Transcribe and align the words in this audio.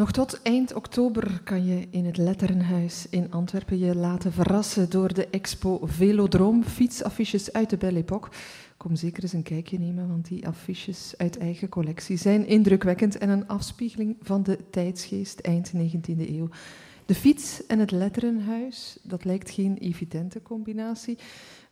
Nog 0.00 0.12
tot 0.12 0.42
eind 0.42 0.74
oktober 0.74 1.40
kan 1.44 1.64
je 1.64 1.86
in 1.90 2.04
het 2.04 2.16
Letterenhuis 2.16 3.06
in 3.10 3.32
Antwerpen 3.32 3.78
je 3.78 3.94
laten 3.94 4.32
verrassen 4.32 4.90
door 4.90 5.14
de 5.14 5.28
expo 5.28 5.80
Velodroom, 5.82 6.64
fietsaffiches 6.64 7.52
uit 7.52 7.70
de 7.70 7.76
Belle 7.76 7.98
Époque. 7.98 8.30
Kom 8.76 8.96
zeker 8.96 9.22
eens 9.22 9.32
een 9.32 9.42
kijkje 9.42 9.78
nemen, 9.78 10.08
want 10.08 10.28
die 10.28 10.46
affiches 10.46 11.14
uit 11.16 11.38
eigen 11.38 11.68
collectie 11.68 12.16
zijn 12.16 12.46
indrukwekkend 12.46 13.18
en 13.18 13.28
een 13.28 13.48
afspiegeling 13.48 14.16
van 14.22 14.42
de 14.42 14.58
tijdsgeest 14.70 15.40
eind 15.40 15.72
19e 15.74 16.28
eeuw. 16.28 16.48
De 17.06 17.14
fiets 17.14 17.66
en 17.66 17.78
het 17.78 17.90
letterenhuis, 17.90 18.98
dat 19.02 19.24
lijkt 19.24 19.50
geen 19.50 19.76
evidente 19.76 20.42
combinatie, 20.42 21.18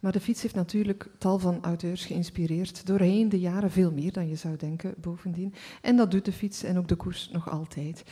maar 0.00 0.12
de 0.12 0.20
fiets 0.20 0.42
heeft 0.42 0.54
natuurlijk 0.54 1.08
tal 1.18 1.38
van 1.38 1.58
auteurs 1.62 2.04
geïnspireerd, 2.04 2.86
doorheen 2.86 3.28
de 3.28 3.40
jaren 3.40 3.70
veel 3.70 3.92
meer 3.92 4.12
dan 4.12 4.28
je 4.28 4.36
zou 4.36 4.56
denken 4.56 4.94
bovendien. 5.00 5.54
En 5.82 5.96
dat 5.96 6.10
doet 6.10 6.24
de 6.24 6.32
fiets 6.32 6.62
en 6.62 6.78
ook 6.78 6.88
de 6.88 6.96
koers 6.96 7.30
nog 7.32 7.50
altijd. 7.50 8.04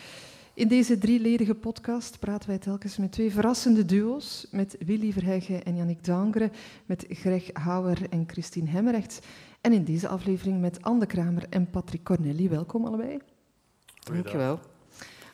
In 0.55 0.69
deze 0.69 0.99
drieledige 0.99 1.55
podcast 1.55 2.19
praten 2.19 2.49
wij 2.49 2.59
telkens 2.59 2.97
met 2.97 3.13
twee 3.13 3.31
verrassende 3.31 3.85
duo's, 3.85 4.47
met 4.51 4.77
Willy 4.87 5.13
Verheggen 5.13 5.65
en 5.65 5.77
Yannick 5.77 6.05
Dangre, 6.05 6.51
met 6.87 7.05
Greg 7.09 7.51
Houwer 7.53 8.11
en 8.11 8.25
Christine 8.27 8.71
Hemmerrechts. 8.71 9.19
En 9.61 9.73
in 9.73 9.85
deze 9.85 10.09
aflevering 10.09 10.61
met 10.61 10.83
Anne 10.83 11.07
Kramer 11.07 11.47
en 11.51 11.71
Patrick 11.71 12.05
Corneli. 12.05 12.49
Welkom 12.49 12.85
allebei. 12.85 13.19
Dankjewel. 14.05 14.61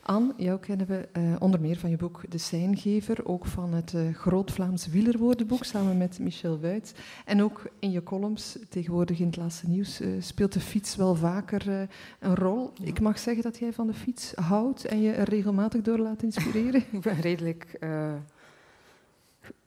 Anne, 0.05 0.33
jou 0.37 0.59
kennen 0.61 0.87
we 0.87 1.09
uh, 1.13 1.37
onder 1.39 1.61
meer 1.61 1.77
van 1.77 1.91
je 1.91 1.97
boek 1.97 2.21
De 2.29 2.39
Seingever, 2.39 3.27
ook 3.27 3.47
van 3.47 3.73
het 3.73 3.93
uh, 3.93 4.15
Groot 4.15 4.53
Vlaams 4.53 4.87
Wielerwoordenboek 4.87 5.65
samen 5.65 5.97
met 5.97 6.19
Michel 6.19 6.61
Wuits. 6.61 6.93
En 7.25 7.43
ook 7.43 7.71
in 7.79 7.91
je 7.91 8.03
columns, 8.03 8.59
tegenwoordig 8.69 9.19
in 9.19 9.27
het 9.27 9.37
laatste 9.37 9.69
nieuws, 9.69 10.01
uh, 10.01 10.23
speelt 10.23 10.53
de 10.53 10.61
fiets 10.61 10.97
wel 10.97 11.15
vaker 11.15 11.89
een 12.19 12.35
rol. 12.35 12.73
Ik 12.83 13.01
mag 13.01 13.19
zeggen 13.19 13.43
dat 13.43 13.59
jij 13.59 13.73
van 13.73 13.87
de 13.87 13.95
fiets 13.95 14.33
houdt 14.35 14.85
en 14.85 15.01
je 15.01 15.13
er 15.13 15.29
regelmatig 15.29 15.83
door 15.83 15.99
laat 15.99 16.23
inspireren. 16.23 16.85
Ik 16.93 17.01
ben 17.01 17.21
redelijk 17.21 17.79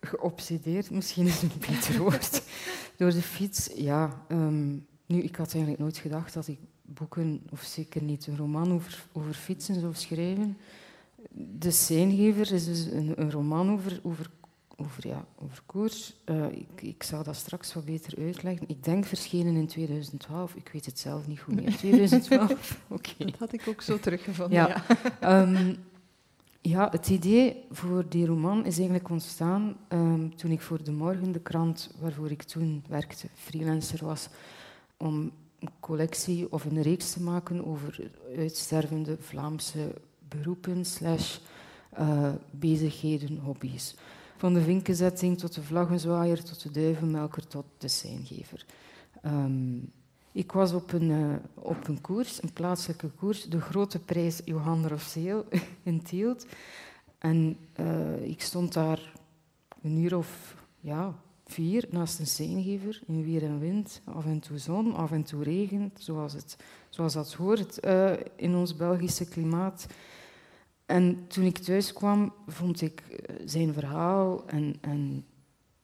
geobsedeerd, 0.01 0.89
misschien 0.89 1.25
is 1.25 1.41
het 1.41 1.53
een 1.53 1.59
beter 1.59 1.97
woord, 1.97 2.43
door 2.97 3.11
de 3.11 3.21
fiets. 3.21 3.71
Ja, 3.75 4.25
um, 4.29 4.85
nu, 5.05 5.21
ik 5.21 5.35
had 5.35 5.53
eigenlijk 5.53 5.79
nooit 5.79 5.97
gedacht 5.97 6.33
dat 6.33 6.47
ik 6.47 6.59
boeken, 6.85 7.41
of 7.51 7.61
zeker 7.61 8.03
niet 8.03 8.27
een 8.27 8.37
roman 8.37 8.71
over, 8.71 9.05
over 9.11 9.33
fietsen 9.33 9.79
zou 9.79 9.93
schrijven. 9.93 10.57
De 11.31 11.71
Seingever 11.71 12.53
is 12.53 12.65
dus 12.65 12.85
een, 12.85 13.13
een 13.15 13.31
roman 13.31 13.71
over, 13.71 13.99
over, 14.03 14.29
over, 14.75 15.07
ja, 15.07 15.25
over 15.35 15.61
koers. 15.65 16.13
Uh, 16.25 16.45
ik, 16.51 16.81
ik 16.81 17.03
zal 17.03 17.23
dat 17.23 17.35
straks 17.35 17.73
wat 17.73 17.85
beter 17.85 18.19
uitleggen. 18.19 18.69
Ik 18.69 18.83
denk 18.83 19.05
verschenen 19.05 19.55
in 19.55 19.67
2012. 19.67 20.55
Ik 20.55 20.69
weet 20.73 20.85
het 20.85 20.99
zelf 20.99 21.27
niet 21.27 21.39
goed 21.39 21.55
meer. 21.55 21.77
2012? 21.77 22.51
Oké. 22.87 23.09
Okay. 23.09 23.31
Dat 23.31 23.39
had 23.39 23.53
ik 23.53 23.67
ook 23.67 23.81
zo 23.81 23.99
teruggevonden. 23.99 24.57
Ja. 24.57 24.83
Ja. 25.21 25.41
Um, 25.41 25.77
ja, 26.67 26.89
het 26.91 27.09
idee 27.09 27.65
voor 27.71 28.05
die 28.09 28.25
roman 28.25 28.65
is 28.65 28.75
eigenlijk 28.75 29.09
ontstaan 29.09 29.77
um, 29.89 30.35
toen 30.35 30.51
ik 30.51 30.61
voor 30.61 30.83
De 30.83 30.91
Morgen, 30.91 31.31
de 31.31 31.39
krant 31.39 31.91
waarvoor 31.99 32.31
ik 32.31 32.43
toen 32.43 32.83
werkte, 32.87 33.27
freelancer 33.33 34.05
was, 34.05 34.29
om 34.97 35.31
een 35.65 35.71
collectie 35.79 36.51
of 36.51 36.65
een 36.65 36.81
reeks 36.81 37.11
te 37.11 37.21
maken 37.21 37.65
over 37.65 38.11
uitstervende 38.37 39.17
Vlaamse 39.19 39.93
beroepen 40.27 40.85
slash 40.85 41.37
uh, 41.99 42.29
bezigheden, 42.51 43.37
hobby's. 43.37 43.95
Van 44.37 44.53
de 44.53 44.61
vinkenzetting 44.61 45.37
tot 45.37 45.53
de 45.53 45.63
vlaggenzwaaier, 45.63 46.43
tot 46.43 46.63
de 46.63 46.71
duivenmelker, 46.71 47.47
tot 47.47 47.65
de 47.77 47.87
seingever. 47.87 48.65
Um, 49.25 49.91
ik 50.31 50.51
was 50.51 50.73
op 50.73 50.91
een, 50.91 51.09
uh, 51.09 51.35
op 51.53 51.87
een 51.87 52.01
koers, 52.01 52.43
een 52.43 52.53
plaatselijke 52.53 53.09
koers, 53.09 53.43
de 53.43 53.61
grote 53.61 53.99
prijs 53.99 54.41
Johan 54.45 54.87
Rosseel 54.87 55.45
in 55.83 56.01
Tielt. 56.03 56.45
En 57.17 57.57
uh, 57.79 58.23
ik 58.23 58.41
stond 58.41 58.73
daar 58.73 59.13
een 59.81 59.97
uur 59.97 60.17
of 60.17 60.55
ja, 60.79 61.15
vier 61.45 61.85
naast 61.89 62.19
een 62.19 62.27
seingever 62.27 63.01
in 63.07 63.23
weer 63.23 63.43
en 63.43 63.59
wind, 63.59 64.01
af 64.05 64.25
en 64.25 64.39
toe 64.39 64.57
zon, 64.57 64.95
af 64.95 65.11
en 65.11 65.23
toe 65.23 65.43
regen, 65.43 65.91
zoals, 65.97 66.33
het, 66.33 66.57
zoals 66.89 67.13
dat 67.13 67.33
hoort 67.33 67.85
uh, 67.85 68.11
in 68.35 68.55
ons 68.55 68.75
Belgische 68.75 69.25
klimaat. 69.25 69.87
En 70.85 71.27
toen 71.27 71.45
ik 71.45 71.57
thuis 71.57 71.93
kwam, 71.93 72.33
vond 72.47 72.81
ik 72.81 72.99
eh, 72.99 73.35
zijn 73.45 73.73
verhaal 73.73 74.47
en, 74.47 74.75
en 74.81 75.25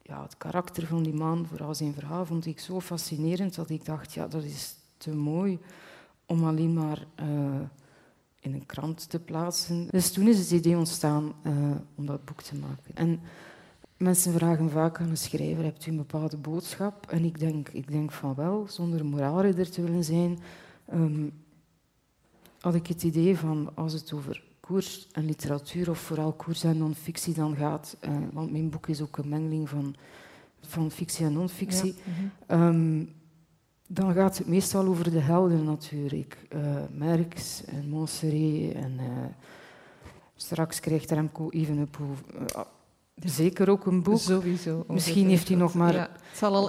ja, 0.01 0.21
het 0.21 0.37
karakter 0.37 0.87
van 0.87 1.03
die 1.03 1.13
man, 1.13 1.45
vooral 1.45 1.75
zijn 1.75 1.93
verhaal, 1.93 2.25
vond 2.25 2.45
ik 2.45 2.59
zo 2.59 2.79
fascinerend 2.79 3.55
dat 3.55 3.69
ik 3.69 3.85
dacht, 3.85 4.13
ja, 4.13 4.27
dat 4.27 4.43
is 4.43 4.75
te 4.97 5.15
mooi 5.15 5.59
om 6.25 6.45
alleen 6.45 6.73
maar 6.73 7.05
uh, 7.19 7.25
in 8.39 8.53
een 8.53 8.65
krant 8.65 9.09
te 9.09 9.19
plaatsen. 9.19 9.87
Dus 9.89 10.11
toen 10.11 10.27
is 10.27 10.39
het 10.39 10.51
idee 10.51 10.77
ontstaan 10.77 11.33
om 11.95 12.05
dat 12.05 12.25
boek 12.25 12.41
te 12.41 12.55
maken. 12.55 12.95
En 12.95 13.21
Mensen 14.01 14.33
vragen 14.33 14.69
vaak 14.69 14.99
aan 14.99 15.09
een 15.09 15.17
schrijver, 15.17 15.63
hebt 15.63 15.85
u 15.85 15.89
een 15.89 15.97
bepaalde 15.97 16.37
boodschap? 16.37 17.05
En 17.09 17.23
ik 17.23 17.39
denk, 17.39 17.69
ik 17.69 17.91
denk 17.91 18.11
van 18.11 18.35
wel, 18.35 18.65
zonder 18.69 19.05
moraalridder 19.05 19.69
te 19.69 19.81
willen 19.81 20.03
zijn, 20.03 20.39
um, 20.93 21.31
had 22.59 22.75
ik 22.75 22.87
het 22.87 23.03
idee 23.03 23.37
van, 23.37 23.71
als 23.75 23.93
het 23.93 24.13
over 24.13 24.43
koers 24.59 25.07
en 25.11 25.25
literatuur, 25.25 25.89
of 25.89 25.99
vooral 25.99 26.33
koers 26.33 26.63
en 26.63 26.77
non-fictie 26.77 27.33
dan 27.33 27.55
gaat, 27.55 27.97
uh, 28.01 28.11
want 28.33 28.51
mijn 28.51 28.69
boek 28.69 28.87
is 28.87 29.01
ook 29.01 29.17
een 29.17 29.29
mengeling 29.29 29.69
van, 29.69 29.95
van 30.61 30.91
fictie 30.91 31.25
en 31.25 31.33
non-fictie, 31.33 31.95
ja, 32.47 32.55
-hmm. 32.55 32.61
um, 32.61 33.13
dan 33.87 34.13
gaat 34.13 34.37
het 34.37 34.47
meestal 34.47 34.85
over 34.85 35.11
de 35.11 35.19
helden 35.19 35.63
natuurlijk. 35.63 36.37
Uh, 36.53 36.75
Merckx 36.91 37.65
en 37.65 37.89
Montserrat 37.89 38.73
en 38.73 38.93
uh, 38.99 39.25
straks 40.35 40.79
krijgt 40.79 41.11
Remco 41.11 41.49
Evenepoel 41.49 42.15
Zeker 43.25 43.69
ook 43.69 43.85
een 43.85 44.03
boek. 44.03 44.19
Sowieso. 44.19 44.83
Misschien 44.87 45.29
heeft 45.29 45.47
hij 45.47 45.57
nog 45.57 45.73
maar 45.73 45.93
ja, 45.93 46.09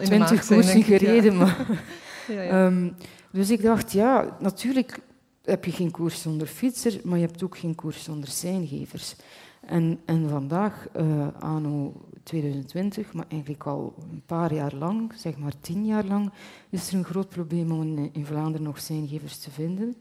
twintig 0.02 0.46
koersen 0.46 0.82
gereden. 0.82 1.36
Maar, 1.36 1.66
ja, 2.28 2.42
ja. 2.42 2.66
Um, 2.66 2.96
dus 3.30 3.50
ik 3.50 3.62
dacht, 3.62 3.92
ja, 3.92 4.36
natuurlijk 4.40 4.98
heb 5.44 5.64
je 5.64 5.72
geen 5.72 5.90
koers 5.90 6.22
zonder 6.22 6.46
fietser, 6.46 7.00
maar 7.04 7.18
je 7.18 7.26
hebt 7.26 7.42
ook 7.42 7.58
geen 7.58 7.74
koers 7.74 8.04
zonder 8.04 8.28
seingevers. 8.28 9.14
En, 9.60 10.00
en 10.04 10.28
vandaag, 10.28 10.86
uh, 10.96 11.26
anno 11.38 11.92
2020, 12.22 13.12
maar 13.12 13.26
eigenlijk 13.28 13.66
al 13.66 13.94
een 14.10 14.22
paar 14.26 14.54
jaar 14.54 14.74
lang, 14.74 15.12
zeg 15.16 15.38
maar 15.38 15.52
tien 15.60 15.86
jaar 15.86 16.04
lang, 16.04 16.32
is 16.70 16.88
er 16.88 16.94
een 16.94 17.04
groot 17.04 17.28
probleem 17.28 17.72
om 17.72 17.82
in, 17.82 18.10
in 18.12 18.26
Vlaanderen 18.26 18.66
nog 18.66 18.80
seingevers 18.80 19.38
te 19.38 19.50
vinden 19.50 19.96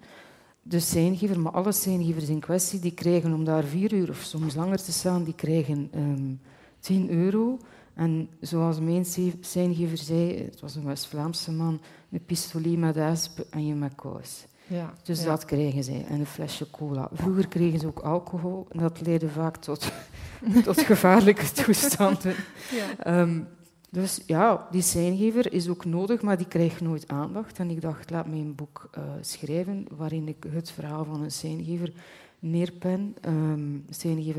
de 0.62 0.80
seingever, 0.80 1.40
maar 1.40 1.52
alle 1.52 1.72
seingevers 1.72 2.30
in 2.30 2.40
kwestie, 2.40 2.80
die 2.80 2.94
krijgen 2.94 3.34
om 3.34 3.44
daar 3.44 3.64
vier 3.64 3.94
uur 3.94 4.10
of 4.10 4.22
soms 4.22 4.56
langer 4.56 4.84
te 4.84 4.92
staan, 4.92 5.24
die 5.24 5.36
krijgen 5.36 5.90
um, 5.96 6.02
ehm, 6.16 6.34
10 6.80 7.10
euro. 7.10 7.60
En 7.94 8.30
zoals 8.40 8.80
mijn 8.80 9.06
seingever 9.42 9.98
zei, 9.98 10.44
het 10.44 10.60
was 10.60 10.76
een 10.76 10.86
West-Vlaamse 10.86 11.52
man, 11.52 11.82
een 12.12 12.26
pistolet 12.26 12.78
met 12.78 12.98
asp 12.98 13.40
en 13.50 13.66
je 13.66 13.74
met 13.74 13.96
kous. 13.96 14.46
Ja, 14.68 14.94
dus 15.04 15.20
ja. 15.20 15.26
dat 15.26 15.46
krijgen 15.46 15.84
zij. 15.84 16.06
En 16.10 16.20
een 16.20 16.26
flesje 16.26 16.70
cola. 16.70 17.10
Vroeger 17.14 17.48
kregen 17.48 17.80
ze 17.80 17.88
ook 17.88 18.00
alcohol 18.00 18.68
en 18.70 18.80
dat 18.80 19.02
leidde 19.02 19.30
vaak 19.30 19.58
tot, 19.58 19.92
tot 20.64 20.82
gevaarlijke 20.82 21.52
toestanden. 21.52 22.36
Ja. 22.72 23.20
Um, 23.22 23.48
dus 23.94 24.22
ja, 24.26 24.68
die 24.72 24.82
seingever 24.82 25.54
is 25.54 25.70
ook 25.70 25.86
nodig, 25.86 26.22
maar 26.22 26.38
die 26.38 26.48
krijgt 26.48 26.82
nooit 26.82 27.08
aandacht. 27.08 27.60
En 27.60 27.70
ik 27.70 27.82
dacht, 27.82 28.10
laat 28.10 28.28
mij 28.28 28.40
een 28.40 28.56
boek 28.56 28.90
uh, 28.98 29.04
schrijven 29.22 29.86
waarin 29.98 30.28
ik 30.28 30.46
het 30.50 30.72
verhaal 30.72 31.06
van 31.06 31.24
een 31.24 31.32
seingever 31.32 31.94
neerpen, 32.40 33.16
um, 33.26 33.86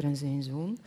en 0.01 0.17
zijn 0.17 0.43
zoon, 0.43 0.79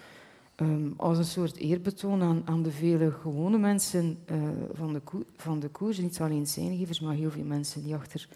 um, 0.56 0.94
als 0.98 1.18
een 1.18 1.26
soort 1.26 1.58
eerbetoon 1.58 2.22
aan, 2.22 2.42
aan 2.46 2.64
de 2.64 2.72
vele 2.72 3.12
gewone 3.12 3.58
mensen 3.58 4.18
uh, 4.32 4.38
van, 4.74 4.94
de 4.94 5.02
van 5.36 5.60
de 5.60 5.70
koers. 5.70 5.98
Niet 5.98 6.20
alleen 6.20 6.46
seingevers, 6.46 7.00
maar 7.00 7.16
heel 7.16 7.32
veel 7.32 7.44
mensen 7.44 7.84
die, 7.84 7.96
achter, 7.96 8.28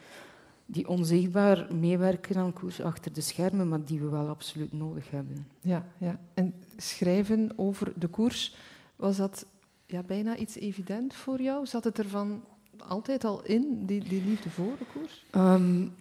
die 0.65 0.87
onzichtbaar 0.87 1.67
meewerken 1.73 2.35
aan 2.35 2.53
koers 2.53 2.81
achter 2.81 3.13
de 3.13 3.21
schermen, 3.21 3.67
maar 3.67 3.85
die 3.85 3.99
we 3.99 4.09
wel 4.09 4.27
absoluut 4.27 4.73
nodig 4.73 5.11
hebben. 5.11 5.47
Ja, 5.61 5.85
ja. 5.97 6.19
en 6.33 6.53
schrijven 6.77 7.51
over 7.55 7.93
de 7.95 8.07
koers, 8.07 8.55
was 8.95 9.17
dat 9.17 9.45
ja, 9.89 10.03
bijna 10.03 10.37
iets 10.37 10.55
evident 10.55 11.13
voor 11.13 11.41
jou? 11.41 11.65
Zat 11.65 11.83
het 11.83 11.97
er 11.97 12.09
van 12.09 12.43
altijd 12.77 13.23
al 13.23 13.43
in, 13.43 13.85
die, 13.85 14.03
die 14.03 14.23
liefde 14.23 14.49
voor 14.49 14.77
de 14.77 14.85
koers? 14.93 15.25
Um, 15.35 15.93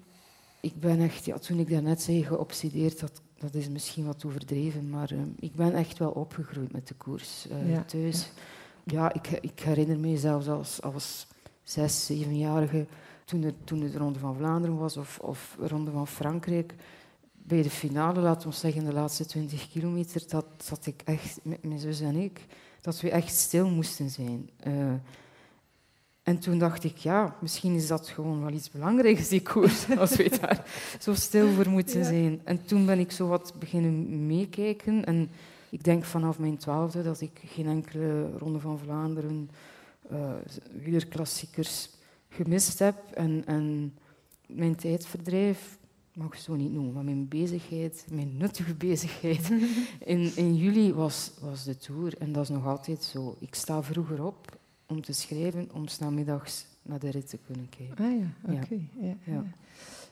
ik 0.60 0.80
ben 0.80 1.00
echt, 1.00 1.24
ja, 1.24 1.38
toen 1.38 1.58
ik 1.58 1.70
daarnet 1.70 2.02
zei 2.02 2.24
geobsedeerd, 2.24 3.00
dat, 3.00 3.20
dat 3.38 3.54
is 3.54 3.68
misschien 3.68 4.06
wat 4.06 4.24
overdreven, 4.24 4.90
maar 4.90 5.10
um, 5.10 5.34
ik 5.38 5.54
ben 5.54 5.74
echt 5.74 5.98
wel 5.98 6.10
opgegroeid 6.10 6.72
met 6.72 6.88
de 6.88 6.94
koers 6.94 7.46
uh, 7.50 7.70
ja, 7.70 7.82
thuis. 7.82 8.30
Ja, 8.84 9.12
ik, 9.12 9.28
ik, 9.40 9.60
herinner 9.60 9.98
me 9.98 10.16
zelfs 10.16 10.48
als, 10.48 10.82
als 10.82 11.26
zes, 11.62 12.06
zevenjarige, 12.06 12.86
toen, 13.24 13.42
er, 13.42 13.54
toen 13.64 13.80
het 13.80 13.92
de 13.92 13.98
Ronde 13.98 14.18
van 14.18 14.36
Vlaanderen 14.36 14.76
was 14.76 14.96
of, 14.96 15.18
of 15.18 15.56
de 15.60 15.68
Ronde 15.68 15.90
van 15.90 16.06
Frankrijk, 16.06 16.74
bij 17.32 17.62
de 17.62 17.70
finale, 17.70 18.20
laten 18.20 18.48
we 18.48 18.54
zeggen 18.54 18.84
de 18.84 18.92
laatste 18.92 19.26
twintig 19.26 19.68
kilometer, 19.70 20.22
dat 20.28 20.46
zat 20.58 20.86
ik 20.86 21.02
echt 21.04 21.38
met 21.42 21.64
mijn 21.64 21.78
zus 21.78 22.00
en 22.00 22.16
ik 22.16 22.46
dat 22.88 23.00
we 23.00 23.10
echt 23.10 23.34
stil 23.34 23.68
moesten 23.68 24.10
zijn. 24.10 24.50
Uh, 24.66 24.92
En 26.22 26.38
toen 26.38 26.58
dacht 26.58 26.84
ik, 26.84 26.96
ja, 26.96 27.36
misschien 27.40 27.74
is 27.74 27.86
dat 27.86 28.08
gewoon 28.08 28.40
wel 28.40 28.52
iets 28.52 28.70
belangrijks, 28.70 29.28
die 29.28 29.42
koers, 29.42 29.90
als 30.02 30.16
we 30.16 30.38
daar 30.40 30.64
zo 31.00 31.14
stil 31.14 31.52
voor 31.52 31.68
moeten 31.68 32.04
zijn. 32.04 32.40
En 32.44 32.64
toen 32.64 32.86
ben 32.86 32.98
ik 32.98 33.10
zo 33.10 33.28
wat 33.28 33.54
beginnen 33.58 34.26
meekijken. 34.26 35.04
En 35.04 35.30
ik 35.70 35.84
denk 35.84 36.04
vanaf 36.04 36.38
mijn 36.38 36.56
twaalfde 36.56 37.02
dat 37.02 37.20
ik 37.20 37.40
geen 37.46 37.66
enkele 37.66 38.30
Ronde 38.38 38.60
van 38.60 38.78
Vlaanderen, 38.78 39.50
uh, 40.12 40.32
wielerklassiekers 40.82 41.90
gemist 42.28 42.78
heb. 42.78 42.96
En, 43.14 43.42
en 43.46 43.94
mijn 44.46 44.76
tijdverdrijf, 44.76 45.78
mag 46.18 46.32
ik 46.32 46.40
zo 46.40 46.54
niet 46.54 46.72
noemen, 46.72 46.92
maar 46.92 47.04
mijn 47.04 47.28
bezigheid, 47.28 48.06
mijn 48.10 48.36
nuttige 48.36 48.74
bezigheid 48.74 49.50
in, 50.04 50.36
in 50.36 50.56
juli 50.56 50.92
was, 50.94 51.32
was 51.40 51.64
de 51.64 51.76
Tour. 51.76 52.18
En 52.18 52.32
dat 52.32 52.42
is 52.42 52.48
nog 52.48 52.66
altijd 52.66 53.02
zo. 53.02 53.36
Ik 53.38 53.54
sta 53.54 53.82
vroeger 53.82 54.24
op 54.24 54.58
om 54.86 55.02
te 55.02 55.12
schrijven, 55.12 55.68
om 55.72 55.88
s'namiddags 55.88 56.66
naar 56.82 56.98
de 56.98 57.10
rit 57.10 57.28
te 57.28 57.38
kunnen 57.46 57.68
kijken. 57.68 58.04
Ah 58.04 58.18
ja, 58.18 58.54
oké. 58.54 58.80
Ja. 59.00 59.16
Ja, 59.24 59.44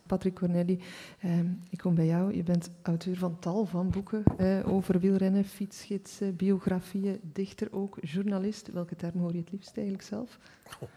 Patrick 0.07 0.35
Corneli, 0.35 0.83
ehm, 1.21 1.47
ik 1.71 1.79
kom 1.79 1.95
bij 1.95 2.07
jou. 2.07 2.35
Je 2.37 2.43
bent 2.43 2.71
auteur 2.83 3.17
van 3.17 3.39
tal 3.39 3.65
van 3.65 3.91
boeken 3.91 4.23
eh, 4.37 4.73
over 4.73 5.01
wielrennen, 5.01 5.45
fietsgidsen, 5.45 6.37
biografieën, 6.37 7.21
dichter 7.23 7.69
ook, 7.73 7.99
journalist. 8.01 8.73
Welke 8.73 8.97
term 8.97 9.19
hoor 9.19 9.33
je 9.33 9.39
het 9.39 9.51
liefst 9.51 9.77
eigenlijk 9.77 10.07
zelf? 10.07 10.39
Oh, 10.81 10.89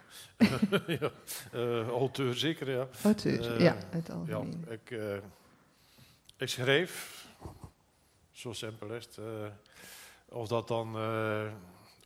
ja, 1.00 1.12
uh, 1.56 1.88
auteur 1.88 2.34
zeker, 2.34 2.72
ja. 2.72 2.88
Auteur, 3.04 3.56
uh, 3.56 3.60
ja, 3.60 3.78
het 3.90 4.12
algemeen. 4.12 4.64
Ja, 4.68 4.72
ik, 4.74 5.22
ik 6.38 6.48
schrijf, 6.48 7.26
zo 8.32 8.54
simpel 8.54 8.94
is 8.94 9.06
het. 9.06 9.20
of 10.30 10.48
dat 10.48 10.68
dan 10.68 10.96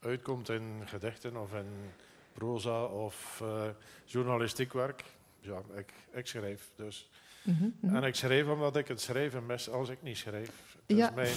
uitkomt 0.01 0.49
in 0.49 0.81
gedichten 0.85 1.37
of 1.37 1.53
in 1.53 1.91
proza 2.33 2.83
of 2.83 3.39
uh, 3.43 3.63
journalistiek 4.05 4.73
werk. 4.73 5.03
Ja, 5.45 5.61
ik, 5.77 5.93
ik 6.11 6.27
schrijf 6.27 6.71
dus. 6.75 7.09
Mhm, 7.43 7.69
mhm. 7.79 7.95
En 7.95 8.03
ik 8.03 8.15
schrijf 8.15 8.47
omdat 8.47 8.75
ik 8.75 8.87
het 8.87 9.01
schrijven 9.01 9.45
mis 9.45 9.69
als 9.69 9.89
ik 9.89 10.01
niet 10.01 10.17
schrijf. 10.17 10.77
Dat 10.85 10.97
ja. 10.97 11.09
is 11.09 11.15
mijn 11.15 11.35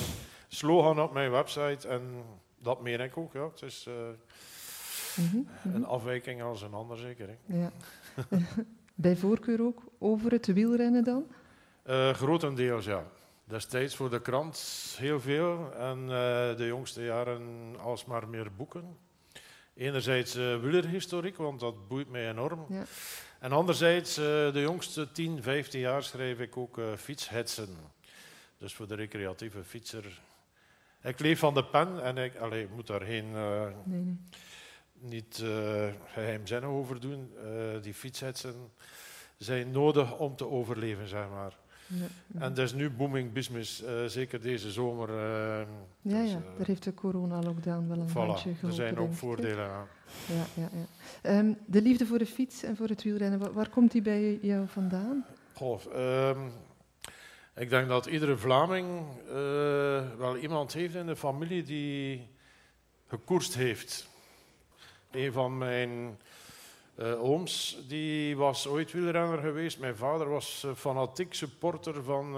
slogan 0.49 1.01
op 1.01 1.13
mijn 1.13 1.31
website 1.31 1.89
en 1.89 2.25
dat 2.59 2.83
meen 2.83 3.01
ik 3.01 3.17
ook. 3.17 3.33
Ja. 3.33 3.49
Het 3.49 3.63
is 3.63 3.87
uh, 3.89 3.95
een 5.65 5.85
afwijking 5.85 6.43
als 6.43 6.63
een 6.63 6.73
ander 6.75 6.97
zeker. 6.97 7.29
Hè. 7.29 7.59
Ja. 7.59 7.73
Bij 8.95 9.17
voorkeur 9.17 9.63
ook 9.63 9.83
over 9.99 10.31
het 10.31 10.47
wielrennen 10.47 11.05
dan? 11.05 11.27
Uh, 11.87 12.11
grotendeels 12.11 12.85
ja. 12.85 13.05
Destijds 13.45 13.97
voor 13.97 14.11
de 14.11 14.21
krant 14.21 14.95
heel 14.99 15.21
veel 15.21 15.75
en 15.75 15.99
uh, 16.01 16.09
de 16.57 16.67
jongste 16.67 17.05
jaren 17.05 17.75
alsmaar 17.81 18.29
meer 18.29 18.55
boeken. 18.57 18.97
Enerzijds 19.75 20.35
wielerhistoriek, 20.35 21.37
want 21.37 21.61
dat 21.61 21.89
boeit 21.89 22.11
mij 22.11 22.31
enorm. 22.31 22.67
Ja. 22.69 22.85
En 23.47 23.53
anderzijds, 23.53 24.19
uh, 24.19 24.25
de 24.25 24.61
jongste 24.61 25.13
10, 25.13 25.43
15 25.43 25.81
jaar 25.81 26.03
schrijf 26.03 26.39
ik 26.39 26.57
ook 26.57 26.81
fietshetsen. 26.97 27.69
Dus 28.59 28.75
voor 28.75 28.89
de 28.89 28.95
recreatieve 28.95 29.65
fietser. 29.65 30.21
Ik 31.03 31.19
leef 31.19 31.39
van 31.39 31.55
de 31.55 31.65
pen 31.65 32.03
en 32.03 32.17
ik, 32.17 32.37
allez, 32.37 32.63
ik 32.63 32.71
moet 32.75 32.87
daar 32.87 33.01
geen, 33.01 33.31
nee, 33.31 34.01
nee. 34.03 34.19
niet 34.99 35.45
geheimzinnig 36.07 36.69
over 36.69 37.01
doen. 37.01 37.33
die 37.83 37.95
fietshetsen 37.95 38.55
zijn 39.37 39.71
nodig 39.71 40.19
om 40.19 40.37
te 40.37 40.49
overleven, 40.49 41.09
zeg 41.09 41.29
maar. 41.29 41.57
En 42.39 42.55
dat 42.55 42.59
is 42.59 42.73
nu 42.73 42.91
booming 42.91 43.33
business, 43.33 43.83
uh, 43.83 44.05
zeker 44.07 44.41
deze 44.41 44.71
zomer. 44.71 45.09
Uh, 45.09 45.17
ja, 46.01 46.23
dus, 46.23 46.31
ja, 46.31 46.37
uh, 46.37 46.43
daar 46.57 46.67
heeft 46.67 46.83
de 46.83 46.95
corona-lockdown 46.95 47.89
wel 47.89 47.99
een 47.99 48.09
voilà, 48.09 48.13
handje 48.13 48.55
geholpen. 48.55 48.69
Er 48.69 48.75
zijn 48.75 48.99
ook 48.99 49.13
voordelen 49.13 49.71
aan. 49.71 49.87
Ja, 50.27 50.63
ja, 50.63 50.69
ja. 50.73 50.96
Um, 51.23 51.59
de 51.67 51.83
liefde 51.83 52.07
voor 52.07 52.19
de 52.19 52.27
fiets 52.27 52.63
en 52.63 52.77
voor 52.77 52.89
het 52.89 53.03
wielrennen, 53.03 53.53
waar, 53.53 53.69
komt 53.69 53.93
die 53.93 54.03
bij 54.03 54.39
jou 54.43 54.69
vandaan? 54.69 55.27
Goh, 55.53 55.81
um, 56.29 56.53
ik 57.55 57.71
denk 57.71 57.89
dat 57.89 58.07
iedere 58.07 58.37
Vlaming 58.37 59.07
wel 60.19 60.37
iemand 60.37 60.73
heeft 60.73 60.95
in 60.95 61.07
de 61.07 61.17
familie 61.17 61.63
die 61.63 62.29
gekoerst 63.09 63.55
heeft. 63.55 64.09
Een 65.11 65.33
van 65.33 65.59
mijn 65.59 66.19
uh, 66.99 67.23
Ooms 67.23 67.79
die 67.89 68.37
was 68.37 68.67
ooit 68.67 68.93
wielrenner 68.93 69.39
geweest. 69.39 69.79
Mijn 69.79 69.97
vader 69.97 70.29
was 70.29 70.63
uh, 70.67 70.73
fanatiek 70.75 71.35
supporter 71.35 72.03
van 72.03 72.37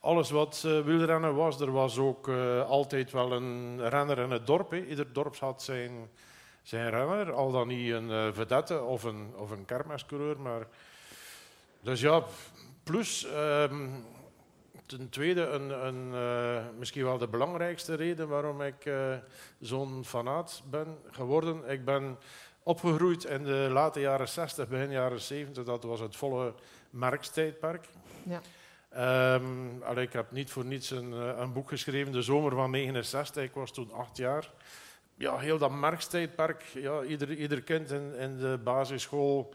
alles 0.00 0.30
wat 0.30 0.60
wielrennen 0.60 1.34
was. 1.34 1.60
Er 1.60 1.72
was 1.72 1.98
ook 1.98 2.28
altijd 2.66 3.12
wel 3.12 3.32
een 3.32 3.88
renner 3.88 4.18
in 4.18 4.30
het 4.30 4.46
dorp. 4.46 4.74
Ieder 4.74 5.12
dorp 5.12 5.36
had 5.36 5.62
zijn, 5.62 6.08
zijn 6.64 6.90
renner. 6.90 7.32
Al 7.32 7.52
dan 7.52 7.68
niet 7.68 7.92
een 7.92 8.34
vedette 8.34 8.82
of 8.82 9.02
een, 9.02 9.32
of 9.36 9.50
een 9.50 9.64
kermiscoureur. 9.64 10.40
Maar... 10.40 10.66
Dus 11.80 12.00
ja, 12.00 12.22
plus... 12.82 13.26
Um, 13.34 14.04
ten 14.86 15.08
tweede, 15.08 15.46
een, 15.46 15.86
een, 15.86 16.78
misschien 16.78 17.04
wel 17.04 17.18
de 17.18 17.28
belangrijkste 17.28 17.94
reden 17.94 18.28
waarom 18.28 18.62
ik 18.62 18.90
zo'n 19.60 20.04
fanaat 20.04 20.62
ben 20.70 20.98
geworden. 21.10 21.70
Ik 21.70 21.84
ben 21.84 22.18
opgegroeid 22.64 23.24
in 23.24 23.44
de 23.44 23.68
late 23.72 24.00
jaren 24.00 24.28
60, 24.28 24.68
begin 24.68 24.90
jaren 24.90 25.20
70. 25.20 25.64
Dat 25.64 25.82
was 25.82 26.00
het 26.00 26.16
volle 26.16 26.54
Marx-tijdperk. 26.90 27.88
Ja. 28.22 28.40
Um, 29.34 29.98
ik 29.98 30.12
heb 30.12 30.30
niet 30.30 30.50
voor 30.50 30.64
niets 30.64 30.90
een, 30.90 31.12
eh, 31.12 31.38
een, 31.38 31.52
boek 31.52 31.68
geschreven, 31.68 32.12
De 32.12 32.22
Zomer 32.22 32.54
van 32.54 32.70
69. 32.70 33.42
Ik 33.42 33.54
was 33.54 33.72
toen 33.72 33.92
acht 33.92 34.16
jaar. 34.16 34.50
Ja, 35.16 35.38
heel 35.38 35.58
dat 35.58 35.70
Marx-tijdperk. 35.70 36.62
Ja, 36.62 37.02
ieder, 37.02 37.34
ieder 37.34 37.62
kind 37.62 37.90
in, 37.90 38.14
in 38.14 38.36
de 38.36 38.60
basisschool 38.64 39.54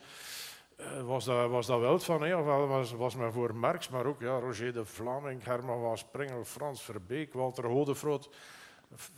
uh, 0.79 1.01
was, 1.01 1.25
daar, 1.25 1.49
was 1.49 1.65
daar 1.65 1.79
wel 1.79 1.99
van. 1.99 2.23
Hè. 2.23 2.35
Ofwel 2.35 2.67
was, 2.67 2.91
was 2.91 3.15
men 3.15 3.33
voor 3.33 3.55
Marx, 3.55 3.89
maar 3.89 4.05
ook 4.05 4.21
ja, 4.21 4.39
Roger 4.39 4.73
de 4.73 4.85
Vlaming, 4.85 5.43
Herman 5.43 5.81
van 5.81 5.97
Springel, 5.97 6.43
Frans 6.43 6.81
Verbeek, 6.81 7.33
Walter 7.33 7.65
Hodefroot. 7.65 8.29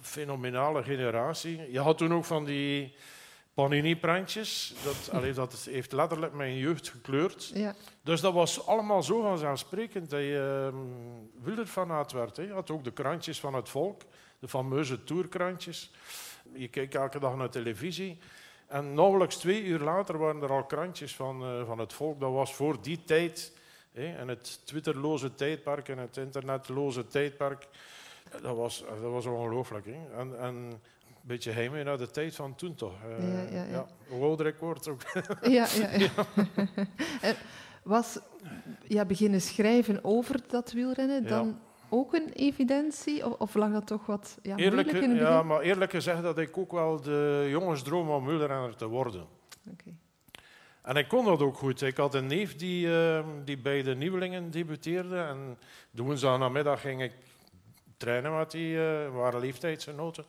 Fenomenale 0.01 0.83
generatie. 0.83 1.71
Je 1.71 1.79
had 1.79 1.97
toen 1.97 2.13
ook 2.13 2.25
van 2.25 2.45
die 2.45 2.95
Panini-prentjes. 3.53 4.73
Dat, 4.83 5.09
allee, 5.17 5.33
dat 5.33 5.67
heeft 5.69 5.91
letterlijk 5.91 6.33
mijn 6.33 6.57
jeugd 6.57 6.89
gekleurd. 6.89 7.51
Ja. 7.53 7.75
Dus 8.03 8.21
dat 8.21 8.33
was 8.33 8.65
allemaal 8.65 9.03
zo 9.03 9.21
vanzelfsprekend 9.21 10.09
dat 10.09 10.19
je 10.19 10.71
uh, 10.73 10.79
wielerfanaat 11.43 12.11
werd. 12.11 12.37
Hè. 12.37 12.43
Je 12.43 12.53
had 12.53 12.71
ook 12.71 12.83
de 12.83 12.91
krantjes 12.91 13.39
van 13.39 13.53
het 13.53 13.69
volk, 13.69 14.01
de 14.39 14.47
fameuze 14.47 15.03
tourkrantjes. 15.03 15.91
Je 16.53 16.67
keek 16.67 16.93
elke 16.93 17.19
dag 17.19 17.35
naar 17.35 17.49
televisie. 17.49 18.17
En 18.67 18.93
nauwelijks 18.93 19.35
twee 19.35 19.63
uur 19.63 19.79
later 19.79 20.17
waren 20.17 20.41
er 20.41 20.51
al 20.51 20.65
krantjes 20.65 21.15
van, 21.15 21.43
uh, 21.43 21.65
van 21.65 21.79
het 21.79 21.93
volk. 21.93 22.19
Dat 22.19 22.31
was 22.31 22.53
voor 22.53 22.81
die 22.81 23.03
tijd, 23.03 23.57
hè, 23.91 24.15
en 24.15 24.27
het 24.27 24.65
Twitterloze 24.65 25.35
tijdperk 25.35 25.89
en 25.89 25.97
het 25.97 26.17
internetloze 26.17 27.07
tijdperk. 27.07 27.67
Dat 28.41 28.55
was, 28.55 28.83
dat 29.01 29.11
was 29.11 29.25
ongelooflijk. 29.25 29.85
En, 30.17 30.39
en 30.39 30.81
beetje 31.21 31.51
heimwee 31.51 31.83
naar 31.83 31.97
de 31.97 32.11
tijd 32.11 32.35
van 32.35 32.55
toen 32.55 32.75
toch. 32.75 32.93
Uh, 33.19 33.33
ja, 33.33 33.57
ja, 33.57 33.63
ja. 33.63 33.85
Hoe 34.07 34.23
ouder 34.23 34.45
ik 34.45 34.57
word 34.57 34.87
ook. 34.87 35.01
ja, 35.41 35.67
ja, 35.75 35.89
ja. 35.91 36.25
Was 37.83 38.19
ja, 38.87 39.05
beginnen 39.05 39.41
schrijven 39.41 40.03
over 40.03 40.39
dat 40.47 40.71
wielrennen 40.71 41.27
dan 41.27 41.59
ook 41.91 42.13
een 42.13 42.29
evidentie? 42.33 43.25
Of, 43.25 43.33
of, 43.39 43.53
lag 43.53 43.71
dat 43.71 43.87
toch 43.87 44.05
wat 44.05 44.37
ja, 44.41 44.55
eerlijk, 44.55 44.87
in 44.87 44.95
het 44.95 45.09
begin? 45.09 45.25
Ja, 45.25 45.43
maar 45.43 45.61
eerlijk 45.61 45.91
gezegd 45.91 46.21
dat 46.21 46.37
ik 46.37 46.57
ook 46.57 46.71
wel 46.71 47.01
de 47.01 47.47
jongensdroom 47.49 48.09
om 48.09 48.25
wielrenner 48.25 48.75
te 48.75 48.87
worden. 48.87 49.25
Okay. 49.71 49.95
En 50.81 50.95
ik 50.95 51.07
kon 51.07 51.25
dat 51.25 51.41
ook 51.41 51.57
goed. 51.57 51.81
Ik 51.81 51.97
had 51.97 52.13
een 52.13 52.27
neef 52.27 52.55
die, 52.55 52.87
uh, 52.87 53.25
die 53.45 53.57
bij 53.57 53.83
de 53.83 53.95
Nieuwelingen 53.95 54.51
debuteerde. 54.51 55.17
En 55.17 55.57
de 55.91 56.01
woensdagnamiddag 56.01 56.81
ging 56.81 57.01
ik 57.01 57.13
trainen 57.97 58.37
met 58.37 58.51
die, 58.51 58.75
uh, 58.75 59.09
waren 59.09 59.39
leeftijdsgenoten. 59.39 60.25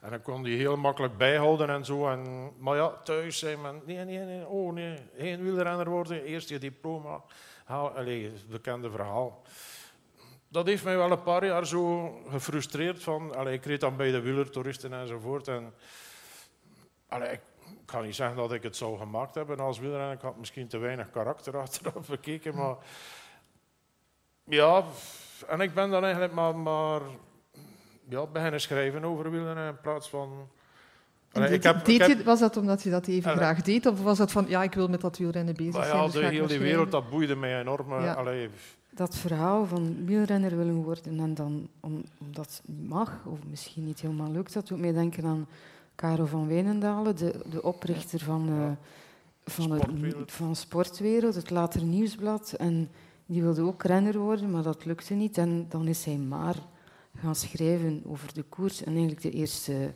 En 0.00 0.10
dan 0.10 0.22
kon 0.22 0.42
die 0.42 0.56
heel 0.56 0.76
makkelijk 0.76 1.16
bijhouden 1.16 1.68
en 1.70 1.84
zo. 1.84 2.08
En, 2.08 2.50
maar 2.58 2.76
ja, 2.76 2.88
thuis 2.88 3.38
zei 3.38 3.56
men, 3.56 3.82
nee, 3.84 4.04
nee, 4.04 4.18
nee, 4.18 4.46
oh 4.46 4.72
nee, 4.72 4.98
geen 5.18 5.42
wielrenner 5.42 5.90
worden, 5.90 6.24
eerst 6.24 6.48
je 6.48 6.58
diploma 6.58 7.22
halen. 7.64 7.94
Allee, 7.94 8.24
het 8.24 8.48
bekende 8.48 8.90
verhaal. 8.90 9.42
Dat 10.54 10.66
heeft 10.66 10.84
mij 10.84 10.96
wel 10.96 11.10
een 11.10 11.22
paar 11.22 11.46
jaar 11.46 11.66
zo 11.66 12.12
gefrustreerd. 12.30 13.02
Van, 13.02 13.34
allee, 13.36 13.54
ik 13.54 13.64
reed 13.64 13.80
dan 13.80 13.96
bij 13.96 14.10
de 14.10 14.20
wielertoeristen 14.20 14.92
enzovoort. 14.92 15.48
En, 15.48 15.74
allee, 17.08 17.32
ik 17.32 17.40
kan 17.84 18.04
niet 18.04 18.14
zeggen 18.14 18.36
dat 18.36 18.52
ik 18.52 18.62
het 18.62 18.76
zou 18.76 18.98
gemaakt 18.98 19.34
hebben 19.34 19.58
als 19.58 19.78
wielrenner. 19.78 20.12
Ik 20.12 20.20
had 20.20 20.36
misschien 20.36 20.68
te 20.68 20.78
weinig 20.78 21.10
karakter 21.10 21.56
achteraf 21.64 22.08
bekeken. 22.08 22.54
Maar 22.54 22.76
ja, 24.44 24.84
en 25.48 25.60
ik 25.60 25.74
ben 25.74 25.90
dan 25.90 26.02
eigenlijk 26.02 26.32
maar, 26.32 26.56
maar 26.56 27.00
ja, 28.08 28.26
beginnen 28.26 28.60
schrijven 28.60 29.04
over 29.04 29.30
wielrennen 29.30 29.68
in 29.68 29.80
plaats 29.80 30.08
van... 30.08 30.48
ik 31.32 31.62
heb, 31.62 32.24
was 32.24 32.40
dat 32.40 32.56
omdat 32.56 32.82
je 32.82 32.90
dat 32.90 33.06
even 33.06 33.36
graag 33.36 33.62
deed? 33.62 33.86
Of 33.86 34.02
was 34.02 34.18
dat 34.18 34.32
van, 34.32 34.44
ja, 34.48 34.62
ik 34.62 34.74
wil 34.74 34.88
met 34.88 35.00
dat 35.00 35.18
wielrennen 35.18 35.54
bezig 35.54 35.84
zijn? 35.84 35.96
Ja, 35.96 36.04
dus 36.04 36.12
de 36.12 36.24
hele 36.24 36.58
wereld, 36.58 36.90
dat 36.90 37.10
boeide 37.10 37.36
mij 37.36 37.60
enorm. 37.60 37.92
Allee. 37.92 38.50
Dat 38.94 39.16
verhaal 39.16 39.66
van 39.66 40.04
wielrenner 40.04 40.56
willen 40.56 40.82
worden 40.82 41.18
en 41.18 41.34
dan, 41.34 41.68
om, 41.80 42.04
omdat 42.20 42.46
het 42.46 42.62
niet 42.76 42.88
mag, 42.88 43.26
of 43.26 43.38
misschien 43.50 43.84
niet 43.84 44.00
helemaal 44.00 44.30
lukt, 44.30 44.52
dat 44.52 44.68
doet 44.68 44.78
mij 44.78 44.92
denken 44.92 45.24
aan 45.24 45.46
Caro 45.96 46.24
van 46.24 46.46
Wijnendalen, 46.46 47.16
de, 47.16 47.40
de 47.50 47.62
oprichter 47.62 48.20
van, 48.20 48.48
uh, 48.48 48.70
van, 49.44 49.70
het, 49.70 50.32
van 50.32 50.56
Sportwereld, 50.56 51.34
het 51.34 51.50
later 51.50 51.82
Nieuwsblad. 51.82 52.52
En 52.52 52.90
die 53.26 53.42
wilde 53.42 53.62
ook 53.62 53.82
renner 53.82 54.18
worden, 54.18 54.50
maar 54.50 54.62
dat 54.62 54.84
lukte 54.84 55.14
niet. 55.14 55.38
En 55.38 55.66
dan 55.68 55.86
is 55.86 56.04
hij 56.04 56.16
maar 56.16 56.56
gaan 57.16 57.34
schrijven 57.34 58.02
over 58.06 58.34
de 58.34 58.42
koers. 58.42 58.82
En 58.82 58.92
eigenlijk 58.92 59.22
de 59.22 59.30
eerste 59.30 59.92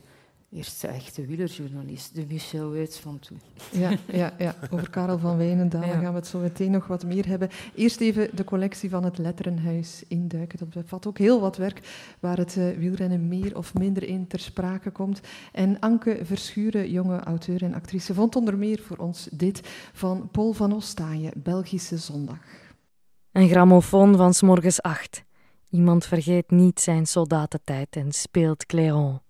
eerste 0.50 0.86
echte 0.86 1.26
wielerjournalist, 1.26 2.14
de 2.14 2.24
Michel 2.28 2.70
Wuits 2.70 2.98
van 2.98 3.18
toen. 3.18 3.40
Ja, 3.72 3.90
ja, 4.12 4.34
ja. 4.38 4.54
over 4.70 4.90
Karel 4.90 5.18
van 5.18 5.36
Wijnendaal 5.36 5.84
ja. 5.84 6.00
gaan 6.00 6.12
we 6.12 6.18
het 6.18 6.26
zo 6.26 6.38
meteen 6.38 6.70
nog 6.70 6.86
wat 6.86 7.04
meer 7.04 7.26
hebben. 7.26 7.48
Eerst 7.74 8.00
even 8.00 8.36
de 8.36 8.44
collectie 8.44 8.90
van 8.90 9.04
het 9.04 9.18
Letterenhuis 9.18 10.02
induiken. 10.08 10.58
Dat 10.58 10.70
bevat 10.70 11.06
ook 11.06 11.18
heel 11.18 11.40
wat 11.40 11.56
werk 11.56 11.80
waar 12.20 12.36
het 12.36 12.56
uh, 12.56 12.76
wielrennen 12.76 13.28
meer 13.28 13.56
of 13.56 13.74
minder 13.74 14.02
in 14.02 14.26
ter 14.26 14.40
sprake 14.40 14.90
komt. 14.90 15.20
En 15.52 15.78
Anke 15.78 16.20
Verschuren, 16.22 16.90
jonge 16.90 17.20
auteur 17.20 17.62
en 17.62 17.74
actrice, 17.74 18.14
vond 18.14 18.36
onder 18.36 18.58
meer 18.58 18.80
voor 18.82 18.96
ons 18.96 19.28
dit 19.32 19.60
van 19.92 20.28
Paul 20.30 20.52
van 20.52 20.72
Ostaaien, 20.72 21.32
Belgische 21.36 21.96
Zondag. 21.96 22.38
Een 23.32 23.48
grammofoon 23.48 24.16
van 24.16 24.34
s 24.34 24.42
morgens 24.42 24.82
acht. 24.82 25.24
Iemand 25.70 26.06
vergeet 26.06 26.50
niet 26.50 26.80
zijn 26.80 27.06
soldatentijd 27.06 27.96
en 27.96 28.12
speelt 28.12 28.66
Clairon. 28.66 29.20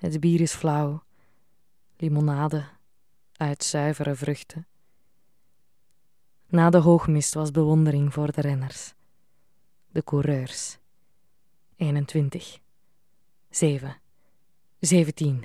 Het 0.00 0.20
bier 0.20 0.40
is 0.40 0.54
flauw, 0.54 1.02
limonade 1.96 2.64
uit 3.36 3.64
zuivere 3.64 4.14
vruchten. 4.14 4.66
Na 6.46 6.70
de 6.70 6.78
hoogmist 6.78 7.34
was 7.34 7.50
bewondering 7.50 8.12
voor 8.12 8.32
de 8.32 8.40
renners, 8.40 8.94
de 9.90 10.04
coureurs. 10.04 10.78
21, 11.76 12.58
7, 13.50 13.96
17, 14.78 15.44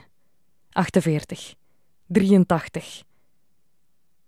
48, 0.71 1.55
83. 2.05 3.03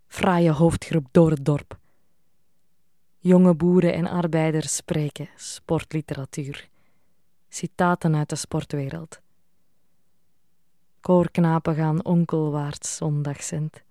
Fraaie 0.07 0.51
hoofdgroep 0.51 1.07
door 1.11 1.29
het 1.29 1.45
dorp. 1.45 1.79
Jonge 3.17 3.55
boeren 3.55 3.93
en 3.93 4.07
arbeiders 4.07 4.75
spreken 4.75 5.29
sportliteratuur. 5.35 6.69
Citaten 7.49 8.15
uit 8.15 8.29
de 8.29 8.35
sportwereld. 8.35 9.21
Koorknapen 11.01 11.75
gaan 11.75 12.05
onkelwaarts 12.05 12.95
zondagszend, 12.95 13.83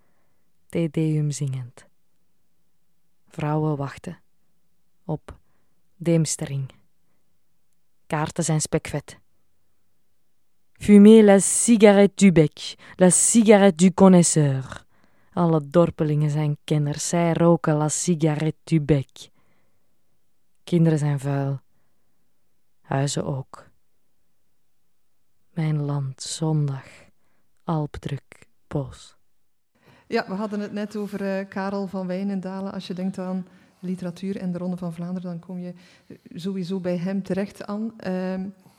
te 0.68 0.88
deum 0.90 1.30
zingend. 1.30 1.86
Vrouwen 3.28 3.76
wachten 3.76 4.18
op 5.04 5.38
deemstering. 5.96 6.70
Kaarten 8.06 8.44
zijn 8.44 8.60
spekvet. 8.60 9.18
Fumer 10.72 11.24
la 11.24 11.38
cigarette 11.38 12.14
du 12.14 12.32
bec, 12.32 12.74
la 12.96 13.10
cigarette 13.10 13.76
du 13.76 13.90
connaisseur. 13.90 14.84
Alle 15.32 15.68
dorpelingen 15.68 16.30
zijn 16.30 16.56
kenners, 16.64 17.08
zij 17.08 17.32
roken 17.32 17.76
la 17.76 17.88
cigarette 17.88 18.60
du 18.64 18.80
bec. 18.80 19.28
Kinderen 20.64 20.98
zijn 20.98 21.20
vuil, 21.20 21.60
huizen 22.80 23.24
ook. 23.24 23.65
Mijn 25.56 25.82
land, 25.82 26.22
zondag, 26.22 26.84
Alpdruk, 27.64 28.46
Bos. 28.66 29.16
Ja, 30.06 30.24
we 30.28 30.34
hadden 30.34 30.60
het 30.60 30.72
net 30.72 30.96
over 30.96 31.22
uh, 31.22 31.48
Karel 31.48 31.86
van 31.86 32.06
Wijnendalen. 32.06 32.72
Als 32.72 32.86
je 32.86 32.94
denkt 32.94 33.18
aan 33.18 33.46
literatuur 33.78 34.36
en 34.36 34.52
de 34.52 34.58
Ronde 34.58 34.76
van 34.76 34.92
Vlaanderen, 34.92 35.30
dan 35.30 35.40
kom 35.40 35.58
je 35.58 35.74
sowieso 36.34 36.80
bij 36.80 36.96
hem 36.96 37.22
terecht 37.22 37.66
aan. 37.66 37.82
Uh, 37.84 37.94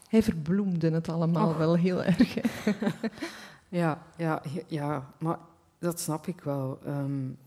hij 0.08 0.24
verbloemde 0.24 0.90
het 0.92 1.10
allemaal 1.10 1.58
wel 1.58 1.76
heel 1.76 2.04
erg. 2.04 2.38
ja, 3.70 4.02
ja, 4.18 4.42
ja, 4.68 5.14
maar 5.20 5.38
dat 5.80 6.00
snap 6.00 6.28
ik 6.28 6.42
wel. 6.42 6.80
Um, 6.88 7.38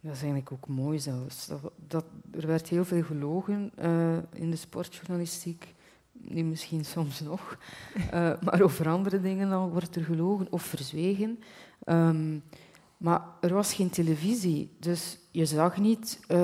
dat 0.00 0.12
is 0.12 0.22
eigenlijk 0.22 0.52
ook 0.52 0.68
mooi 0.68 0.98
zelfs. 0.98 1.46
Dat, 1.46 1.72
dat, 1.86 2.04
er 2.30 2.46
werd 2.46 2.68
heel 2.68 2.84
veel 2.84 3.02
gelogen 3.02 3.72
uh, 3.78 4.16
in 4.32 4.50
de 4.50 4.56
sportjournalistiek 4.56 5.74
nu 6.20 6.42
misschien 6.42 6.84
soms 6.84 7.20
nog, 7.20 7.58
uh, 7.96 8.10
maar 8.40 8.60
over 8.62 8.88
andere 8.88 9.20
dingen 9.20 9.48
dan 9.48 9.70
wordt 9.70 9.96
er 9.96 10.04
gelogen 10.04 10.46
of 10.50 10.62
verzwegen. 10.62 11.38
Um, 11.86 12.42
maar 12.98 13.22
er 13.40 13.54
was 13.54 13.74
geen 13.74 13.90
televisie, 13.90 14.70
dus 14.78 15.18
je 15.30 15.46
zag 15.46 15.76
niet, 15.76 16.20
uh, 16.28 16.38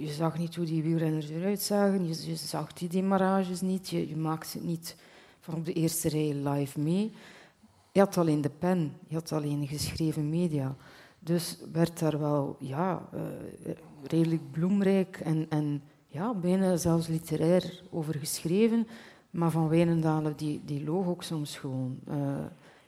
je 0.00 0.12
zag 0.12 0.38
niet 0.38 0.54
hoe 0.54 0.64
die 0.64 0.82
wielrenners 0.82 1.28
eruit 1.28 1.60
zagen, 1.60 2.06
je, 2.06 2.36
zag 2.36 2.72
die 2.72 2.88
demarages 2.88 3.60
niet, 3.60 3.88
je, 3.88 4.08
je 4.08 4.16
maakte 4.16 4.58
het 4.58 4.66
niet 4.66 4.96
van 5.40 5.54
op 5.54 5.64
de 5.64 5.72
eerste 5.72 6.08
rij 6.08 6.34
live 6.34 6.80
mee. 6.80 7.12
Je 7.92 8.00
had 8.00 8.18
alleen 8.18 8.40
de 8.40 8.50
pen, 8.58 8.92
je 9.08 9.14
had 9.14 9.32
alleen 9.32 9.66
geschreven 9.66 10.28
media. 10.28 10.76
Dus 11.18 11.58
werd 11.72 11.98
daar 11.98 12.18
wel 12.18 12.56
ja, 12.60 13.08
uh, 13.14 13.20
redelijk 14.02 14.50
bloemrijk 14.50 15.20
en, 15.20 15.46
en 15.48 15.82
ja, 16.14 16.34
bijna 16.34 16.76
zelfs 16.76 17.06
literair 17.06 17.82
over 17.90 18.14
geschreven. 18.14 18.86
Maar 19.30 19.50
Van 19.50 19.68
Wijnendalen 19.68 20.36
die, 20.36 20.60
die 20.64 20.84
loog 20.84 21.06
ook 21.06 21.22
soms 21.22 21.56
gewoon. 21.56 21.98
Uh, 22.08 22.16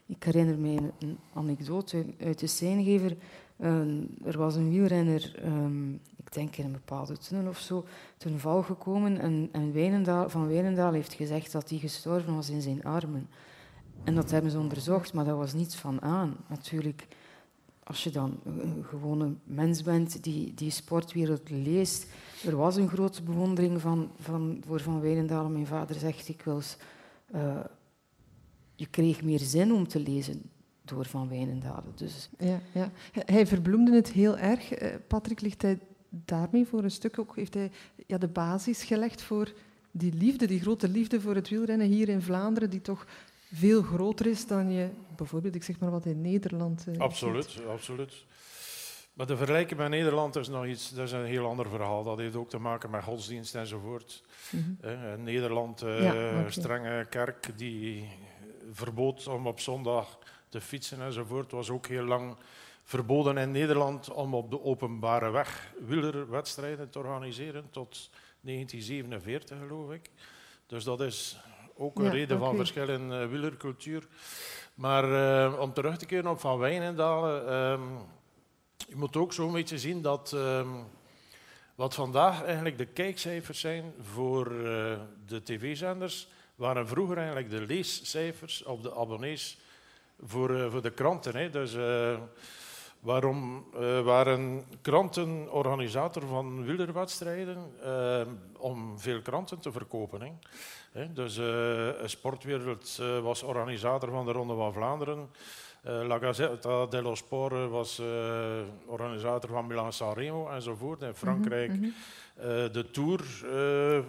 ik 0.07 0.23
herinner 0.23 0.59
me 0.59 0.77
een, 0.99 1.19
anekdote 1.35 2.05
uit 2.21 2.39
de 2.39 2.47
Seingever. 2.47 3.17
Er 4.25 4.39
was 4.39 4.55
een 4.55 4.71
wielrenner, 4.71 5.43
um, 5.45 6.01
ik 6.17 6.33
denk 6.33 6.57
in 6.57 6.65
een 6.65 6.73
bepaalde 6.73 7.19
tunnel 7.19 7.49
of 7.49 7.59
zo, 7.59 7.85
ten 8.17 8.39
val 8.41 8.63
gekomen. 8.63 9.19
En, 9.21 9.49
en 9.53 10.31
Van 10.31 10.49
Wijnendaal 10.49 10.93
heeft 10.93 11.13
gezegd 11.13 11.53
dat 11.53 11.71
hij 11.71 11.79
gestorven 11.79 12.35
was 12.35 12.51
in 12.51 12.63
zijn 12.63 12.85
armen. 12.85 13.29
En 14.05 14.15
dat 14.15 14.31
hebben 14.31 14.51
ze 14.51 14.59
onderzocht, 14.59 15.13
maar 15.13 15.25
dat 15.25 15.37
was 15.37 15.53
niets 15.53 15.77
van 15.77 16.03
aan. 16.03 16.37
Natuurlijk, 16.49 17.07
als 17.83 18.05
je 18.05 18.11
dan 18.11 18.41
een 18.45 18.85
gewone 18.89 19.35
mens 19.45 19.83
bent 19.83 20.23
die 20.23 20.55
die 20.55 20.71
sportwereld 20.71 21.51
leest, 21.51 22.07
er 22.45 22.57
was 22.57 22.77
een 22.77 22.89
grote 22.89 23.23
bewondering 23.23 23.81
van, 23.81 24.11
van, 24.21 24.63
voor 24.67 24.81
Van 24.81 25.01
Wijnendalen. 25.01 25.53
Mijn 25.53 25.67
vader 25.67 25.97
zegt 25.97 26.27
dikwijls, 26.27 26.77
uh, 27.35 27.61
je 28.75 28.87
kreeg 28.87 29.23
meer 29.23 29.39
zin 29.39 29.73
om 29.73 29.89
te 29.89 30.01
lezen 30.01 30.51
door 30.85 31.05
Van 31.05 31.29
Wijnendalen. 31.29 31.93
Dus. 31.95 32.31
Ja, 32.39 32.61
ja. 32.73 32.91
Hij 33.13 33.47
verbloemde 33.47 33.95
het 33.95 34.13
heel 34.13 34.39
erg. 34.39 34.73
Eh, 34.73 34.95
Patrick, 35.07 35.41
ligt 35.41 35.63
hij 35.63 35.79
daarmee 36.09 36.67
voor 36.67 36.85
een 36.85 36.91
stuk 36.91 37.19
ook, 37.19 37.37
heeft 37.37 37.55
hij 37.55 37.71
ja, 38.07 38.19
de 38.19 38.29
basis 38.29 38.85
gelegd 38.85 39.23
voor 39.23 39.53
die 39.91 40.13
liefde, 40.15 40.47
die 40.47 40.61
grote 40.61 40.89
liefde 40.89 41.21
voor 41.21 41.35
het 41.35 41.49
wielrennen 41.49 41.87
hier 41.87 42.09
in 42.09 42.23
Vlaanderen, 42.23 42.71
die 42.71 42.81
toch 42.81 43.07
veel 43.53 43.83
groter 43.83 44.27
is 44.27 44.47
dan 44.47 44.71
je 44.71 44.89
bijvoorbeeld, 45.17 45.55
ik 45.55 45.63
zeg 45.63 45.79
maar 45.79 45.91
wat, 45.91 46.07
in 46.07 46.21
Nederland. 46.21 46.85
Uh, 46.89 46.99
absoluut, 46.99 47.59
absoluut. 47.69 48.25
Maar 49.17 49.27
de 49.27 49.37
vergelijking 49.37 49.81
met 49.81 49.89
Nederland 49.89 50.37
is 50.37 50.49
nog 50.49 50.67
iets, 50.67 50.91
dat 50.91 51.07
is 51.07 51.13
een 51.13 51.25
heel 51.25 51.47
ander 51.47 51.69
verhaal. 51.69 52.05
Dat 52.05 52.19
heeft 52.19 52.37
ook 52.37 52.49
te 52.49 52.59
maken 52.59 52.91
met 52.91 53.03
godsdienst 53.03 53.55
enzovoort. 53.55 54.23
Mm 54.51 54.79
-hmm. 54.81 55.23
Nederland, 55.23 55.83
uh, 55.83 56.03
ja, 56.03 56.51
strenge 56.51 57.07
kerk 57.11 57.59
die 57.59 58.09
verbood 58.73 59.27
om 59.27 59.47
op 59.47 59.61
zondag 59.61 60.19
te 60.49 60.61
fietsen 60.61 61.03
enzovoort, 61.03 61.53
was 61.53 61.71
ook 61.71 61.87
heel 61.87 62.05
lang 62.05 62.37
verboden 62.83 63.39
in 63.39 63.51
Nederland 63.51 64.13
om 64.13 64.35
op 64.35 64.51
de 64.51 64.63
openbare 64.63 65.31
weg 65.31 65.73
wielerwedstrijden 65.87 66.91
te 66.91 66.99
organiseren 66.99 67.71
tot 67.71 68.11
1947 68.41 69.59
geloof 69.59 69.91
ik. 69.93 70.11
Dus 70.67 70.85
dat 70.85 71.01
is 71.01 71.39
ook 71.77 71.99
een 71.99 72.11
reden 72.11 72.39
van 72.39 72.57
verschil 72.57 72.89
in 72.89 73.11
uh, 73.11 73.27
wielercultuur. 73.27 74.07
Maar 74.75 75.05
uh, 75.05 75.61
om 75.61 75.73
terug 75.73 75.97
te 75.97 76.07
keren 76.07 76.31
op 76.31 76.41
Van 76.41 76.59
Wijnendalen, 76.59 77.55
um, 77.55 77.99
je 78.89 78.97
moet 78.97 79.17
ook 79.17 79.33
zo'n 79.33 79.53
beetje 79.53 79.79
zien 79.79 80.03
dat 80.03 80.33
um, 80.33 80.85
wat 81.75 81.95
vandaag 81.95 82.43
eigenlijk 82.45 82.79
de 82.79 82.87
kijkcijfers 82.87 83.61
zijn 83.61 83.95
voor 84.01 84.53
uh, 84.53 84.99
de 85.27 85.43
tv-zenders, 85.43 86.29
waren 86.55 86.89
vroeger 86.89 87.17
eigenlijk 87.17 87.51
de 87.51 87.61
leescijfers 87.61 88.63
of 88.65 88.81
de 88.81 88.95
abonnees 88.95 89.59
voor, 90.23 90.71
voor 90.71 90.83
de 90.83 90.91
kranten. 90.91 91.37
Hè. 91.37 91.51
Dus 91.51 91.73
waarom 93.07 93.65
waren 94.05 94.65
kranten 94.83 95.53
organisator 95.53 96.23
van 96.27 96.65
wielerwedstrijden? 96.65 97.59
om 98.59 98.99
veel 98.99 99.23
kranten 99.23 99.59
te 99.59 99.73
verkopen. 99.73 100.41
Hè. 100.93 101.13
Dus 101.13 101.39
uh, 101.39 101.89
Sportwereld 102.05 103.03
was 103.23 103.43
organisator 103.43 104.11
van 104.11 104.27
de 104.27 104.33
Ronde 104.33 104.55
van 104.55 104.73
Vlaanderen. 104.73 105.31
La 105.83 106.19
Gazzetta 106.19 106.87
dello 106.87 107.15
Sport 107.15 107.69
was 107.71 108.03
organisator 108.87 109.51
van 109.51 109.67
Milan-San 109.67 110.15
Remo 110.15 110.49
enzovoort. 110.49 111.03
In 111.03 111.15
Frankrijk 111.15 111.73
mm 111.73 111.93
-hmm. 112.35 112.73
de 112.73 112.91
Tour 112.93 113.25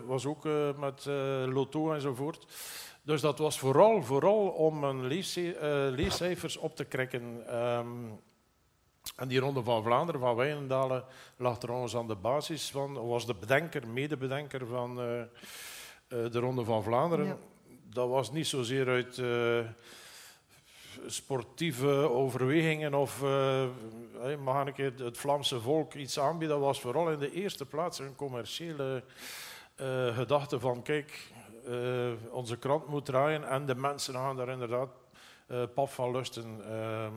was 0.05 0.25
ook 0.25 0.47
met 0.77 1.05
Lotto 1.45 1.93
enzovoort. 1.93 2.45
Dus 3.01 3.21
dat 3.21 3.37
was 3.37 3.59
vooral, 3.59 4.03
vooral 4.03 4.47
om 4.47 4.83
een 4.83 5.05
leescijfers 5.95 6.57
op 6.57 6.75
te 6.75 6.85
krekken. 6.85 7.55
Um, 7.55 8.19
en 9.17 9.27
die 9.27 9.39
Ronde 9.39 9.63
van 9.63 9.83
Vlaanderen, 9.83 10.21
van 10.21 10.35
Wijnendalen, 10.35 11.03
lag 11.37 11.59
trouwens 11.59 11.95
aan 11.95 12.07
de 12.07 12.15
basis 12.15 12.69
van, 12.71 13.07
was 13.07 13.25
de 13.25 13.33
bedenker, 13.33 13.87
medebedenker 13.87 14.67
van 14.67 14.89
uh, 14.89 15.21
de 16.07 16.39
Ronde 16.39 16.63
van 16.63 16.83
Vlaanderen. 16.83 17.39
Dat 17.89 18.09
was 18.09 18.31
niet 18.31 18.47
zozeer 18.47 18.87
uit 18.87 19.17
uh, 19.17 19.59
sportieve 21.07 21.87
overwegingen 22.09 22.93
of 22.93 23.21
uh, 23.23 23.63
mag 24.43 24.67
ik 24.67 24.77
het 24.97 25.17
Vlaamse 25.17 25.59
volk 25.59 25.93
iets 25.93 26.19
aanbieden, 26.19 26.57
dat 26.57 26.65
was 26.65 26.81
vooral 26.81 27.11
in 27.11 27.19
de 27.19 27.31
eerste 27.31 27.65
plaats 27.65 27.99
een 27.99 28.15
commerciële 28.15 29.03
gedachte 30.13 30.59
van 30.59 30.81
kijk, 30.81 31.31
onze 32.31 32.57
krant 32.57 32.87
moet 32.87 33.05
draaien 33.05 33.49
en 33.49 33.65
de 33.65 33.75
mensen 33.75 34.13
gaan 34.13 34.35
daar 34.35 34.49
inderdaad 34.49 34.89
pap 35.73 35.89
van 35.89 36.11
lusten. 36.11 36.61
Ehm, 36.69 37.13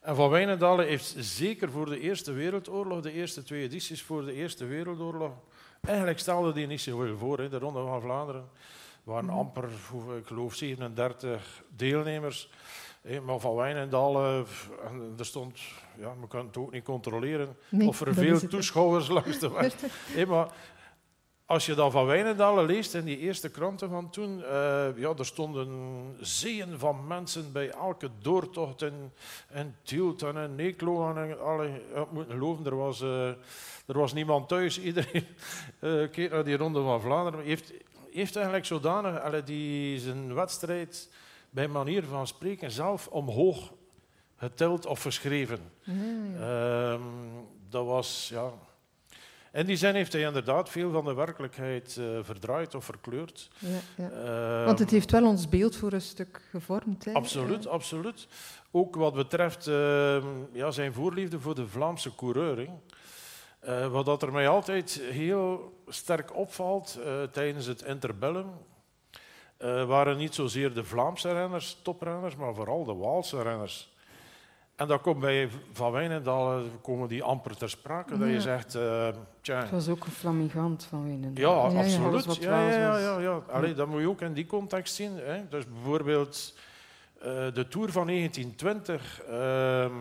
en 0.00 0.16
Van 0.16 0.30
Wijnendalen 0.30 0.86
heeft 0.86 1.14
zeker 1.18 1.70
voor 1.70 1.86
de 1.86 2.00
Eerste 2.00 2.32
Wereldoorlog, 2.32 3.00
de 3.00 3.12
eerste 3.12 3.42
twee 3.42 3.62
edities 3.62 4.02
voor 4.02 4.24
de 4.24 4.32
Eerste 4.32 4.64
Wereldoorlog, 4.64 5.32
eigenlijk 5.80 6.18
stelde 6.18 6.52
die 6.52 6.66
niet 6.66 6.80
zo 6.80 6.98
veel 6.98 7.16
voor, 7.16 7.38
hè, 7.38 7.48
de 7.48 7.58
Ronde 7.58 7.80
van 7.80 8.00
Vlaanderen 8.00 8.48
waren 9.02 9.24
mhm. 9.24 9.38
amper, 9.38 9.68
ik 10.18 10.26
geloof, 10.26 10.54
37 10.54 11.62
deelnemers. 11.76 12.50
maar 13.22 13.38
van 13.38 13.54
Wijnendal, 13.54 14.24
er 15.18 15.24
stond, 15.24 15.58
ja, 15.98 16.14
we 16.20 16.28
kunnen 16.28 16.46
het 16.46 16.56
ook 16.56 16.72
niet 16.72 16.84
controleren, 16.84 17.56
of 17.86 18.00
er 18.00 18.14
veel 18.14 18.48
toeschouwers 18.48 19.08
langs 19.18 19.38
de 19.38 19.50
weg. 19.50 19.74
hey, 20.14 20.26
maar 20.26 20.48
als 21.50 21.66
je 21.66 21.74
dan 21.74 21.90
van 21.90 22.06
Wijnendalen 22.06 22.66
leest 22.66 22.94
in 22.94 23.04
die 23.04 23.18
eerste 23.18 23.48
kranten 23.48 23.90
van 23.90 24.10
toen, 24.10 24.38
uh, 24.38 24.46
ja, 24.96 25.14
er 25.18 25.26
stonden 25.26 26.16
zeeën 26.20 26.78
van 26.78 27.06
mensen 27.06 27.52
bij 27.52 27.70
elke 27.70 28.10
doortocht 28.18 28.82
in, 28.82 29.12
in 29.52 29.74
Tielt 29.82 30.22
en 30.22 30.36
in 30.36 30.54
Neeklo. 30.54 31.14
En 31.14 31.40
alle, 31.40 31.66
ik 31.94 32.10
moet 32.10 32.26
geloven, 32.30 32.64
er 32.64 32.76
was, 32.76 33.00
uh, 33.00 33.26
er 33.86 33.98
was 33.98 34.12
niemand 34.12 34.48
thuis. 34.48 34.80
Iedereen 34.90 35.26
uh, 35.80 36.10
keek 36.10 36.30
naar 36.30 36.44
die 36.44 36.56
Ronde 36.56 36.82
van 36.82 37.00
Vlaanderen. 37.00 37.44
Heeft, 37.44 37.72
heeft 38.10 38.36
eigenlijk 38.36 38.66
zodanig 38.66 39.20
allee, 39.20 39.42
die 39.42 39.98
zijn 39.98 40.34
wedstrijd 40.34 41.10
bij 41.50 41.68
manier 41.68 42.04
van 42.04 42.26
spreken 42.26 42.70
zelf 42.70 43.06
omhoog 43.06 43.72
geteld 44.36 44.86
of 44.86 45.02
geschreven. 45.02 45.72
Ehm, 46.40 47.00
dat 47.68 47.86
was, 47.86 48.28
ja... 48.32 48.52
In 49.52 49.66
die 49.66 49.76
zin 49.76 49.94
heeft 49.94 50.12
hij 50.12 50.22
inderdaad 50.22 50.68
veel 50.68 50.90
van 50.90 51.04
de 51.04 51.14
werkelijkheid 51.14 51.96
uh, 52.00 52.18
verdraaid 52.22 52.74
of 52.74 52.84
verkleurd. 52.84 53.50
Ja, 53.58 53.68
ja. 53.96 54.10
Ehm, 54.10 54.64
Want 54.64 54.78
het 54.78 54.90
heeft 54.90 55.10
wel 55.10 55.26
ons 55.26 55.48
beeld 55.48 55.76
voor 55.76 55.92
een 55.92 56.00
stuk 56.00 56.42
gevormd. 56.50 57.04
Hè? 57.04 57.12
Absoluut, 57.12 57.66
absoluut. 57.66 58.26
Ook 58.70 58.94
wat 58.96 59.14
betreft 59.14 59.66
uh, 59.66 60.24
ja, 60.52 60.70
zijn 60.70 60.92
voorliefde 60.92 61.40
voor 61.40 61.54
de 61.54 61.66
Vlaamse 61.68 62.14
coureur. 62.14 62.68
Uh, 63.68 63.86
wat 63.86 64.04
dat 64.04 64.22
er 64.22 64.32
mij 64.32 64.48
altijd 64.48 65.02
heel 65.10 65.72
sterk 65.88 66.36
opvalt 66.36 66.98
uh, 66.98 67.22
tijdens 67.22 67.66
het 67.66 67.82
interbellum, 67.82 68.50
waren 69.86 70.16
niet 70.16 70.34
zozeer 70.34 70.74
de 70.74 70.84
Vlaamse 70.84 71.32
renners, 71.32 71.78
toprenners, 71.82 72.36
maar 72.36 72.54
vooral 72.54 72.84
de 72.84 72.94
Waalse 72.94 73.42
renners. 73.42 73.92
En 74.80 74.86
dan 74.86 75.00
komt 75.00 75.20
bij 75.20 75.48
Van 75.72 75.92
Wijnendal 75.92 76.62
komen 76.82 77.08
die 77.08 77.22
amper 77.22 77.56
ter 77.56 77.70
sprake. 77.70 78.18
Dat 78.18 78.28
je 78.28 78.40
zegt, 78.40 78.70
tja. 79.40 79.60
Het 79.60 79.70
was 79.70 79.88
ook 79.88 80.04
een 80.04 80.12
flamigant 80.12 80.84
van 80.84 81.04
Wijnendal. 81.04 81.70
Ja, 81.70 81.70
ja 81.70 81.78
absoluut. 81.78 82.36
Ja, 82.36 82.70
ja, 82.70 82.98
ja, 82.98 83.18
ja, 83.18 83.42
Allee, 83.50 83.74
dat 83.74 83.86
moet 83.86 84.00
je 84.00 84.08
ook 84.08 84.20
in 84.20 84.32
die 84.32 84.46
context 84.46 84.94
zien. 84.94 85.16
Hè. 85.16 85.48
Dus 85.48 85.64
bijvoorbeeld 85.66 86.54
de 87.54 87.66
Tour 87.68 87.92
van 87.92 88.06
1920, 88.06 89.22
ehm, 89.22 89.92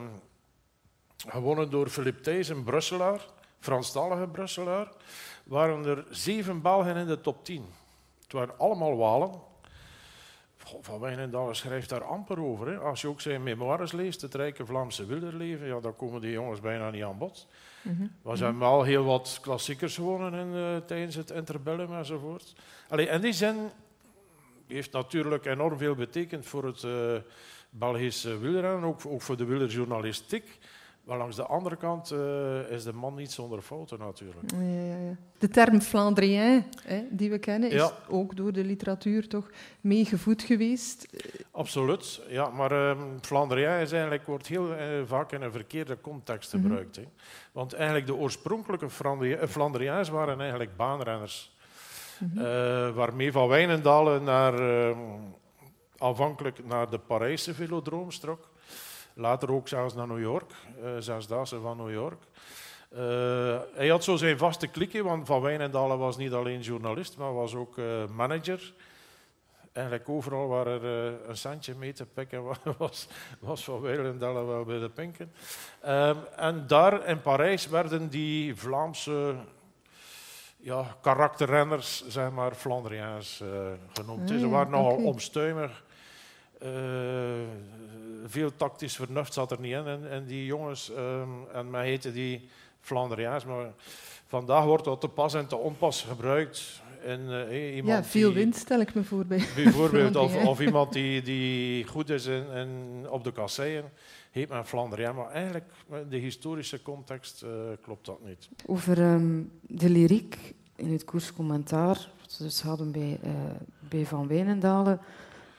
gewonnen 1.27 1.69
door 1.69 1.87
Philippe 1.87 2.21
Thijs, 2.21 2.49
een 2.49 2.63
Brusselaar. 2.63 3.19
Franstalige 3.59 4.27
Brusselaar, 4.27 4.91
waren 5.43 5.85
er 5.85 6.05
zeven 6.09 6.61
Belgen 6.61 6.95
in 6.95 7.07
de 7.07 7.21
top 7.21 7.45
10. 7.45 7.65
Het 8.23 8.31
waren 8.31 8.57
allemaal 8.57 8.97
Walen. 8.97 9.31
Van 10.81 10.99
Wijnendalen 10.99 11.55
schrijft 11.55 11.89
daar 11.89 12.03
amper 12.03 12.39
over. 12.39 12.67
Hè. 12.67 12.77
Als 12.77 13.01
je 13.01 13.07
ook 13.07 13.21
zijn 13.21 13.43
memoires 13.43 13.91
leest, 13.91 14.21
het 14.21 14.35
rijke 14.35 14.65
Vlaamse 14.65 15.05
wilderleven, 15.05 15.67
ja, 15.67 15.79
dan 15.79 15.95
komen 15.95 16.21
die 16.21 16.31
jongens 16.31 16.59
bijna 16.59 16.89
niet 16.89 17.03
aan 17.03 17.17
bod. 17.17 17.47
Mm 17.81 17.95
-hmm. 17.95 18.31
We 18.31 18.35
zijn 18.35 18.59
wel 18.59 18.83
heel 18.83 19.03
wat 19.03 19.39
klassiekers 19.41 19.95
gewonnen 19.95 20.33
in, 20.33 20.55
uh, 20.55 20.77
tijdens 20.77 21.15
het 21.15 21.31
interbellum 21.31 21.93
enzovoort. 21.93 22.55
Allee, 22.89 23.07
in 23.07 23.21
die 23.21 23.33
zin 23.33 23.55
heeft 24.67 24.91
natuurlijk 24.91 25.45
enorm 25.45 25.77
veel 25.77 25.95
betekend 25.95 26.45
voor 26.45 26.65
het 26.65 26.83
uh, 26.83 27.15
Belgische 27.69 28.37
wielrennen, 28.37 28.83
ook, 28.83 29.05
ook 29.05 29.21
voor 29.21 29.37
de 29.37 29.45
wielerjournalistiek. 29.45 30.57
Maar 31.03 31.17
langs 31.17 31.35
de 31.35 31.45
andere 31.45 31.75
kant 31.75 32.11
uh, 32.11 32.71
is 32.71 32.83
de 32.83 32.93
man 32.93 33.15
niet 33.15 33.31
zonder 33.31 33.61
fouten 33.61 33.99
natuurlijk. 33.99 34.51
Ja, 34.51 34.61
ja, 34.61 34.95
ja. 34.95 35.17
De 35.37 35.47
term 35.47 35.81
Flandrien, 35.81 36.65
hè, 36.83 37.01
die 37.09 37.29
we 37.29 37.39
kennen, 37.39 37.71
is 37.71 37.91
ook 38.09 38.35
door 38.35 38.51
de 38.51 38.63
literatuur 38.63 39.27
toch 39.27 39.49
meegevoed 39.81 40.41
geweest. 40.41 41.07
Absoluut, 41.51 42.21
ja. 42.27 42.49
Maar 42.49 42.89
um, 42.89 43.17
Flandrien 43.21 43.79
is 43.79 43.91
eigenlijk, 43.91 44.25
wordt 44.25 44.47
heel 44.47 44.71
uh, 44.71 44.79
vaak 45.05 45.31
in 45.31 45.41
een 45.41 45.51
verkeerde 45.51 46.01
context 46.01 46.53
mhm. 46.53 46.61
gebruikt. 46.61 46.97
Mm 46.97 47.03
-hmm. 47.03 47.11
hè. 47.15 47.21
Want 47.51 47.73
eigenlijk 47.73 48.05
de 48.05 48.15
oorspronkelijke 48.15 48.89
Flandriërs 49.47 50.09
waren 50.09 50.39
eigenlijk 50.39 50.75
baanrenners. 50.75 51.57
Mm 52.19 52.31
-hmm. 52.33 52.41
uh, 52.41 52.95
waarmee 52.95 53.31
Van 53.31 53.47
Wijnendalen 53.47 54.23
naar, 54.23 54.59
uh, 54.59 54.97
aanvankelijk 55.97 56.65
naar 56.65 56.89
de 56.89 56.99
Parijse 56.99 57.53
velodroom 57.53 58.11
strok. 58.11 58.49
Later 59.19 59.51
ook 59.51 59.67
zelfs 59.67 59.93
naar 59.93 60.07
New 60.07 60.21
York, 60.21 60.51
uh, 60.83 60.89
zesdaagse 60.99 61.59
van 61.59 61.77
New 61.77 61.91
York. 61.91 62.23
Uh, 62.93 62.99
hij 63.73 63.87
had 63.87 64.03
zo 64.03 64.15
zijn 64.15 64.37
vaste 64.37 64.67
klikje, 64.67 65.03
want 65.03 65.27
Van 65.27 65.41
Wijnendalen 65.41 65.97
was 65.97 66.17
niet 66.17 66.33
alleen 66.33 66.59
journalist, 66.59 67.17
maar 67.17 67.33
was 67.33 67.55
ook 67.55 67.77
uh, 67.77 67.85
manager. 68.15 68.73
Eigenlijk 69.71 70.09
overal 70.09 70.47
waar 70.47 70.67
er 70.67 70.83
een 71.29 71.37
centje 71.37 71.75
mee 71.75 71.93
te 71.93 72.05
pikken 72.05 72.43
was, 72.77 73.07
was 73.39 73.63
Van 73.63 73.81
Wijnendalen 73.81 74.47
wel 74.47 74.63
bij 74.63 74.79
de 74.79 74.89
pinken. 74.89 75.31
Um, 75.87 76.17
en 76.35 76.67
daar 76.67 77.07
in 77.07 77.21
Parijs 77.21 77.67
werden 77.67 78.09
die 78.09 78.55
Vlaamse 78.55 79.35
ja, 80.57 80.95
karakterrenners, 81.01 82.07
zeg 82.07 82.31
maar, 82.31 82.53
Flandriëns 82.53 83.43
genoemd. 83.93 84.29
Ze 84.29 84.49
waren 84.49 84.71
nogal 84.71 84.91
okay. 84.91 85.05
omstuimig. 85.05 85.83
Veel 88.29 88.55
tactisch 88.55 88.95
vernuft 88.95 89.33
zat 89.33 89.51
er 89.51 89.59
niet 89.59 89.73
in. 89.73 89.85
En, 89.85 90.09
en 90.09 90.25
die 90.25 90.45
jongens, 90.45 90.91
um, 90.97 91.47
en 91.53 91.69
men 91.69 91.81
heette 91.81 92.11
die 92.11 92.49
Flandriaans, 92.79 93.45
maar 93.45 93.71
vandaag 94.27 94.63
wordt 94.63 94.83
dat 94.83 95.01
te 95.01 95.07
pas 95.07 95.33
en 95.33 95.47
te 95.47 95.55
onpas 95.55 96.01
gebruikt. 96.01 96.81
En, 97.05 97.19
uh, 97.29 97.75
iemand 97.75 98.05
ja, 98.05 98.09
veel 98.09 98.33
wind 98.33 98.55
stel 98.55 98.79
ik 98.79 98.93
me 98.93 99.03
voor 99.03 99.25
bij. 99.25 99.45
Bijvoorbeeld, 99.55 100.15
of, 100.25 100.45
of, 100.45 100.59
iemand 100.59 100.93
die, 100.93 101.21
die 101.21 101.87
goed 101.87 102.09
is 102.09 102.25
in, 102.25 102.49
in, 102.51 103.05
op 103.09 103.23
de 103.23 103.31
kasseien, 103.31 103.83
heet 104.31 104.49
men 104.49 104.65
Flandriaan. 104.65 105.15
Maar 105.15 105.31
eigenlijk, 105.31 105.65
in 105.91 106.09
de 106.09 106.17
historische 106.17 106.81
context, 106.81 107.43
uh, 107.43 107.49
klopt 107.81 108.05
dat 108.05 108.25
niet. 108.25 108.49
Over 108.65 108.99
um, 108.99 109.51
de 109.61 109.89
lyriek 109.89 110.53
in 110.75 110.91
het 110.91 111.03
koerscommentaar, 111.03 112.09
wat 112.21 112.37
we 112.37 112.43
dus 112.43 112.61
hadden 112.61 112.91
bij, 112.91 113.19
uh, 113.23 113.31
bij 113.79 114.05
Van 114.05 114.27
Wijnendalen, 114.27 114.99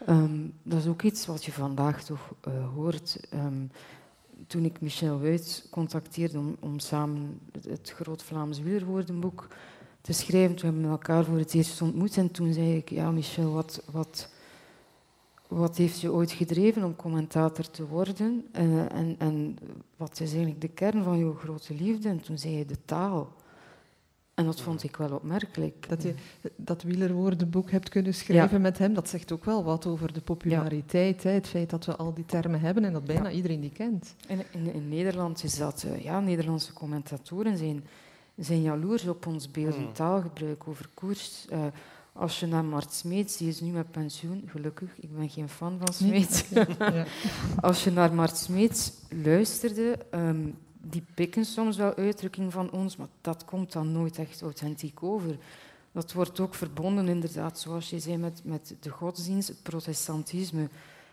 um, 0.09 0.53
dat 0.63 0.79
is 0.79 0.87
ook 0.87 1.03
iets 1.03 1.27
wat 1.27 1.45
je 1.45 1.53
vandaag 1.53 2.05
toch 2.05 2.35
hoort. 2.75 3.21
Um, 3.35 3.71
toen 4.47 4.65
ik 4.65 4.81
Michel 4.81 5.21
Wuits 5.21 5.67
contacteerde 5.71 6.39
om, 6.39 6.57
om 6.61 6.79
samen 6.79 7.41
het, 7.69 7.93
Groot 7.97 8.23
Vlaams 8.23 8.61
Wielerwoordenboek 8.61 9.49
te 10.01 10.13
schrijven, 10.13 10.57
toen 10.57 10.65
hebben 10.65 10.85
we 10.85 10.91
elkaar 10.91 11.25
voor 11.25 11.39
het 11.39 11.55
eerst 11.55 11.83
ontmoet 11.83 12.17
en 12.17 12.31
toen 12.31 12.53
zei 12.53 12.77
ik, 12.77 12.91
ja 12.91 13.11
Michel, 13.11 13.53
wat, 13.53 13.83
wat, 13.91 14.29
wat 15.49 15.77
heeft 15.77 16.01
je 16.01 16.13
ooit 16.13 16.33
gedreven 16.33 16.85
om 16.85 16.97
commentator 16.97 17.71
te 17.71 17.87
worden? 17.87 18.47
Uh, 18.57 18.93
en, 18.93 19.15
en 19.19 19.59
wat 19.97 20.21
is 20.21 20.31
eigenlijk 20.31 20.61
de 20.61 20.69
kern 20.69 21.03
van 21.03 21.19
je 21.19 21.35
grote 21.35 21.75
liefde? 21.75 22.09
En 22.09 22.21
toen 22.21 22.39
zei 22.39 22.55
hij 22.55 22.67
de 22.67 22.85
taal. 22.85 23.33
En 24.41 24.47
dat 24.47 24.61
vond 24.61 24.83
ik 24.83 24.97
wel 24.97 25.11
opmerkelijk. 25.11 25.89
Dat 25.89 26.03
je 26.03 26.15
dat 26.57 26.83
wielerwoordenboek 26.83 27.71
hebt 27.71 27.89
kunnen 27.89 28.15
schrijven 28.15 28.61
met 28.61 28.79
hem, 28.79 28.95
dat 28.95 29.09
zegt 29.09 29.33
ook 29.33 29.45
wel 29.45 29.65
wat 29.65 29.87
over 29.87 30.13
de 30.13 30.21
populariteit. 30.21 31.23
Hè? 31.23 31.31
Het 31.31 31.47
feit 31.47 31.71
dat 31.71 31.85
we 31.85 31.97
al 31.97 32.15
die 32.15 32.25
termen 32.25 32.61
hebben 32.61 32.85
en 32.85 32.93
dat 32.93 33.05
bijna 33.05 33.31
iedereen 33.31 33.61
die 33.61 33.73
kent. 33.73 34.15
In, 34.27 34.43
in, 34.53 34.75
in, 34.75 34.89
Nederland 34.89 35.45
is 35.45 35.57
dat... 35.57 35.85
Uh, 35.87 36.05
ja, 36.05 36.21
Nederlandse 36.21 36.73
commentatoren 36.73 37.57
zijn, 37.57 37.85
zijn 38.37 38.63
jaloers 38.63 39.07
op 39.07 39.27
ons 39.27 39.51
beeldend 39.51 39.87
mm. 39.87 39.93
taalgebruik 39.93 40.69
over 40.69 40.89
koers. 40.95 41.47
Uh, 41.53 41.59
als 42.13 42.41
je 42.41 42.47
naar 42.47 42.65
Mart 42.65 42.93
Smeets, 42.93 43.37
die 43.37 43.49
is 43.49 43.61
nu 43.61 43.71
met 43.71 43.91
pensioen, 43.91 44.43
gelukkig, 44.47 44.91
ik 45.01 45.17
ben 45.17 45.29
geen 45.29 45.49
fan 45.49 45.79
van 45.85 45.95
Smeets. 45.95 46.45
Nee, 46.51 47.05
als 47.61 47.85
je 47.85 47.91
naar 47.91 48.15
Mart 48.15 48.37
Smeets 48.37 48.93
luisterde... 49.09 49.99
Um, 50.15 50.55
die 50.81 51.05
pikken 51.15 51.45
soms 51.45 51.77
wel 51.77 51.95
uitdrukking 51.95 52.53
van 52.53 52.71
ons, 52.71 52.97
maar 52.97 53.09
dat 53.21 53.45
komt 53.45 53.73
dan 53.73 53.93
nooit 53.93 54.19
echt 54.19 54.43
authentiek 54.43 55.03
over. 55.03 55.37
Dat 55.93 56.13
wordt 56.13 56.41
ook 56.41 56.55
verbonden, 56.55 57.09
inderdaad, 57.09 57.59
zoals 57.59 57.91
je 57.91 57.99
zei, 57.99 58.17
met, 58.17 58.41
met 58.45 58.75
de 58.81 58.91
godsdienst, 58.91 59.49
het 59.49 59.63
protestantisme 59.63 60.69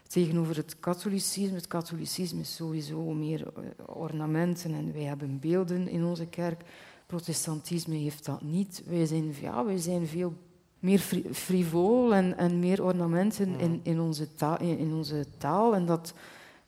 tegenover 0.08 0.56
het 0.56 0.80
katholicisme. 0.80 1.56
Het 1.56 1.67
katholicisme 1.67 2.39
is 2.39 2.56
sowieso 2.56 3.01
meer 3.13 3.47
eh, 3.47 3.63
ornamenten 3.86 4.73
en 4.73 4.93
wij 4.93 5.03
hebben 5.03 5.39
beelden 5.39 5.88
in 5.88 6.03
onze 6.03 6.25
kerk. 6.25 6.62
Protestantisme 7.06 7.95
heeft 7.95 8.25
dat 8.25 8.41
niet. 8.41 8.84
Wij 8.86 9.06
zijn, 9.06 9.34
ja, 9.41 9.65
wij 9.65 9.77
zijn 9.77 10.08
veel 10.08 10.34
meer 10.80 10.99
frivol 11.32 12.13
en, 12.13 12.38
en 12.38 12.60
meer 12.60 12.84
ornamenten 12.84 13.60
in, 13.60 13.80
in, 13.84 13.99
onze 13.99 14.34
taal, 14.34 14.60
in 14.60 14.93
onze 14.93 15.25
taal. 15.38 15.75
En 15.75 15.86
dat, 15.86 16.13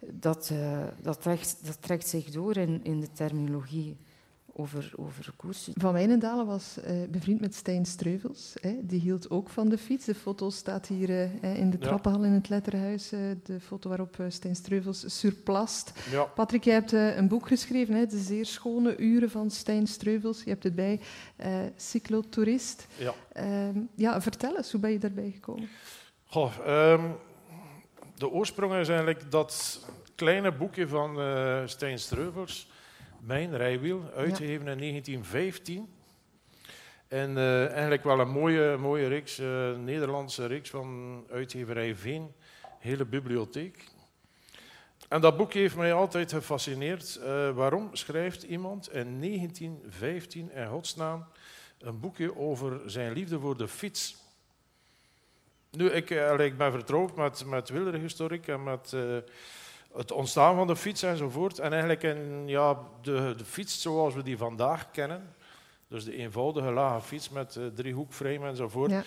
dat, 0.07 0.49
eh, 0.53 0.83
dat, 1.01 1.21
trekt, 1.21 1.57
dat 1.65 1.81
trekt 1.81 2.07
zich 2.07 2.29
door 2.31 2.57
in, 2.57 2.79
in 2.83 2.99
de 2.99 3.11
terminologie 3.11 3.97
over, 4.53 4.91
over 4.95 5.33
koers. 5.35 5.69
Van 5.73 5.93
Wijnendalen 5.93 6.45
was 6.45 6.79
eh, 6.79 6.95
bevriend 7.09 7.39
met 7.41 7.55
Stijn 7.55 7.85
Streuvels. 7.85 8.53
Hè. 8.61 8.75
Die 8.81 8.99
hield 8.99 9.29
ook 9.29 9.49
van 9.49 9.69
de 9.69 9.77
fiets. 9.77 10.05
De 10.05 10.15
foto 10.15 10.49
staat 10.49 10.87
hier 10.87 11.09
eh, 11.09 11.55
in 11.59 11.69
de 11.69 11.77
Ja. 11.79 11.85
trappenhal 11.85 12.23
in 12.23 12.31
het 12.31 12.49
Letterhuis. 12.49 13.11
eh, 13.11 13.19
de 13.43 13.59
foto 13.59 13.89
waarop 13.89 14.19
eh, 14.19 14.25
Stijn 14.29 14.55
Streuvels 14.55 15.19
surplast. 15.19 15.91
Ja, 16.11 16.23
Patrick, 16.23 16.63
jij 16.63 16.73
hebt 16.73 16.93
eh, 16.93 17.15
een 17.17 17.27
boek 17.27 17.47
geschreven, 17.47 17.95
hè, 17.95 18.05
De 18.05 18.17
zeer 18.19 18.45
schone 18.45 18.97
uren 18.97 19.29
van 19.29 19.51
Stijn 19.51 19.87
Streuvels. 19.87 20.43
Je 20.43 20.49
hebt 20.49 20.63
het 20.63 20.75
bij, 20.75 20.99
eh 21.35 21.57
cyclotourist. 21.75 22.87
ja. 22.97 23.13
Ehm, 23.33 23.79
ja, 23.95 24.21
vertel 24.21 24.57
eens, 24.57 24.71
hoe 24.71 24.81
ben 24.81 24.91
je 24.91 24.99
daarbij 24.99 25.31
gekomen? 25.31 25.67
Goh, 26.25 26.53
ehm, 26.65 27.03
de 28.19 28.29
oorsprong 28.29 28.73
is 28.75 28.87
eigenlijk 28.87 29.31
dat 29.31 29.79
kleine 30.15 30.51
boekje 30.51 30.87
van 30.87 31.21
eh 31.21 31.61
Stijn 31.65 31.99
Streuvels, 31.99 32.67
Mijn 33.19 33.57
Rijwiel, 33.57 34.03
uitgegeven 34.15 34.67
in 34.67 34.77
1915. 34.77 35.89
En 37.07 37.37
eh, 37.37 37.67
eigenlijk 37.69 38.03
wel 38.03 38.19
een 38.19 38.29
mooie, 38.29 38.77
mooie 38.77 39.07
reeks, 39.07 39.39
eh, 39.39 39.77
Nederlandse 39.77 40.45
reeks 40.45 40.69
van 40.69 41.23
uitgeverij 41.31 41.95
Veen, 41.95 42.31
hele 42.79 43.05
bibliotheek. 43.05 43.83
En 45.09 45.21
dat 45.21 45.37
boekje 45.37 45.59
heeft 45.59 45.75
mij 45.75 45.93
altijd 45.93 46.31
gefascineerd. 46.31 47.19
Waarom 47.53 47.89
schrijft 47.95 48.43
iemand 48.43 48.93
in 48.93 49.19
1915 49.19 50.51
in 50.51 50.67
godsnaam 50.67 51.25
een 51.79 51.99
boekje 51.99 52.37
over 52.37 52.81
zijn 52.85 53.13
liefde 53.13 53.39
voor 53.39 53.57
de 53.57 53.67
fiets? 53.67 54.28
Nu, 55.71 55.89
ik, 55.89 56.09
eh, 56.09 56.39
ik 56.39 56.57
ben 56.57 56.71
vertrouwd 56.71 57.15
met, 57.15 57.45
met 57.45 57.69
wielerhistoriek 57.69 58.47
en 58.47 58.63
met 58.63 58.93
eh, 58.93 59.01
het 59.93 60.11
ontstaan 60.11 60.55
van 60.55 60.67
de 60.67 60.75
fiets 60.75 61.03
enzovoort. 61.03 61.59
En 61.59 61.71
eigenlijk 61.71 62.03
in, 62.03 62.47
ja, 62.47 62.77
de, 63.01 63.33
de 63.37 63.45
fiets 63.45 63.81
zoals 63.81 64.13
we 64.13 64.23
die 64.23 64.37
vandaag 64.37 64.91
kennen, 64.91 65.33
dus 65.87 66.03
de 66.03 66.15
eenvoudige 66.15 66.71
lage 66.71 67.01
fiets 67.01 67.29
met 67.29 67.55
eh, 67.55 67.65
driehoekframe 67.65 68.47
enzovoort, 68.47 68.91
Ja. 68.91 69.03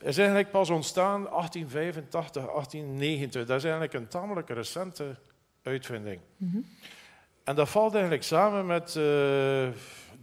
is 0.00 0.18
eigenlijk 0.18 0.50
pas 0.50 0.70
ontstaan 0.70 1.22
1885, 1.22 2.42
1890. 2.44 3.46
Dat 3.46 3.56
is 3.56 3.62
eigenlijk 3.62 3.94
een 3.94 4.08
tamelijk 4.08 4.48
recente 4.48 5.16
uitvinding. 5.62 6.20
Mhm. 6.36 6.58
En 7.44 7.54
dat 7.54 7.68
valt 7.68 7.92
eigenlijk 7.92 8.22
samen 8.24 8.66
met 8.66 8.92
de 8.92 9.72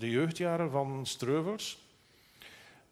jeugdjaren 0.09 0.71
van 0.71 1.05
Streuvels. 1.05 1.86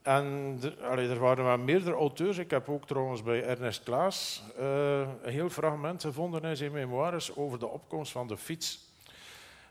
En 0.05 0.59
allee, 0.81 1.09
er 1.09 1.19
waren 1.19 1.45
wel 1.45 1.57
meerdere 1.57 1.95
auteurs. 1.95 2.37
Ik 2.37 2.51
heb 2.51 2.69
ook 2.69 2.87
trouwens 2.87 3.23
bij 3.23 3.43
Ernest 3.43 3.83
Klaas 3.83 4.43
eh, 4.57 4.99
een 4.99 5.31
heel 5.31 5.49
fragment 5.49 6.01
gevonden 6.01 6.43
in 6.43 6.57
zijn 6.57 6.71
memoires 6.71 7.35
over 7.35 7.59
de 7.59 7.67
opkomst 7.67 8.11
van 8.11 8.27
de 8.27 8.37
fiets. 8.37 8.79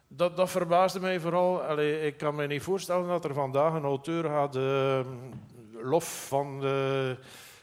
Dat, 0.09 0.37
dat 0.37 0.51
verbaasde 0.51 1.01
mij 1.01 1.21
vooral. 1.21 1.63
Allee, 1.63 2.07
ik 2.07 2.17
kan 2.17 2.35
me 2.35 2.47
niet 2.47 2.63
voorstellen 2.63 3.09
dat 3.09 3.25
er 3.25 3.35
vandaag 3.35 3.73
een 3.73 3.85
auteur 3.85 4.25
gaat 4.25 4.57
eh, 4.57 5.01
lof 5.83 6.27
van 6.29 6.61
de 6.61 7.17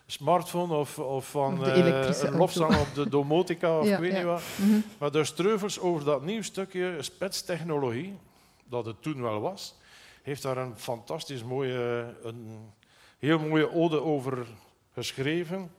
smartphone 0.05 0.73
of, 0.73 0.99
of 0.99 1.29
van 1.29 1.59
Of 1.59 1.65
de 1.65 1.71
eh, 1.71 2.29
een 2.29 2.37
lofzang 2.37 2.77
op 2.79 2.95
de 2.95 3.09
domotica 3.09 3.79
of 3.79 3.85
Ja, 3.87 3.93
ik 3.93 3.99
weet 3.99 4.11
ja. 4.11 4.17
niet 4.17 4.27
wat. 4.27 4.43
Mhm. 4.55 4.79
Maar 4.97 5.11
de 5.11 5.23
Streuvels 5.23 5.79
over 5.79 6.05
dat 6.05 6.21
nieuw 6.21 6.41
stukje 6.41 6.95
spetstechnologie, 6.99 8.17
dat 8.65 8.85
het 8.85 9.01
toen 9.01 9.21
wel 9.21 9.41
was, 9.41 9.75
heeft 10.21 10.41
daar 10.41 10.57
een 10.57 10.77
fantastisch 10.77 11.43
mooie, 11.43 12.15
een 12.23 12.71
heel 13.19 13.39
mooie 13.39 13.71
ode 13.71 14.01
over 14.01 14.47
geschreven. 14.93 15.71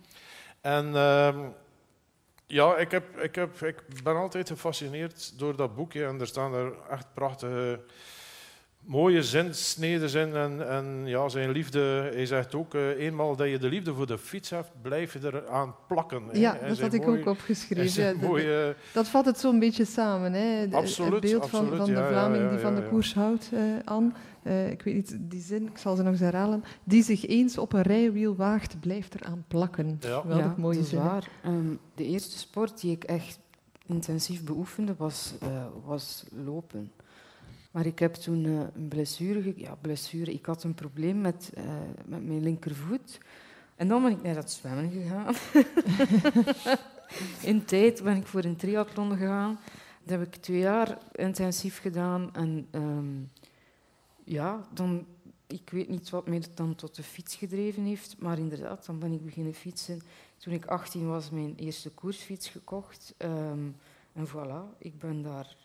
En 0.60 0.96
ehm, 0.96 1.48
ja, 2.46 2.76
ik, 2.76 2.90
heb, 2.90 3.18
ik, 3.18 3.34
heb, 3.34 3.62
ik 3.62 3.82
ben 4.02 4.16
altijd 4.16 4.48
gefascineerd 4.48 5.38
door 5.38 5.56
dat 5.56 5.74
boekje 5.74 6.06
en 6.06 6.20
er 6.20 6.26
staan 6.26 6.54
er 6.54 6.74
echt 6.90 7.06
prachtige, 7.14 7.80
mooie 8.84 9.22
zinsneden 9.22 10.28
in. 10.28 10.34
En, 10.36 10.68
en 10.68 11.02
ja, 11.06 11.28
zijn 11.28 11.50
liefde, 11.50 11.80
hij 12.12 12.26
zegt 12.26 12.54
ook, 12.54 12.74
eh, 12.74 12.88
eenmaal 12.88 13.36
dat 13.36 13.48
je 13.48 13.58
de 13.58 13.68
liefde 13.68 13.94
voor 13.94 14.06
de 14.06 14.18
fiets 14.18 14.50
hebt, 14.50 14.70
blijf 14.82 15.12
je 15.12 15.18
eraan 15.22 15.74
plakken. 15.88 16.22
hè. 16.30 16.38
Ja, 16.38 16.52
dat 16.52 16.60
zijn 16.76 16.80
had 16.80 16.92
ik 16.92 17.06
mooi- 17.06 17.18
ook 17.20 17.24
en 17.26 17.30
opgeschreven. 17.30 17.88
zijn 17.90 18.14
Ja, 18.14 18.20
dat- 18.20 18.30
mooie, 18.30 18.76
Dat 18.92 19.08
vat 19.08 19.24
het 19.24 19.38
zo'n 19.38 19.58
beetje 19.58 19.84
samen. 19.84 20.32
Hè? 20.32 20.68
De- 20.68 20.76
Absoluut, 20.76 21.12
het 21.12 21.20
beeld 21.20 21.48
van, 21.48 21.60
absoluut, 21.60 21.78
van 21.78 21.86
de 21.94 22.00
ja, 22.00 22.08
Vlaming 22.08 22.42
ja, 22.42 22.50
die 22.50 22.58
van 22.58 22.70
ja, 22.74 22.76
de 22.78 22.82
ja. 22.84 22.88
koers 22.88 23.14
houdt, 23.14 23.50
eh 23.52 23.60
Anne. 23.84 24.10
Eh, 24.42 24.70
ik 24.70 24.82
weet 24.82 24.94
niet, 24.94 25.16
die 25.20 25.40
zin, 25.40 25.66
ik 25.66 25.78
zal 25.78 25.96
ze 25.96 26.02
nog 26.02 26.12
eens 26.12 26.20
herhalen. 26.20 26.64
Die 26.84 27.02
zich 27.02 27.26
eens 27.26 27.58
op 27.58 27.72
een 27.72 27.82
rijwiel 27.82 28.36
waagt, 28.36 28.80
blijft 28.80 29.14
eraan 29.14 29.44
plakken. 29.48 29.96
Ja. 30.00 30.54
Mooie 30.56 30.74
dat 30.74 30.84
is 30.84 30.90
zin. 30.90 30.98
waar. 30.98 31.28
Ehm, 31.42 31.74
de 31.94 32.04
eerste 32.04 32.38
sport 32.38 32.80
die 32.80 32.92
ik 32.92 33.04
echt 33.04 33.38
intensief 33.86 34.44
beoefende 34.44 34.94
was, 34.98 35.34
eh, 35.40 35.48
was 35.84 36.24
lopen. 36.44 36.92
Maar 37.72 37.86
ik 37.86 37.98
heb 37.98 38.14
toen 38.14 38.44
eh, 38.44 38.60
een 38.74 38.88
blessure, 38.88 39.52
ja, 39.56 39.74
blessure. 39.74 40.32
Ik 40.32 40.46
had 40.46 40.64
een 40.64 40.74
probleem 40.74 41.20
met, 41.20 41.50
eh, 41.54 41.64
met 42.06 42.26
mijn 42.26 42.42
linkervoet. 42.42 43.20
En 43.76 43.88
dan 43.88 44.02
ben 44.02 44.12
ik 44.12 44.22
naar 44.22 44.34
dat 44.34 44.50
zwemmen 44.50 44.90
gegaan. 44.90 45.34
In 47.50 47.64
tijd 47.64 48.02
ben 48.02 48.16
ik 48.16 48.26
voor 48.26 48.44
een 48.44 48.56
triathlon 48.56 49.16
gegaan. 49.16 49.58
Dat 50.02 50.18
heb 50.18 50.34
ik 50.34 50.42
twee 50.42 50.58
jaar 50.58 50.98
intensief 51.12 51.80
gedaan. 51.80 52.34
En 52.34 52.66
ehm, 52.70 53.20
ja, 54.24 54.66
dan, 54.74 55.06
ik 55.46 55.70
weet 55.70 55.88
niet 55.88 56.10
wat 56.10 56.28
mij 56.28 56.42
dan 56.54 56.74
tot 56.74 56.94
de 56.94 57.02
fiets 57.02 57.36
gedreven 57.36 57.82
heeft, 57.82 58.16
maar 58.18 58.38
inderdaad, 58.38 58.86
dan 58.86 58.98
ben 58.98 59.12
ik 59.12 59.24
beginnen 59.24 59.54
fietsen. 59.54 60.00
Toen 60.36 60.52
ik 60.52 60.66
18 60.66 61.06
was, 61.06 61.30
mijn 61.30 61.54
eerste 61.56 61.90
koersfiets 61.90 62.48
gekocht. 62.48 63.14
Ehm, 63.16 63.68
en 64.12 64.28
voilà, 64.28 64.78
ik 64.78 64.98
ben 64.98 65.22
daar 65.22 65.56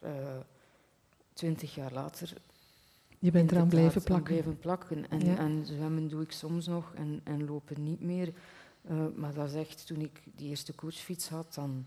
twintig 1.38 1.76
jaar 1.76 1.94
later 1.94 2.34
Je 3.20 3.32
bent 3.32 3.52
eraan 3.52 3.68
blijven 3.68 4.04
plakken. 4.04 4.26
blijven 4.34 4.58
plakken. 4.60 5.10
En, 5.10 5.20
Ja. 5.26 5.38
en 5.38 5.66
zwemmen 5.66 6.08
doe 6.08 6.22
ik 6.22 6.32
soms 6.32 6.68
nog 6.68 6.94
en, 6.96 7.22
en 7.24 7.46
lopen 7.46 7.84
niet 7.84 8.02
meer. 8.02 8.34
Eh, 8.82 9.06
maar 9.16 9.34
dat 9.34 9.48
is 9.50 9.56
echt, 9.56 9.88
toen 9.88 10.02
ik 10.02 10.22
die 10.36 10.50
eerste 10.50 10.74
koersfiets 10.74 11.30
had, 11.30 11.54
dan, 11.54 11.86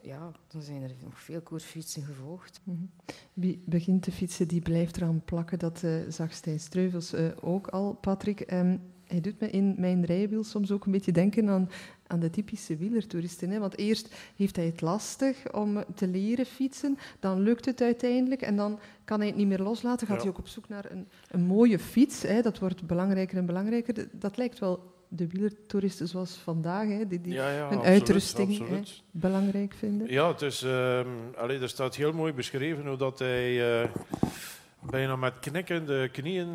ja, 0.00 0.32
dan 0.48 0.62
zijn 0.62 0.82
er 0.82 0.90
nog 1.02 1.20
veel 1.20 1.40
koersfietsen 1.40 2.02
gevolgd. 2.02 2.60
Mhm. 2.64 2.76
Wie 3.32 3.62
begint 3.64 4.02
te 4.02 4.12
fietsen, 4.12 4.48
die 4.48 4.60
blijft 4.60 4.96
eraan 4.96 5.22
plakken. 5.24 5.58
Dat 5.58 5.82
eh, 5.82 5.96
zag 6.08 6.32
Stijn 6.32 6.60
Streuvels 6.60 7.12
eh, 7.12 7.26
ook 7.40 7.66
al, 7.66 7.92
Patrick. 7.92 8.40
Ehm, 8.40 8.76
hij 9.12 9.20
doet 9.20 9.40
me 9.40 9.50
in 9.50 9.74
mijn 9.78 10.04
rijwiel 10.04 10.44
soms 10.44 10.70
ook 10.70 10.84
een 10.86 10.92
beetje 10.92 11.12
denken 11.12 11.48
aan, 11.48 11.70
aan 12.06 12.20
de 12.20 12.30
typische 12.30 12.76
wielertoeristen. 12.76 13.50
Hè? 13.50 13.58
Want 13.58 13.78
eerst 13.78 14.14
heeft 14.36 14.56
hij 14.56 14.64
het 14.66 14.80
lastig 14.80 15.52
om 15.52 15.84
te 15.94 16.06
leren 16.08 16.46
fietsen, 16.46 16.98
dan 17.20 17.40
lukt 17.40 17.64
het 17.64 17.80
uiteindelijk 17.82 18.42
en 18.42 18.56
dan 18.56 18.78
kan 19.04 19.18
hij 19.18 19.28
het 19.28 19.36
niet 19.36 19.46
meer 19.46 19.58
loslaten. 19.62 20.06
Gaat 20.06 20.16
Ja. 20.16 20.22
hij 20.22 20.30
ook 20.32 20.38
op 20.38 20.48
zoek 20.48 20.68
naar 20.68 20.86
een, 20.90 21.08
een 21.30 21.40
mooie 21.46 21.78
fiets. 21.78 22.22
Hè? 22.22 22.42
Dat 22.42 22.58
wordt 22.58 22.86
belangrijker 22.86 23.38
en 23.38 23.46
belangrijker. 23.46 24.08
Dat 24.12 24.36
lijkt 24.36 24.58
wel 24.58 24.90
de 25.08 25.26
wielertoeristen 25.28 26.08
zoals 26.08 26.34
vandaag, 26.36 26.88
hè? 26.88 27.06
die, 27.06 27.20
die 27.20 27.32
Ja, 27.32 27.50
ja, 27.50 27.56
hun 27.56 27.64
absoluut, 27.64 27.84
uitrusting, 27.84 28.68
hè? 28.68 28.80
belangrijk 29.10 29.74
vinden. 29.74 30.10
Ja, 30.10 30.28
het 30.28 30.42
is, 30.42 30.62
ehm, 30.62 31.06
allee, 31.36 31.58
er 31.58 31.68
staat 31.68 31.94
heel 31.96 32.12
mooi 32.12 32.32
beschreven 32.32 32.86
hoe 32.86 32.96
dat 32.96 33.18
hij 33.18 33.80
eh, 33.82 33.88
bijna 34.90 35.16
met 35.16 35.38
knikkende 35.40 36.08
knieën 36.08 36.48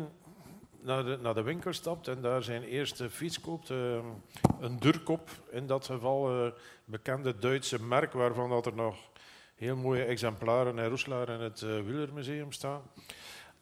naar 0.80 1.04
de, 1.04 1.18
naar 1.22 1.34
de 1.34 1.42
winkel 1.42 1.72
stapt 1.72 2.08
en 2.08 2.20
daar 2.22 2.42
zijn 2.42 2.62
eerste 2.62 3.10
fiets 3.10 3.40
koopt. 3.40 3.70
ehm, 3.70 4.04
een 4.60 4.78
Durkop, 4.78 5.30
in 5.50 5.66
dat 5.66 5.84
geval 5.86 6.30
eh 6.44 6.52
bekende 6.84 7.38
Duitse 7.38 7.82
merk, 7.82 8.12
waarvan 8.12 8.50
dat 8.50 8.66
er 8.66 8.74
nog 8.74 8.96
heel 9.54 9.76
mooie 9.76 10.04
exemplaren 10.04 10.78
in 10.78 10.88
Roeslaar 10.88 11.28
in 11.28 11.40
het 11.40 11.62
eh, 11.62 11.68
Wielermuseum 11.68 12.52
staan. 12.52 12.82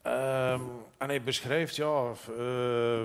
Ehm, 0.02 0.61
en 0.98 1.09
hij 1.09 1.22
beschrijft, 1.22 1.76
ja, 1.76 2.12
eh, 2.38 3.05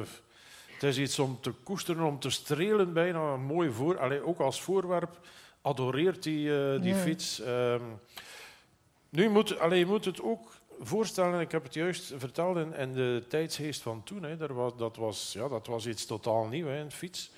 het 0.73 0.83
is 0.83 0.97
iets 0.97 1.19
om 1.19 1.37
te 1.41 1.51
koesteren, 1.51 2.03
om 2.03 2.19
te 2.19 2.29
strelen 2.29 2.93
bijna, 2.93 3.33
een 3.33 3.41
mooi 3.41 3.71
voor, 3.71 3.99
allee, 3.99 4.25
ook 4.25 4.39
als 4.39 4.61
voorwerp 4.61 5.19
adoreert 5.61 6.23
hij 6.23 6.33
eh, 6.73 6.81
die 6.81 6.93
Ja. 6.93 6.99
fiets. 6.99 7.39
Ehm, 7.41 7.83
nu 9.09 9.29
moet, 9.29 9.59
allee, 9.59 9.79
je 9.79 9.85
moet 9.85 10.05
het 10.05 10.21
ook 10.21 10.51
voorstellen, 10.81 11.39
ik 11.39 11.51
heb 11.51 11.63
het 11.63 11.73
juist 11.73 12.13
verteld 12.17 12.57
in, 12.57 12.73
in 12.73 12.93
de 12.93 13.23
tijdsgeest 13.29 13.81
van 13.81 14.03
toen. 14.03 14.23
Hè, 14.23 14.37
daar 14.37 14.53
was, 14.53 14.77
dat, 14.77 14.95
was, 14.95 15.33
ja, 15.33 15.47
dat 15.47 15.67
was 15.67 15.87
iets 15.87 16.05
totaal 16.05 16.45
nieuw, 16.47 16.67
hè, 16.67 16.79
een 16.79 16.91
fiets. 16.91 17.31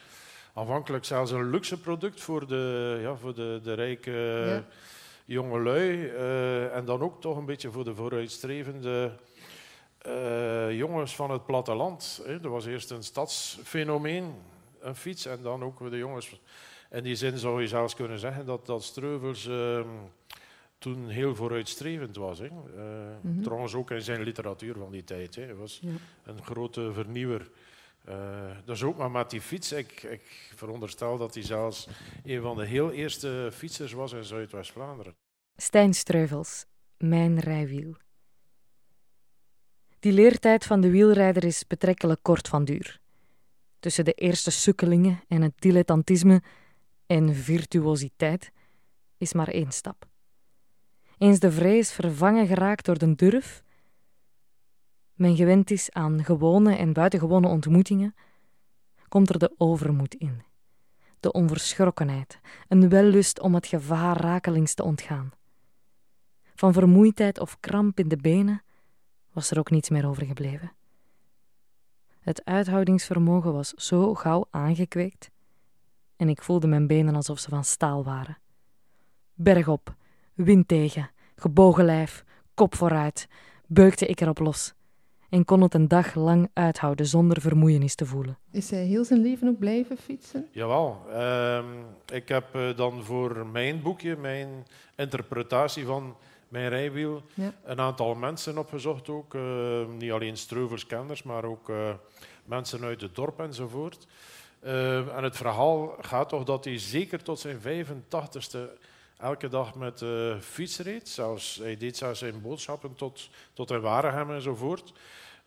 Aanvankelijk 0.54 1.06
zelfs 1.06 1.32
een 1.32 1.50
luxe 1.50 1.80
product 1.80 2.22
voor 2.22 2.48
de, 2.48 2.98
ja, 3.02 3.16
voor 3.16 3.36
de, 3.36 3.60
de 3.64 3.74
rijke 3.74 4.12
Ja. 4.46 4.64
jongelui. 5.26 6.08
eh, 6.08 6.76
en 6.76 6.86
dan 6.86 7.02
ook 7.02 7.22
toch 7.22 7.38
een 7.38 7.46
beetje 7.46 7.72
voor 7.72 7.84
de 7.84 7.96
vooruitstrevende 7.96 9.12
eh, 9.98 10.78
jongens 10.78 11.16
van 11.16 11.32
het 11.32 11.46
platteland. 11.46 12.22
Hè. 12.26 12.34
Er 12.44 12.50
was 12.50 12.66
eerst 12.66 12.92
een 12.92 13.04
stadsfenomeen, 13.04 14.34
een 14.80 14.96
fiets, 14.96 15.26
en 15.26 15.40
dan 15.42 15.64
ook 15.64 15.90
de 15.90 15.98
jongens. 15.98 16.40
In 16.92 17.04
die 17.04 17.16
zin 17.16 17.38
zou 17.38 17.62
je 17.62 17.68
zelfs 17.68 17.96
kunnen 17.96 18.20
zeggen 18.20 18.46
dat, 18.46 18.66
dat 18.66 18.84
Streuvels 18.84 19.48
ehm, 19.48 19.88
toen 20.84 21.10
heel 21.10 21.36
vooruitstrevend 21.36 22.15
was. 22.15 22.39
Hè. 22.39 22.46
Eh, 22.46 22.52
Mhm. 23.22 23.41
Trouwens 23.41 23.74
ook 23.74 23.91
in 23.91 24.02
zijn 24.02 24.22
literatuur 24.22 24.74
van 24.78 24.91
die 24.91 25.04
tijd. 25.04 25.36
Hè. 25.36 25.43
Hij 25.43 25.56
was 25.56 25.80
Ja. 25.82 25.89
een 26.24 26.43
grote 26.43 26.93
vernieuwer. 26.93 27.50
dus 28.65 28.84
ook 28.84 28.98
maar 28.98 29.12
met 29.12 29.30
die 29.30 29.41
fiets. 29.41 29.72
Ik, 29.72 30.04
ik 30.04 30.52
veronderstel 30.56 31.17
dat 31.17 31.34
hij 31.34 31.43
zelfs 31.43 31.88
een 32.24 32.41
van 32.41 32.58
de 32.58 32.65
heel 32.65 32.91
eerste 32.91 33.50
fietsers 33.54 33.91
was 33.93 34.12
in 34.13 34.24
Zuidwest-Vlaanderen. 34.24 35.15
Stijn 35.56 35.93
Streuvels, 35.93 36.65
mijn 36.98 37.39
rijwiel. 37.39 37.96
Die 40.00 40.12
leertijd 40.12 40.65
van 40.65 40.82
de 40.82 40.89
wielrijder 40.89 41.43
is 41.43 41.67
betrekkelijk 41.67 42.19
kort 42.24 42.48
van 42.48 42.65
duur. 42.65 43.00
Tussen 43.80 44.06
de 44.06 44.13
eerste 44.13 44.52
sukkelingen 44.52 45.22
en 45.28 45.41
het 45.41 45.54
dilettantisme 45.56 46.41
en 47.06 47.36
virtuositeit 47.36 48.52
is 49.17 49.34
maar 49.34 49.48
één 49.48 49.72
stap. 49.72 50.06
Eens 51.24 51.40
de 51.40 51.52
vrees 51.52 51.92
vervangen 51.92 52.48
geraakt 52.48 52.86
door 52.86 52.98
de 52.98 53.16
durf, 53.16 53.64
men 55.14 55.36
gewend 55.36 55.72
is 55.72 55.92
aan 55.92 56.24
gewone 56.24 56.76
en 56.76 56.94
buitengewone 56.94 57.48
ontmoetingen, 57.48 58.16
komt 59.08 59.30
er 59.30 59.40
de 59.40 59.54
overmoed 59.58 60.16
in, 60.16 60.42
de 61.20 61.32
onverschrokkenheid, 61.32 62.40
een 62.68 62.90
wellust 62.90 63.40
om 63.40 63.56
het 63.56 63.68
gevaar 63.68 64.18
rakelings 64.18 64.74
te 64.74 64.84
ontgaan. 64.84 65.32
Van 66.56 66.74
vermoeidheid 66.74 67.40
of 67.40 67.60
kramp 67.60 68.00
in 68.00 68.08
de 68.08 68.18
benen 68.18 68.62
was 69.32 69.52
er 69.52 69.60
ook 69.60 69.70
niets 69.70 69.90
meer 69.90 70.08
overgebleven. 70.08 70.72
Het 72.20 72.46
uithoudingsvermogen 72.46 73.54
was 73.54 73.70
zo 73.70 74.14
gauw 74.14 74.48
aangekweekt 74.50 75.32
en 76.16 76.30
ik 76.30 76.42
voelde 76.42 76.68
mijn 76.68 76.88
benen 76.88 77.16
alsof 77.16 77.40
ze 77.40 77.50
van 77.50 77.64
staal 77.64 78.04
waren. 78.04 78.38
Bergop, 79.34 79.96
wind 80.34 80.67
tegen, 80.67 81.10
gebogen 81.36 81.86
lijf, 81.86 82.24
kop 82.54 82.76
vooruit, 82.76 83.28
beukte 83.67 84.06
ik 84.06 84.22
erop 84.22 84.39
los 84.39 84.74
en 85.34 85.46
kon 85.46 85.62
het 85.62 85.74
een 85.74 85.88
dag 85.88 86.15
lang 86.15 86.50
uithouden 86.54 87.06
zonder 87.06 87.41
vermoeienis 87.41 87.96
te 87.96 88.06
voelen. 88.06 88.38
Is 88.52 88.69
hij 88.69 88.84
heel 88.84 89.06
zijn 89.06 89.22
leven 89.22 89.48
ook 89.48 89.60
blijven 89.60 89.98
fietsen? 89.98 90.48
Jawel. 90.52 91.06
Uh, 91.10 91.63
ik 92.12 92.28
heb 92.28 92.56
uh, 92.56 92.76
dan 92.76 93.04
voor 93.04 93.46
mijn 93.46 93.82
boekje, 93.82 94.15
mijn 94.15 94.65
interpretatie 94.96 95.86
van 95.86 96.15
mijn 96.48 96.69
rijwiel, 96.69 97.22
ja. 97.34 97.54
een 97.63 97.80
aantal 97.80 98.15
mensen 98.15 98.58
opgezocht 98.58 99.10
ook. 99.10 99.34
Uh, 99.34 99.88
niet 99.98 100.12
alleen 100.12 100.38
streuvelskenners, 100.38 101.24
maar 101.24 101.43
ook 101.43 101.69
uh, 101.69 101.89
mensen 102.46 102.84
uit 102.84 103.02
het 103.02 103.15
dorp 103.15 103.39
enzovoort. 103.39 104.08
Uh, 104.63 105.17
en 105.17 105.24
het 105.24 105.36
verhaal 105.36 105.96
gaat 106.02 106.30
toch 106.30 106.43
dat 106.43 106.65
hij 106.65 106.80
zeker 106.80 107.24
tot 107.24 107.39
zijn 107.39 107.58
85ste 107.60 108.60
elke 109.17 109.47
dag 109.47 109.76
met 109.76 109.97
de 109.97 110.38
fiets 110.41 110.80
reed. 110.80 111.10
Zelfs, 111.10 111.56
hij 111.56 111.78
deed 111.78 111.97
zelfs 111.97 112.19
zijn 112.19 112.41
boodschappen 112.41 112.95
tot, 112.95 113.30
tot 113.54 113.71
in 113.71 113.82
Waregem 113.82 114.32
enzovoort. 114.32 114.93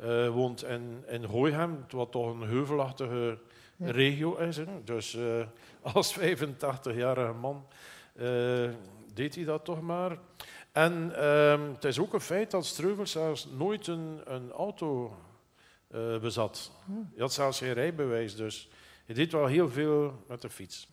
Uh, 0.00 0.28
woont 0.28 0.64
in, 0.64 1.04
in 1.08 1.24
Hooihem, 1.24 1.84
wat 1.90 2.12
toch 2.12 2.34
een 2.34 2.48
heuvelachtige 2.48 3.38
ja. 3.76 3.90
regio 3.90 4.36
is. 4.36 4.56
Hè. 4.56 4.64
Dus 4.84 5.14
uh, 5.14 5.46
als 5.94 6.18
85-jarige 6.18 7.32
man 7.32 7.66
uh, 8.14 8.70
deed 9.14 9.34
hij 9.34 9.44
dat 9.44 9.64
toch 9.64 9.80
maar. 9.80 10.18
En 10.72 11.16
ehm, 11.16 11.62
het 11.72 11.84
is 11.84 11.98
ook 11.98 12.14
een 12.14 12.20
feit 12.20 12.50
dat 12.50 12.66
Streuvel 12.66 13.06
zelfs 13.06 13.48
nooit 13.56 13.86
een, 13.86 14.20
een 14.24 14.50
auto 14.50 15.16
bezat. 16.20 16.70
Hij 16.86 17.20
had 17.20 17.32
zelfs 17.32 17.58
geen 17.58 17.72
rijbewijs, 17.72 18.36
dus 18.36 18.68
hij 19.06 19.14
deed 19.14 19.32
wel 19.32 19.46
heel 19.46 19.70
veel 19.70 20.24
met 20.28 20.42
de 20.42 20.50
fiets. 20.50 20.88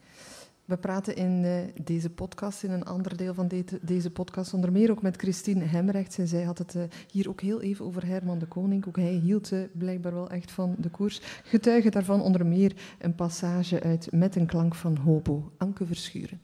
We 0.65 0.77
praten 0.77 1.15
in 1.15 1.43
uh, 1.43 1.57
deze 1.83 2.09
podcast, 2.09 2.63
in 2.63 2.71
een 2.71 2.85
ander 2.85 3.17
deel 3.17 3.33
van 3.33 3.47
de, 3.47 3.63
deze 3.81 4.11
podcast, 4.11 4.53
onder 4.53 4.71
meer 4.71 4.91
ook 4.91 5.01
met 5.01 5.17
Christine 5.17 5.63
Hemrechts. 5.63 6.17
En 6.17 6.27
zij 6.27 6.43
had 6.43 6.57
het 6.57 6.75
uh, 6.75 6.83
hier 7.11 7.29
ook 7.29 7.41
heel 7.41 7.61
even 7.61 7.85
over 7.85 8.05
Herman 8.05 8.39
de 8.39 8.45
Koning. 8.45 8.87
Ook 8.87 8.95
hij 8.95 9.13
hield 9.23 9.51
uh, 9.51 9.63
blijkbaar 9.73 10.13
wel 10.13 10.29
echt 10.29 10.51
van 10.51 10.75
de 10.77 10.89
koers. 10.89 11.21
Getuigen 11.43 11.91
daarvan 11.91 12.21
onder 12.21 12.45
meer 12.45 12.95
een 12.99 13.15
passage 13.15 13.81
uit 13.81 14.11
Met 14.11 14.35
een 14.35 14.45
klank 14.45 14.75
van 14.75 14.97
hobo, 14.97 15.51
Anke 15.57 15.85
Verschuren. 15.85 16.41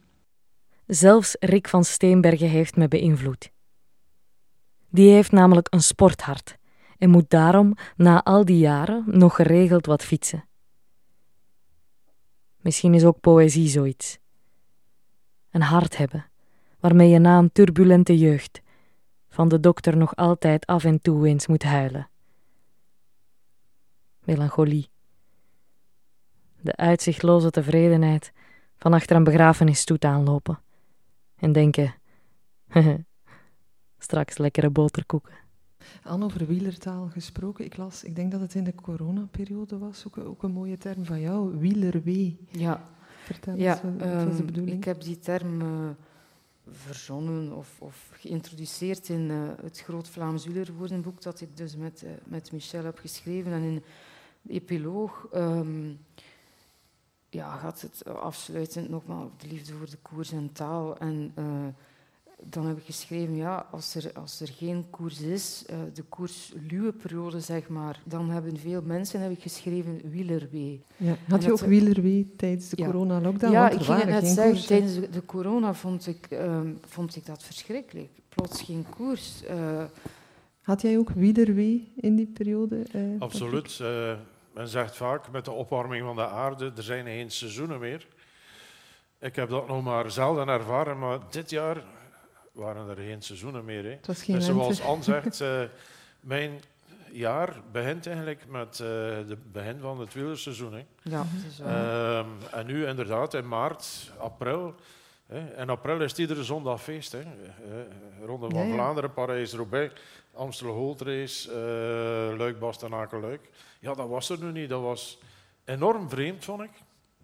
Zelfs 0.85 1.35
Rick 1.39 1.67
van 1.67 1.83
Steenbergen 1.83 2.49
heeft 2.49 2.75
me 2.75 2.87
beïnvloed. 2.87 3.51
Die 4.89 5.11
heeft 5.11 5.31
namelijk 5.31 5.67
een 5.69 5.81
sporthart 5.81 6.57
en 6.97 7.09
moet 7.09 7.29
daarom 7.29 7.75
na 7.95 8.23
al 8.23 8.45
die 8.45 8.59
jaren 8.59 9.03
nog 9.07 9.35
geregeld 9.35 9.85
wat 9.85 10.03
fietsen. 10.03 10.48
Misschien 12.69 12.93
is 12.93 13.05
ook 13.05 13.19
poëzie 13.19 13.67
zoiets. 13.67 14.19
Een 15.51 15.61
hart 15.61 15.97
hebben, 15.97 16.25
waarmee 16.79 17.09
je 17.09 17.19
na 17.19 17.37
een 17.37 17.51
turbulente 17.51 18.17
jeugd 18.17 18.61
van 19.29 19.47
de 19.47 19.59
dokter 19.59 19.97
nog 19.97 20.15
altijd 20.15 20.65
af 20.65 20.83
en 20.83 21.01
toe 21.01 21.27
eens 21.27 21.47
moet 21.47 21.63
huilen. 21.63 22.09
Melancholie. 24.23 24.89
De 26.61 26.75
uitzichtloze 26.75 27.49
tevredenheid 27.49 28.33
van 28.77 28.93
achter 28.93 29.15
een 29.15 29.23
begrafenisstoet 29.23 30.05
aanlopen 30.05 30.59
en 31.35 31.51
denken: 31.51 31.95
straks 33.97 34.37
lekkere 34.37 34.69
boterkoeken. 34.69 35.33
An 36.03 36.23
over 36.23 36.47
wielertaal 36.47 37.07
gesproken. 37.07 37.65
Ik 37.65 37.77
las, 37.77 38.03
ik 38.03 38.15
denk 38.15 38.31
dat 38.31 38.41
het 38.41 38.55
in 38.55 38.63
de 38.63 38.75
coronaperiode 38.75 39.77
was, 39.77 40.03
ook, 40.07 40.17
ook 40.17 40.43
een 40.43 40.51
mooie 40.51 40.77
term 40.77 41.05
van 41.05 41.19
jou, 41.19 41.57
wielerwee. 41.57 42.37
Ja. 42.51 42.83
Vertel 43.23 43.55
ja, 43.55 43.83
eens, 43.83 43.97
wat 44.03 44.23
was 44.23 44.35
de 44.35 44.39
um, 44.39 44.45
bedoeling? 44.45 44.77
Ik 44.77 44.83
heb 44.83 45.01
die 45.01 45.19
term 45.19 45.61
uh, 45.61 45.89
verzonnen 46.67 47.55
of, 47.55 47.75
of 47.79 48.09
geïntroduceerd 48.13 49.09
in 49.09 49.29
uh, 49.29 49.49
het 49.61 49.79
Groot 49.79 50.07
Vlaams 50.07 50.45
Wielerwoordenboek 50.45 51.21
dat 51.21 51.41
ik 51.41 51.57
dus 51.57 51.75
met, 51.75 52.01
uh, 52.03 52.09
met 52.23 52.51
Michel 52.51 52.83
heb 52.83 52.97
geschreven. 52.97 53.51
En 53.51 53.61
in 53.61 53.83
de 54.41 54.53
epiloog 54.53 55.27
um, 55.35 55.99
ja, 57.29 57.55
gaat 57.55 57.81
het 57.81 58.05
afsluitend 58.05 58.89
nogmaals 58.89 59.25
op 59.25 59.41
de 59.41 59.47
liefde 59.47 59.73
voor 59.73 59.89
de 59.89 59.97
koers 60.01 60.31
en 60.31 60.51
taal. 60.51 60.97
En 60.97 61.33
dan 62.43 62.65
heb 62.65 62.77
ik 62.77 62.85
geschreven, 62.85 63.35
ja, 63.35 63.67
als 63.71 63.95
er, 63.95 64.11
als 64.13 64.41
er 64.41 64.47
geen 64.47 64.85
koers 64.89 65.21
is, 65.21 65.63
uh, 65.69 65.75
de 65.93 66.03
koersluwe 66.03 66.91
periode, 66.91 67.39
zeg 67.39 67.67
maar, 67.67 67.99
dan 68.03 68.29
hebben 68.29 68.57
veel 68.57 68.81
mensen, 68.81 69.21
heb 69.21 69.31
ik 69.31 69.41
geschreven, 69.41 70.01
wielerwee. 70.03 70.83
Ja. 70.97 71.15
Had 71.27 71.43
je 71.43 71.51
ook 71.51 71.59
wielerwee 71.59 72.33
tijdens 72.37 72.69
de 72.69 72.81
ja. 72.81 72.85
corona-lockdown? 72.85 73.53
Ja, 73.53 73.69
ik 73.69 73.81
ging 73.81 73.97
het 73.97 74.09
net 74.09 74.27
zeggen, 74.27 74.51
koers, 74.51 74.65
tijdens 74.65 74.93
de, 74.93 75.09
de, 75.09 75.25
corona 75.25 75.73
vond 75.73 76.07
ik, 76.07 76.27
um, 76.31 76.79
vond 76.87 77.15
ik 77.15 77.25
dat 77.25 77.43
verschrikkelijk. 77.43 78.09
Plots 78.29 78.61
geen 78.61 78.85
koers. 78.89 79.43
Uh, 79.49 79.83
Had 80.61 80.81
jij 80.81 80.97
ook 80.97 81.09
wielerwee 81.09 81.91
in 81.95 82.15
die 82.15 82.27
periode? 82.27 82.85
Uh, 82.95 83.21
Absoluut. 83.21 83.79
Uh, 83.81 84.13
men 84.53 84.67
zegt 84.67 84.95
vaak, 84.95 85.31
met 85.31 85.45
de 85.45 85.51
opwarming 85.51 86.03
van 86.03 86.15
de 86.15 86.27
aarde, 86.27 86.71
er 86.75 86.83
zijn 86.83 87.05
geen 87.05 87.31
seizoenen 87.31 87.79
meer. 87.79 88.07
Ik 89.19 89.35
heb 89.35 89.49
dat 89.49 89.67
nog 89.67 89.83
maar 89.83 90.11
zelden 90.11 90.47
ervaren, 90.47 90.99
maar 90.99 91.19
dit 91.29 91.49
jaar 91.49 91.83
waren 92.59 92.89
er 92.89 92.95
geen 92.95 93.21
seizoenen 93.21 93.65
meer. 93.65 93.83
Hè. 93.83 93.89
Het 93.89 94.07
was 94.07 94.23
geen 94.23 94.35
dus 94.35 94.45
zoals 94.45 94.81
Anne 94.81 95.03
zegt, 95.03 95.41
uh, 95.41 95.61
mijn 96.19 96.61
jaar 97.11 97.61
begint 97.71 98.07
eigenlijk 98.07 98.47
met 98.47 98.79
uh, 98.79 98.87
het 99.11 99.51
begin 99.51 99.79
van 99.79 99.99
het 99.99 100.13
wielerseizoen. 100.13 100.73
Hè. 100.73 100.85
Ja, 101.01 101.17
dat 101.17 101.51
is 101.51 101.59
waar. 101.59 102.17
Um, 102.17 102.27
en 102.51 102.65
nu 102.65 102.87
inderdaad 102.87 103.33
in 103.33 103.47
maart, 103.47 104.11
april. 104.17 104.75
Hè. 105.25 105.61
In 105.61 105.69
april 105.69 106.01
is 106.01 106.09
het 106.09 106.19
iedere 106.19 106.43
zondag 106.43 106.83
feest. 106.83 107.11
Hè. 107.11 107.19
Uh, 107.19 107.25
Ronde 108.25 108.49
van. 108.49 108.71
Vlaanderen, 108.71 109.13
Parijs-Roubaix, 109.13 109.93
Amstel 110.33 110.73
Gold 110.73 111.01
Race, 111.01 111.49
uh, 111.49 112.37
Luik, 112.37 112.59
Bastenaken, 112.59 113.19
Luik. 113.19 113.49
Ja, 113.79 113.93
dat 113.93 114.07
was 114.07 114.29
er 114.29 114.43
nu 114.43 114.51
niet. 114.51 114.69
Dat 114.69 114.81
was 114.81 115.19
enorm 115.65 116.09
vreemd, 116.09 116.45
vond 116.45 116.61
ik. 116.61 116.71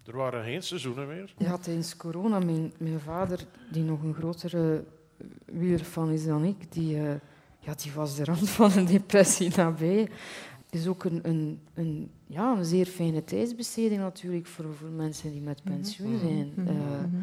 Er 0.06 0.16
waren 0.16 0.44
geen 0.44 0.62
seizoenen 0.62 1.06
meer. 1.06 1.34
Ja, 1.38 1.58
tijdens 1.58 1.96
corona, 1.96 2.38
mijn, 2.38 2.72
mijn 2.78 3.00
vader, 3.00 3.40
die 3.70 3.82
nog 3.82 4.02
een 4.02 4.14
grotere 4.14 4.84
wielerfan 5.44 6.10
is 6.10 6.24
dan 6.24 6.44
ik, 6.44 6.72
die, 6.72 6.96
uh, 6.96 7.10
ja, 7.58 7.74
die 7.82 7.92
was 7.92 8.16
de 8.16 8.24
rand 8.24 8.48
van 8.50 8.72
een 8.72 8.86
depressie 8.86 9.50
nabij. 9.56 10.08
Het 10.66 10.80
is 10.80 10.86
ook 10.86 11.04
een, 11.04 11.20
een, 11.22 11.60
een, 11.74 12.10
ja, 12.26 12.56
een 12.56 12.64
zeer 12.64 12.86
fijne 12.86 13.24
tijdsbesteding 13.24 14.00
natuurlijk 14.00 14.46
voor, 14.46 14.64
voor 14.74 14.88
mensen 14.88 15.30
die 15.32 15.40
met 15.40 15.62
pensioen 15.62 16.12
Mhm. 16.12 16.20
zijn. 16.26 16.52
Uh, 16.56 17.20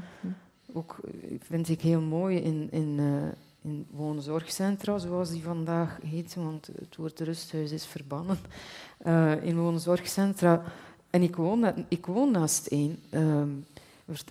ook 0.73 0.99
uh, 1.05 1.39
vind 1.39 1.69
ik 1.69 1.81
heel 1.81 2.01
mooi 2.01 2.37
in, 2.37 2.67
in, 2.71 2.97
uh, 2.99 3.23
in 3.61 3.85
woonzorgcentra, 3.91 4.97
zoals 4.97 5.31
die 5.31 5.43
vandaag 5.43 5.99
heten, 6.05 6.43
want 6.43 6.69
het 6.79 6.95
woord 6.95 7.19
rusthuis 7.19 7.71
is 7.71 7.85
verbannen. 7.85 8.37
In 9.41 9.57
woonzorgcentra. 9.57 10.63
En 11.09 11.21
ik 11.21 11.35
woon, 11.35 11.85
ik 11.87 12.05
woon 12.05 12.31
naast 12.31 12.67
één. 12.67 12.99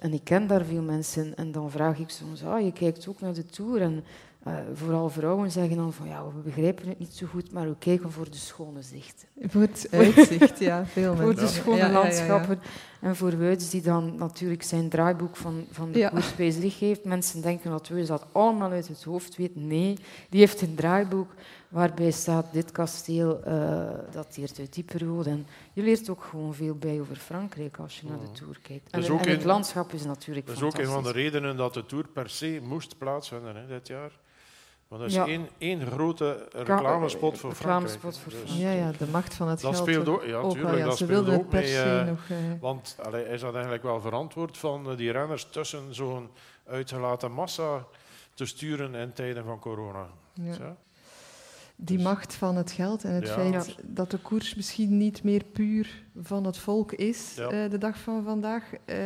En 0.01 0.13
ik 0.13 0.25
ken 0.25 0.47
daar 0.47 0.65
veel 0.65 0.83
mensen 0.83 1.37
en 1.37 1.53
dan 1.53 1.71
vraag 1.71 1.99
ik 1.99 2.09
soms, 2.09 2.45
ah, 2.45 2.65
je 2.65 2.73
kijkt 2.73 3.09
ook 3.09 3.21
naar 3.21 3.33
de 3.35 3.47
Tour. 3.47 3.81
En 3.81 4.05
uh, 4.47 4.55
vooral 4.75 5.09
vrouwen 5.11 5.51
zeggen 5.51 5.77
dan 5.77 5.93
van, 5.93 6.09
ja, 6.09 6.25
we 6.25 6.41
begrijpen 6.45 6.89
het 6.89 6.99
niet 6.99 7.15
zo 7.15 7.27
goed, 7.27 7.53
maar 7.53 7.69
we 7.69 7.77
kijken 7.79 8.13
voor 8.13 8.31
de 8.31 8.37
schone 8.37 8.83
zichten. 8.83 9.29
Voor 9.51 9.61
het 9.61 9.87
uitzicht, 9.91 10.59
ja, 10.59 10.87
veel 10.87 11.17
Voor 11.17 11.25
mensen. 11.27 11.47
de 11.47 11.53
schone 11.53 11.77
Ja, 11.77 11.87
ja, 11.87 11.93
ja, 11.93 11.99
ja. 11.99 12.03
landschappen. 12.03 12.61
En 13.01 13.17
voor 13.17 13.39
Wuits, 13.39 13.71
die 13.71 13.83
dan 13.83 14.15
natuurlijk 14.17 14.63
zijn 14.63 14.89
draaiboek 14.89 15.37
van, 15.37 15.65
van 15.71 15.93
de 15.93 15.99
Ja. 15.99 16.09
koers 16.09 16.57
zich 16.57 16.79
heeft. 16.79 17.05
Mensen 17.05 17.43
denken 17.43 17.71
dat 17.71 17.89
Wuits 17.89 18.09
dat 18.09 18.27
allemaal 18.33 18.71
uit 18.71 18.89
het 18.89 19.05
hoofd 19.05 19.37
weet. 19.37 19.57
Nee, 19.57 19.97
die 20.31 20.41
heeft 20.41 20.61
een 20.61 20.75
draaiboek 20.75 21.31
Waarbij 21.73 22.11
staat 22.11 22.53
dit 22.53 22.71
kasteel 22.71 23.41
uh, 23.47 23.91
dateert 24.11 24.59
uit 24.59 24.75
die 24.75 24.85
periode. 24.85 25.31
En 25.31 25.47
je 25.73 25.83
leert 25.83 26.11
ook 26.11 26.25
gewoon 26.25 26.55
veel 26.55 26.75
bij 26.75 27.01
over 27.01 27.17
Frankrijk 27.17 27.77
als 27.77 28.01
je 28.01 28.07
naar 28.07 28.19
de 28.19 28.27
mm. 28.27 28.35
Tour 28.35 28.59
kijkt. 28.63 28.91
En, 28.91 29.03
en 29.03 29.29
het 29.29 29.45
landschap 29.45 29.93
is 29.93 30.05
natuurlijk 30.05 30.47
Dat 30.47 30.57
is 30.57 30.63
ook 30.63 30.79
een 30.79 30.87
van 30.87 31.03
de 31.03 31.13
redenen 31.13 31.57
dat 31.57 31.75
de 31.75 31.87
Tour 31.87 32.09
per 32.09 32.31
se 32.31 32.61
moest 32.63 32.99
plaatsvinden 32.99 33.57
hè, 33.57 33.67
dit 33.67 33.87
jaar. 33.87 34.11
Want 34.89 35.03
dat 35.03 35.11
is 35.11 35.17
één, 35.17 35.49
één 35.59 35.87
grote 35.87 36.49
reclamespot 36.53 37.39
voor 37.39 37.51
reclamespot 37.51 38.19
Frankrijk. 38.19 38.47
Voor 38.47 38.55
dus, 38.55 38.63
ja, 38.63 38.71
ja, 38.71 38.91
de 38.99 39.07
macht 39.07 39.35
van 39.35 39.49
het 39.49 39.61
dat 39.61 39.75
geld. 39.75 39.89
Speelt 39.89 40.09
ook, 40.09 40.25
ja, 40.25 40.37
ook 40.37 40.53
tuurlijk, 40.53 40.79
ja, 40.79 40.85
dat 40.85 40.97
ze 40.97 41.05
speelt 41.05 41.29
ook 41.29 41.53
mee. 41.53 41.73
Uh, 41.73 42.05
nog, 42.05 42.29
uh, 42.31 42.37
want 42.61 42.97
allee, 43.03 43.25
is 43.25 43.41
dat 43.41 43.53
eigenlijk 43.53 43.83
wel 43.83 44.01
verantwoord 44.01 44.59
van 44.59 44.91
uh, 44.91 44.97
die 44.97 45.13
renners 45.13 45.47
tussen 45.51 45.95
zo'n 45.95 46.31
uitgelaten 46.67 47.33
massa 47.33 47.87
te 48.35 48.47
sturen 48.47 48.95
in 48.95 49.13
tijden 49.13 49.45
van 49.45 49.59
corona? 49.59 50.07
Ja 50.33 50.77
die 51.85 51.97
dus- 51.97 52.07
macht 52.07 52.35
van 52.35 52.57
het 52.57 52.71
geld 52.71 53.05
en 53.05 53.13
het 53.13 53.29
feit 53.29 53.77
dat 53.83 54.11
de 54.11 54.19
koers 54.19 54.55
misschien 54.55 54.97
niet 54.97 55.23
meer 55.23 55.45
puur 55.45 56.05
van 56.23 56.45
het 56.45 56.59
volk 56.59 56.93
is 56.93 57.37
uh, 57.39 57.49
de 57.49 57.79
dag 57.79 57.99
van 57.99 58.25
vandaag. 58.25 58.65
Uh, 58.87 58.97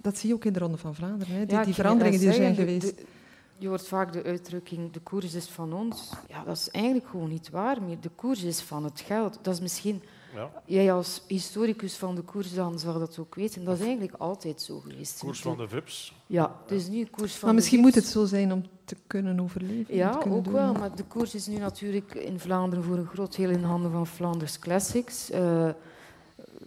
dat 0.00 0.18
zie 0.18 0.28
je 0.28 0.34
ook 0.34 0.44
in 0.44 0.52
de 0.52 0.58
Ronde 0.58 0.76
van 0.76 0.94
Vlaanderen. 0.94 1.34
Hè. 1.34 1.46
Die, 1.46 1.60
die 1.60 1.74
veranderingen 1.74 2.18
die 2.18 2.28
er 2.28 2.34
zijn 2.34 2.54
geweest. 2.54 2.94
je 3.58 3.68
hoort 3.68 3.88
vaak 3.88 4.12
de 4.12 4.22
uitdrukking, 4.22 4.92
de 4.92 5.00
koers 5.00 5.34
is 5.34 5.46
van 5.46 5.72
ons. 5.72 6.12
Ja, 6.28 6.44
dat 6.44 6.56
is 6.56 6.70
eigenlijk 6.70 7.06
gewoon 7.08 7.28
niet 7.28 7.50
waar 7.50 7.82
meer. 7.82 8.00
De 8.00 8.10
koers 8.14 8.42
is 8.42 8.60
van 8.60 8.84
het 8.84 9.00
geld. 9.00 9.38
Dat 9.42 9.54
is 9.54 9.60
misschien 9.60 10.02
ja. 10.36 10.62
Jij 10.64 10.92
als 10.92 11.22
historicus 11.26 11.96
van 11.96 12.14
de 12.14 12.22
koers 12.22 12.54
dan 12.54 12.78
zou 12.78 12.98
dat 12.98 13.18
ook 13.18 13.34
weten. 13.34 13.64
Dat 13.64 13.74
is 13.74 13.84
eigenlijk 13.84 14.14
altijd 14.18 14.62
zo 14.62 14.80
geweest. 14.80 15.18
Koers 15.18 15.40
van 15.40 15.56
de 15.56 15.68
VIP's. 15.68 16.12
Ja, 16.26 16.56
het 16.62 16.70
is 16.70 16.88
nu 16.88 17.04
koers 17.04 17.34
van 17.34 17.46
Maar 17.46 17.54
misschien 17.54 17.80
moet 17.80 17.94
het 17.94 18.04
zo 18.04 18.24
zijn 18.24 18.52
om 18.52 18.64
te 18.84 18.96
kunnen 19.06 19.40
overleven. 19.40 19.94
Ja, 19.94 20.22
ook 20.28 20.46
wel. 20.46 20.72
Maar 20.72 20.96
de 20.96 21.04
koers 21.04 21.34
is 21.34 21.46
nu 21.46 21.58
natuurlijk 21.58 22.14
in 22.14 22.40
Vlaanderen 22.40 22.84
voor 22.84 22.96
een 22.96 23.06
groot 23.06 23.36
deel 23.36 23.50
in 23.50 23.62
handen 23.62 23.90
van 23.90 24.06
Flanders 24.06 24.58
Classics. 24.58 25.30
Uh, 25.30 25.70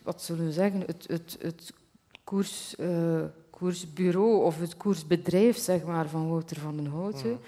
wat 0.04 0.22
zullen 0.22 0.46
we 0.46 0.52
zeggen? 0.52 0.80
Het, 0.80 1.06
het, 1.08 1.38
het 1.42 1.74
koers, 2.24 2.76
uh, 2.80 3.22
koersbureau 3.50 4.44
of 4.44 4.60
het 4.60 4.78
koersbedrijf 4.78 5.58
zeg 5.58 5.84
maar, 5.84 6.10
van 6.10 6.30
Wouter 6.30 6.60
van 6.60 6.76
den 6.76 6.88
Houten. 6.88 7.30
Mm. 7.30 7.40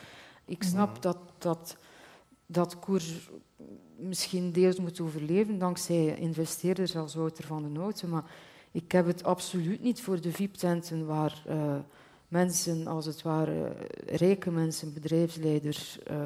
Ik 0.45 0.63
snap 0.63 0.95
mm. 0.95 1.01
dat, 1.01 1.17
dat, 1.37 1.77
dat 2.45 2.79
koers 2.79 3.29
misschien 4.01 4.51
deels 4.51 4.79
moet 4.79 4.99
overleven 4.99 5.59
dankzij 5.59 6.15
investeerders 6.15 6.95
als 6.95 7.15
Wouter 7.15 7.43
van 7.43 7.61
den 7.61 7.75
Houten. 7.75 8.09
Maar 8.09 8.23
ik 8.71 8.91
heb 8.91 9.05
het 9.05 9.23
absoluut 9.23 9.81
niet 9.81 10.01
voor 10.01 10.21
de 10.21 10.31
VIP-tenten 10.31 11.05
waar 11.05 11.43
uh, 11.49 11.75
mensen, 12.27 12.87
als 12.87 13.05
het 13.05 13.21
ware 13.21 13.75
rijke 14.05 14.51
mensen, 14.51 14.93
bedrijfsleiders, 14.93 15.99
uh, 16.11 16.17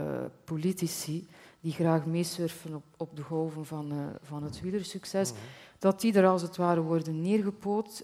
politici, 0.43 1.27
die 1.61 1.71
graag 1.71 2.05
meesurfen 2.05 2.75
op, 2.75 2.83
op 2.97 3.15
de 3.15 3.21
golven 3.21 3.65
van, 3.65 3.93
uh, 3.93 3.99
van 4.21 4.43
het 4.43 4.61
wielersucces, 4.61 5.31
mm 5.31 5.37
dat 5.79 6.01
die 6.01 6.13
er 6.13 6.27
als 6.27 6.41
het 6.41 6.55
ware 6.55 6.81
worden 6.81 7.21
neergepoot, 7.21 8.03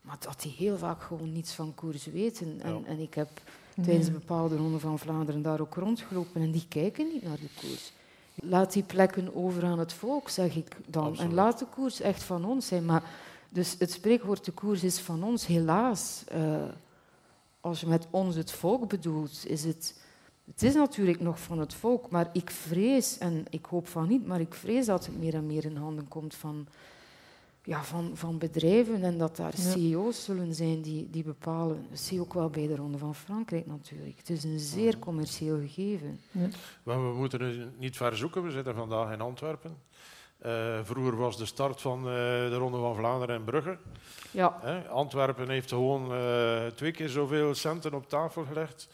maar 0.00 0.16
dat 0.18 0.40
die 0.42 0.54
heel 0.56 0.76
vaak 0.76 1.02
gewoon 1.02 1.32
niets 1.32 1.52
van 1.52 1.74
koers 1.74 2.06
weten. 2.06 2.60
En, 2.60 2.84
en 2.86 2.98
ik 2.98 3.14
heb 3.14 3.28
tijdens 3.82 4.12
bepaalde 4.12 4.56
ronden 4.56 4.80
van 4.80 4.98
Vlaanderen 4.98 5.42
daar 5.42 5.60
ook 5.60 5.74
rondgelopen 5.74 6.40
en 6.40 6.50
die 6.50 6.66
kijken 6.68 7.06
niet 7.12 7.22
naar 7.22 7.38
de 7.40 7.48
koers. 7.60 7.92
Laat 8.34 8.72
die 8.72 8.82
plekken 8.82 9.34
over 9.34 9.64
aan 9.64 9.78
het 9.78 9.92
volk, 9.92 10.28
zeg 10.28 10.56
ik 10.56 10.76
dan. 10.86 11.18
En 11.18 11.34
laat 11.34 11.58
de 11.58 11.66
koers 11.66 12.00
echt 12.00 12.22
van 12.22 12.44
ons 12.44 12.66
zijn. 12.66 12.84
Maar 12.84 13.02
dus 13.48 13.76
het 13.78 13.90
spreekwoord 13.90 14.44
de 14.44 14.52
koers 14.52 14.82
is 14.82 14.98
van 14.98 15.24
ons, 15.24 15.46
helaas. 15.46 16.24
Uh, 16.34 16.62
als 17.60 17.80
je 17.80 17.86
met 17.86 18.06
ons 18.10 18.36
het 18.36 18.50
volk 18.50 18.88
bedoelt, 18.88 19.46
is 19.46 19.64
het... 19.64 20.02
Het 20.44 20.62
is 20.62 20.74
natuurlijk 20.74 21.20
nog 21.20 21.40
van 21.40 21.58
het 21.58 21.74
volk, 21.74 22.10
maar 22.10 22.28
ik 22.32 22.50
vrees, 22.50 23.18
en 23.18 23.44
ik 23.50 23.64
hoop 23.64 23.88
van 23.88 24.08
niet, 24.08 24.26
maar 24.26 24.40
ik 24.40 24.54
vrees 24.54 24.86
dat 24.86 25.06
het 25.06 25.18
meer 25.18 25.34
en 25.34 25.46
meer 25.46 25.64
in 25.64 25.76
handen 25.76 26.08
komt 26.08 26.34
van 26.34 26.66
ja, 27.64 27.84
van, 27.84 28.10
van 28.14 28.38
bedrijven 28.38 29.02
en 29.02 29.18
dat 29.18 29.36
daar 29.36 29.52
CEO's 29.56 30.24
zullen 30.24 30.54
zijn 30.54 30.82
die, 30.82 31.10
die 31.10 31.22
bepalen. 31.22 31.86
Dat 31.90 31.98
zie 31.98 32.16
je 32.16 32.22
ook 32.22 32.34
wel 32.34 32.50
bij 32.50 32.66
de 32.66 32.76
Ronde 32.76 32.98
van 32.98 33.14
Frankrijk 33.14 33.66
natuurlijk. 33.66 34.18
Het 34.18 34.30
is 34.30 34.44
een 34.44 34.58
zeer 34.58 34.98
commercieel 34.98 35.58
gegeven. 35.58 36.20
Ja. 36.30 36.48
Maar 36.82 37.08
we 37.10 37.14
moeten 37.16 37.40
het 37.40 37.78
niet 37.78 37.96
ver 37.96 38.16
zoeken. 38.16 38.42
We 38.42 38.50
zitten 38.50 38.74
vandaag 38.74 39.12
in 39.12 39.20
Antwerpen. 39.20 39.76
Uh, 40.46 40.78
vroeger 40.82 41.16
was 41.16 41.36
de 41.36 41.46
start 41.46 41.80
van 41.80 41.98
uh, 41.98 42.04
de 42.04 42.56
Ronde 42.56 42.78
van 42.78 42.96
Vlaanderen 42.96 43.36
in 43.36 43.44
Brugge. 43.44 43.78
Ja. 44.30 44.60
Uh, 44.64 44.90
Antwerpen 44.90 45.48
heeft 45.48 45.68
gewoon 45.68 46.12
twee 46.74 46.92
keer 46.92 47.08
zoveel 47.08 47.54
centen 47.54 47.94
op 47.94 48.08
tafel 48.08 48.44
gelegd. 48.44 48.88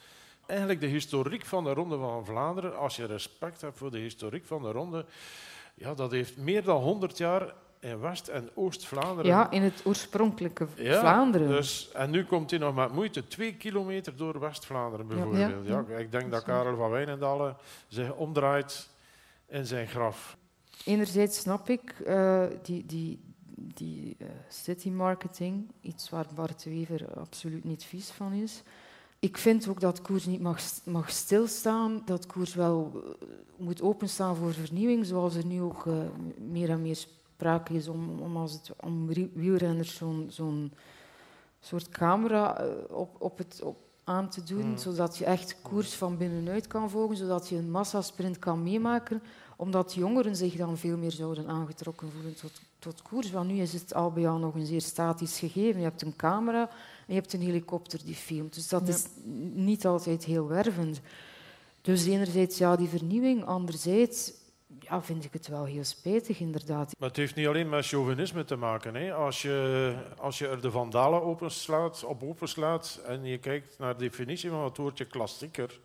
Eigenlijk 0.47 0.81
de 0.81 0.87
historiek 0.87 1.45
van 1.47 1.65
de 1.65 1.73
Ronde 1.73 1.97
van 1.97 2.25
Vlaanderen, 2.25 2.79
als 2.79 2.97
je 2.97 3.07
respect 3.07 3.61
hebt 3.61 3.79
voor 3.79 3.91
de 3.91 3.99
historiek 3.99 4.45
van 4.47 4.63
de 4.63 4.71
Ronde, 4.71 5.05
ja, 5.75 5.95
dat 5.95 6.11
heeft 6.11 6.37
meer 6.37 6.63
dan 6.63 6.83
100 6.83 7.19
jaar 7.19 7.55
in 7.81 8.01
West- 8.01 8.29
en 8.29 8.51
Oost-Vlaanderen. 8.55 9.27
Ja, 9.31 9.51
in 9.51 9.63
het 9.63 9.81
oorspronkelijke 9.85 10.67
Vlaanderen. 10.77 11.49
Dus, 11.49 11.91
en 11.93 12.11
nu 12.11 12.25
komt 12.25 12.51
hij 12.51 12.59
nog 12.59 12.75
met 12.75 12.93
moeite 12.93 13.27
twee 13.27 13.55
kilometer 13.55 14.17
door 14.17 14.41
West-Vlaanderen 14.41 15.07
bijvoorbeeld. 15.07 15.67
Ja, 15.67 15.85
ja. 15.89 15.97
ik 15.97 16.13
denk 16.13 16.31
dat 16.31 16.43
Karel 16.43 16.77
van 16.77 16.91
Wijnendalen 16.91 17.57
zich 17.89 18.15
omdraait 18.15 18.89
in 19.49 19.67
zijn 19.67 19.87
graf. 19.87 20.37
Enerzijds 20.85 21.39
snap 21.39 21.69
ik 21.69 21.95
uh, 22.07 22.45
die, 22.63 22.87
die, 22.87 23.21
die 23.57 24.17
uh, 24.19 24.29
city 24.49 24.91
marketing, 24.91 25.71
iets 25.81 26.11
waar 26.11 26.27
Bart 26.35 26.65
Wever 26.65 27.19
absoluut 27.19 27.65
niet 27.65 27.85
vies 27.85 28.11
van 28.11 28.33
is. 28.33 28.63
Ik 29.19 29.39
vind 29.39 29.69
ook 29.69 29.81
dat 29.81 30.03
koers 30.03 30.27
niet 30.27 30.41
mag, 30.41 30.61
mag 30.85 31.11
stilstaan, 31.11 32.03
dat 32.05 32.27
koers 32.27 32.55
wel 32.55 32.93
uh, 32.95 33.29
moet 33.57 33.83
openstaan 33.83 34.37
voor 34.37 34.53
vernieuwing, 34.53 35.07
zoals 35.07 35.35
er 35.35 35.47
nu 35.47 35.61
ook 35.61 35.85
meer 36.39 36.71
en 36.71 36.83
meer 36.83 36.99
sprake 37.41 37.75
is 37.75 37.89
om, 37.89 38.21
om, 38.21 38.37
als 38.37 38.53
het, 38.53 38.71
om 38.81 39.07
wielrenners 39.35 39.95
zo'n 39.95 40.27
zo'n 40.31 40.73
soort 41.61 41.89
camera 41.89 42.59
eh, 42.59 42.67
op, 42.89 43.17
op 43.19 43.39
het, 43.39 43.61
op, 43.63 43.77
aan 44.05 44.29
te 44.29 44.43
doen, 44.43 44.67
mm. 44.67 44.79
zodat 44.79 45.17
je 45.17 45.25
echt 45.25 45.57
koers 45.63 45.95
van 45.95 46.17
binnenuit 46.17 46.67
kan 46.67 46.91
volgen, 46.91 47.17
zodat 47.17 47.49
je 47.49 47.57
een 47.57 47.71
massasprint 47.71 48.39
kan 48.39 48.63
meemaken, 48.63 49.23
omdat 49.57 49.95
jongeren 49.95 50.37
zich 50.37 50.57
dan 50.57 50.77
veel 50.77 50.97
meer 50.97 51.11
zouden 51.11 51.47
aangetrokken 51.47 52.11
voelen 52.13 52.35
tot, 52.35 52.61
tot 52.79 53.03
koers. 53.03 53.31
Want 53.31 53.49
nu 53.51 53.59
is 53.61 53.73
het 53.73 53.95
al 53.95 54.11
bij 54.11 54.23
jou 54.23 54.41
nog 54.41 54.55
een 54.55 54.67
zeer 54.67 54.81
statisch 54.81 55.39
gegeven. 55.39 55.81
Je 55.81 55.87
hebt 55.87 56.03
een 56.03 56.17
camera 56.17 56.69
en 57.07 57.15
je 57.15 57.21
hebt 57.21 57.33
een 57.33 57.41
helikopter 57.41 58.05
die 58.05 58.15
filmt. 58.15 58.55
Dus 58.55 58.69
dat 58.69 58.89
is 58.89 59.07
niet 59.55 59.87
altijd 59.87 60.25
heel 60.25 60.47
wervend. 60.49 61.01
Dus 61.83 62.07
enerzijds 62.07 62.59
ja, 62.59 62.77
die 62.77 62.89
vernieuwing, 62.89 63.45
anderzijds 63.45 64.33
ja, 64.91 65.03
vind 65.03 65.25
ik 65.25 65.33
het 65.33 65.49
wel 65.49 65.65
heel 65.65 65.85
spijtig, 65.85 66.41
inderdaad. 66.41 66.95
Maar 66.99 67.09
het 67.09 67.17
heeft 67.17 67.35
niet 67.35 67.47
alleen 67.47 67.69
met 67.69 67.87
chauvinisme 67.87 68.45
te 68.45 68.57
maken. 68.57 68.95
Hè. 68.95 69.15
Als, 69.15 69.43
je, 69.43 69.95
als 70.19 70.39
je 70.39 70.49
er 70.49 70.61
de 70.61 70.71
vandalen 70.71 71.23
openslaat, 71.23 72.05
op 72.05 72.23
openslaat 72.23 73.01
en 73.07 73.25
je 73.25 73.39
kijkt 73.39 73.79
naar 73.79 73.97
de 73.97 74.05
definitie 74.05 74.51
van 74.51 74.65
het 74.65 74.77
woordje 74.77 75.05
klassieker, 75.05 75.81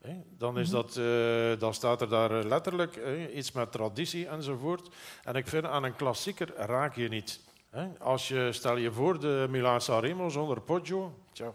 hè, 0.00 0.12
dan, 0.38 0.58
is 0.58 0.70
mhm. 0.70 0.76
dat, 0.76 0.96
uh, 0.96 1.60
dan 1.60 1.74
staat 1.74 2.00
er 2.00 2.08
daar 2.08 2.44
letterlijk 2.44 2.94
hè, 2.94 3.28
iets 3.28 3.52
met 3.52 3.72
traditie 3.72 4.28
enzovoort. 4.28 4.88
En 5.24 5.34
ik 5.34 5.46
vind, 5.46 5.64
aan 5.64 5.84
een 5.84 5.96
klassieker 5.96 6.52
raak 6.56 6.94
je 6.94 7.08
niet. 7.08 7.40
Hè. 7.70 7.88
Als 7.98 8.28
je, 8.28 8.48
stel 8.52 8.76
je 8.76 8.92
voor 8.92 9.20
de 9.20 9.46
Milan 9.50 9.80
Sanremo 9.80 10.28
zonder 10.28 10.60
Poggio, 10.60 11.18
tja. 11.32 11.52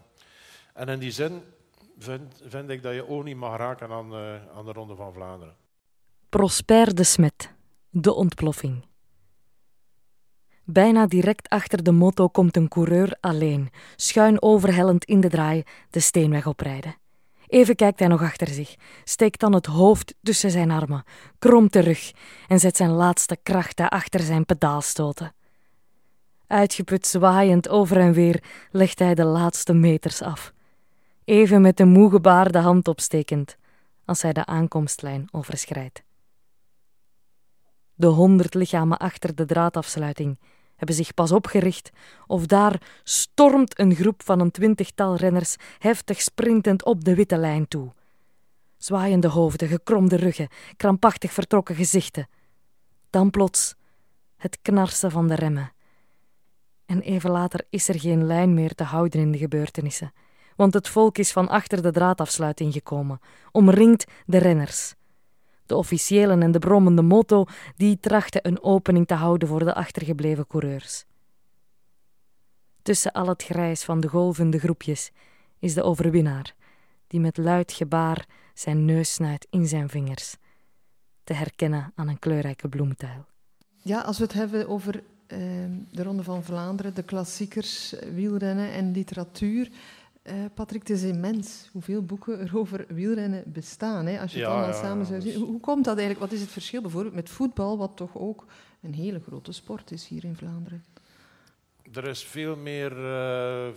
en 0.74 0.88
in 0.88 0.98
die 0.98 1.10
zin 1.10 1.42
vind, 1.98 2.42
vind 2.46 2.70
ik 2.70 2.82
dat 2.82 2.94
je 2.94 3.08
ook 3.08 3.24
niet 3.24 3.36
mag 3.36 3.56
raken 3.56 3.90
aan, 3.90 4.12
uh, 4.12 4.34
aan 4.56 4.64
de 4.64 4.72
Ronde 4.72 4.94
van 4.94 5.12
Vlaanderen. 5.12 5.63
Prosper 6.34 6.94
de 6.94 7.04
Smet, 7.04 7.54
de 7.90 8.14
ontploffing. 8.14 8.84
Bijna 10.64 11.06
direct 11.06 11.48
achter 11.48 11.82
de 11.82 11.92
moto 11.92 12.28
komt 12.28 12.56
een 12.56 12.68
coureur 12.68 13.16
alleen, 13.20 13.70
schuin 13.96 14.42
overhellend 14.42 15.04
in 15.04 15.20
de 15.20 15.28
draai, 15.28 15.62
de 15.90 16.00
steenweg 16.00 16.46
oprijden. 16.46 16.96
Even 17.46 17.74
kijkt 17.74 17.98
hij 17.98 18.08
nog 18.08 18.22
achter 18.22 18.46
zich, 18.46 18.74
steekt 19.04 19.40
dan 19.40 19.52
het 19.54 19.66
hoofd 19.66 20.14
tussen 20.22 20.50
zijn 20.50 20.70
armen, 20.70 21.04
kromt 21.38 21.72
de 21.72 21.80
rug 21.80 22.12
en 22.48 22.60
zet 22.60 22.76
zijn 22.76 22.90
laatste 22.90 23.38
krachten 23.42 23.88
achter 23.88 24.20
zijn 24.20 24.46
pedaalstoten. 24.46 25.34
Uitgeput 26.46 27.06
zwaaiend 27.06 27.68
over 27.68 27.96
en 27.96 28.12
weer 28.12 28.42
legt 28.70 28.98
hij 28.98 29.14
de 29.14 29.24
laatste 29.24 29.72
meters 29.72 30.22
af. 30.22 30.52
Even 31.24 31.60
met 31.60 31.76
de 31.76 31.84
moe 31.84 32.10
gebaarde 32.10 32.58
hand 32.58 32.88
opstekend, 32.88 33.56
als 34.04 34.22
hij 34.22 34.32
de 34.32 34.46
aankomstlijn 34.46 35.28
overschrijdt. 35.30 36.02
De 37.94 38.06
honderd 38.06 38.54
lichamen 38.54 38.98
achter 38.98 39.34
de 39.34 39.44
draadafsluiting 39.44 40.38
hebben 40.76 40.96
zich 40.96 41.14
pas 41.14 41.32
opgericht 41.32 41.90
of 42.26 42.46
daar 42.46 42.82
stormt 43.02 43.78
een 43.78 43.94
groep 43.94 44.22
van 44.22 44.40
een 44.40 44.50
twintigtal 44.50 45.16
renners 45.16 45.56
heftig 45.78 46.20
sprintend 46.20 46.84
op 46.84 47.04
de 47.04 47.14
witte 47.14 47.36
lijn 47.36 47.68
toe. 47.68 47.92
Zwaaiende 48.76 49.28
hoofden, 49.28 49.68
gekromde 49.68 50.16
ruggen, 50.16 50.48
krampachtig 50.76 51.32
vertrokken 51.32 51.74
gezichten. 51.74 52.28
Dan 53.10 53.30
plots 53.30 53.74
het 54.36 54.58
knarsen 54.62 55.10
van 55.10 55.28
de 55.28 55.34
remmen. 55.34 55.72
En 56.86 57.00
even 57.00 57.30
later 57.30 57.66
is 57.70 57.88
er 57.88 58.00
geen 58.00 58.26
lijn 58.26 58.54
meer 58.54 58.74
te 58.74 58.84
houden 58.84 59.20
in 59.20 59.32
de 59.32 59.38
gebeurtenissen, 59.38 60.12
want 60.56 60.74
het 60.74 60.88
volk 60.88 61.18
is 61.18 61.32
van 61.32 61.48
achter 61.48 61.82
de 61.82 61.90
draadafsluiting 61.90 62.72
gekomen, 62.72 63.20
omringt 63.52 64.04
de 64.26 64.38
renners. 64.38 64.94
De 65.66 65.76
officiëlen 65.76 66.42
en 66.42 66.52
de 66.52 66.58
brommende 66.58 67.02
motto 67.02 67.44
die 67.76 67.98
trachten 68.00 68.46
een 68.46 68.62
opening 68.62 69.06
te 69.06 69.14
houden 69.14 69.48
voor 69.48 69.64
de 69.64 69.74
achtergebleven 69.74 70.46
coureurs. 70.46 71.04
Tussen 72.82 73.12
al 73.12 73.28
het 73.28 73.42
grijs 73.42 73.84
van 73.84 74.00
de 74.00 74.08
golvende 74.08 74.58
groepjes 74.58 75.10
is 75.58 75.74
de 75.74 75.82
overwinnaar, 75.82 76.54
die 77.06 77.20
met 77.20 77.36
luid 77.36 77.72
gebaar 77.72 78.26
zijn 78.54 78.84
neus 78.84 79.12
snuit 79.12 79.46
in 79.50 79.66
zijn 79.66 79.88
vingers, 79.88 80.36
te 81.24 81.32
herkennen 81.32 81.92
aan 81.94 82.08
een 82.08 82.18
kleurrijke 82.18 82.68
bloemtuil. 82.68 83.24
Ja, 83.82 84.00
als 84.00 84.18
we 84.18 84.24
het 84.24 84.32
hebben 84.32 84.68
over 84.68 85.02
ehm, 85.26 85.72
de 85.92 86.02
Ronde 86.02 86.22
van 86.22 86.42
Vlaanderen, 86.42 86.94
de 86.94 87.02
klassiekers, 87.02 87.94
wielrennen 88.12 88.72
en 88.72 88.92
literatuur. 88.92 89.70
Uh, 90.24 90.44
Patrick, 90.54 90.88
het 90.88 90.90
is 90.90 91.02
immens 91.02 91.68
hoeveel 91.72 92.02
boeken 92.02 92.40
er 92.40 92.58
over 92.58 92.84
wielrennen 92.88 93.42
bestaan. 93.46 94.06
Hè? 94.06 94.20
Als 94.20 94.32
je 94.32 94.38
het 94.38 94.48
allemaal 94.48 94.72
samen 94.72 95.06
zou 95.06 95.20
zien. 95.20 95.34
Hoe, 95.34 95.46
hoe, 95.46 95.60
komt 95.60 95.84
dat 95.84 95.96
eigenlijk? 95.98 96.30
Wat 96.30 96.32
is 96.32 96.40
het 96.40 96.50
verschil 96.50 96.80
bijvoorbeeld 96.80 97.14
met 97.14 97.30
voetbal, 97.30 97.78
wat 97.78 97.96
toch 97.96 98.16
ook 98.16 98.44
een 98.82 98.94
hele 98.94 99.20
grote 99.20 99.52
sport 99.52 99.90
is 99.90 100.08
hier 100.08 100.24
in 100.24 100.36
Vlaanderen? 100.36 100.84
Er 101.92 102.08
is 102.08 102.24
veel 102.24 102.56
meer 102.56 102.98
uh, 102.98 103.68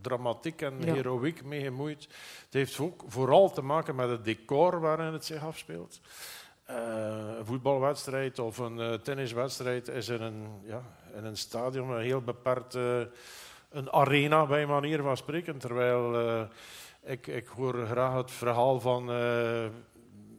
dramatiek 0.00 0.62
en 0.62 0.74
ja. 0.80 0.92
heroïek 0.92 1.44
mee 1.44 1.62
gemoeid. 1.62 2.02
Het 2.44 2.52
heeft 2.52 2.78
ook 2.78 3.04
vooral 3.06 3.50
te 3.50 3.62
maken 3.62 3.94
met 3.94 4.08
het 4.08 4.24
decor 4.24 4.80
waarin 4.80 5.12
het 5.12 5.24
zich 5.24 5.44
afspeelt. 5.44 6.00
Uh, 6.70 6.76
een 7.38 7.46
voetbalwedstrijd 7.46 8.38
of 8.38 8.58
een 8.58 9.00
tenniswedstrijd 9.02 9.88
is 9.88 10.08
in 10.08 10.22
een, 10.22 10.46
ja, 10.64 10.82
in 11.16 11.24
een 11.24 11.36
stadion 11.36 11.90
een 11.90 12.02
heel 12.02 12.20
beperkt 12.20 12.76
een 13.74 13.92
arena 13.92 14.46
bij 14.46 14.66
manier 14.66 15.02
van 15.02 15.16
spreken. 15.16 15.58
Terwijl 15.58 16.20
uh, 16.20 16.42
ik, 17.02 17.26
ik 17.26 17.46
hoor 17.46 17.86
graag 17.86 18.14
het 18.14 18.30
verhaal 18.30 18.80
van 18.80 19.10
uh, 19.10 19.64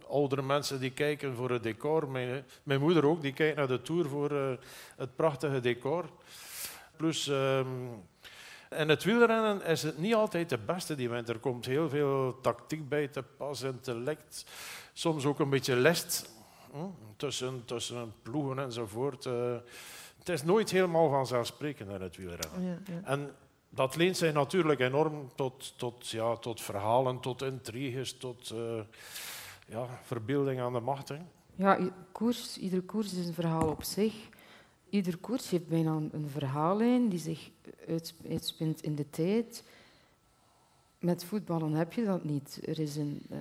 oudere 0.07 0.41
mensen 0.41 0.79
die 0.79 0.91
kijken 0.91 1.35
voor 1.35 1.49
het 1.49 1.63
decor. 1.63 2.09
Mijn, 2.09 2.45
mijn, 2.63 2.79
moeder 2.79 3.05
ook, 3.05 3.21
die 3.21 3.33
kijkt 3.33 3.57
naar 3.57 3.67
de 3.67 3.81
Tour 3.81 4.05
voor 4.05 4.57
het 4.97 5.15
prachtige 5.15 5.59
decor. 5.59 6.05
Plus, 6.95 7.27
um, 7.27 8.03
in 8.69 8.89
het 8.89 9.03
wielrennen 9.03 9.63
is 9.63 9.83
het 9.83 9.97
niet 9.97 10.13
altijd 10.13 10.49
de 10.49 10.57
beste 10.57 10.95
die 10.95 11.09
wint. 11.09 11.29
Er 11.29 11.39
komt 11.39 11.65
heel 11.65 11.89
veel 11.89 12.37
tactiek 12.41 12.89
bij 12.89 13.07
te 13.07 13.23
pas, 13.23 13.61
intellect, 13.61 14.45
soms 14.93 15.25
ook 15.25 15.39
een 15.39 15.49
beetje 15.49 15.75
lest 15.75 16.29
hm, 16.71 16.77
tussen, 17.17 17.65
tussen 17.65 18.13
ploegen 18.21 18.59
enzovoort. 18.59 19.29
Het 20.25 20.35
is 20.35 20.43
nooit 20.43 20.71
helemaal 20.71 21.09
vanzelfsprekend 21.09 21.89
in 21.89 22.01
het 22.01 22.15
wielrennen. 22.17 22.63
Ja, 22.63 22.77
ja. 22.93 23.01
En 23.03 23.31
dat 23.69 23.95
leent 23.95 24.17
zich 24.17 24.33
natuurlijk 24.33 24.79
enorm 24.79 25.31
tot, 25.35 25.77
tot, 25.77 26.09
ja, 26.09 26.35
tot 26.35 26.61
verhalen, 26.61 27.19
tot 27.19 27.41
intriges, 27.41 28.17
tot 28.17 28.51
uh, 28.53 28.79
ja, 29.67 29.87
verbeelding 30.03 30.59
aan 30.59 30.73
de 30.73 30.79
macht. 30.79 31.09
Hè. 31.09 31.17
Ja, 31.55 31.91
koers, 32.11 32.57
iedere 32.57 32.81
koers 32.81 33.13
is 33.13 33.27
een 33.27 33.33
verhaal 33.33 33.67
op 33.67 33.83
zich. 33.83 34.13
Ieder 34.89 35.17
koers 35.17 35.49
heeft 35.49 35.67
bijna 35.67 35.91
een 36.11 36.29
verhaallijn 36.29 37.09
die 37.09 37.19
zich 37.19 37.49
uitspint 38.29 38.83
in 38.83 38.95
de 38.95 39.09
tijd. 39.09 39.63
Met 40.99 41.23
voetballen 41.23 41.73
heb 41.73 41.93
je 41.93 42.05
dat 42.05 42.23
niet. 42.23 42.59
Er 42.65 42.79
is 42.79 42.95
een, 42.95 43.21
uh, 43.31 43.37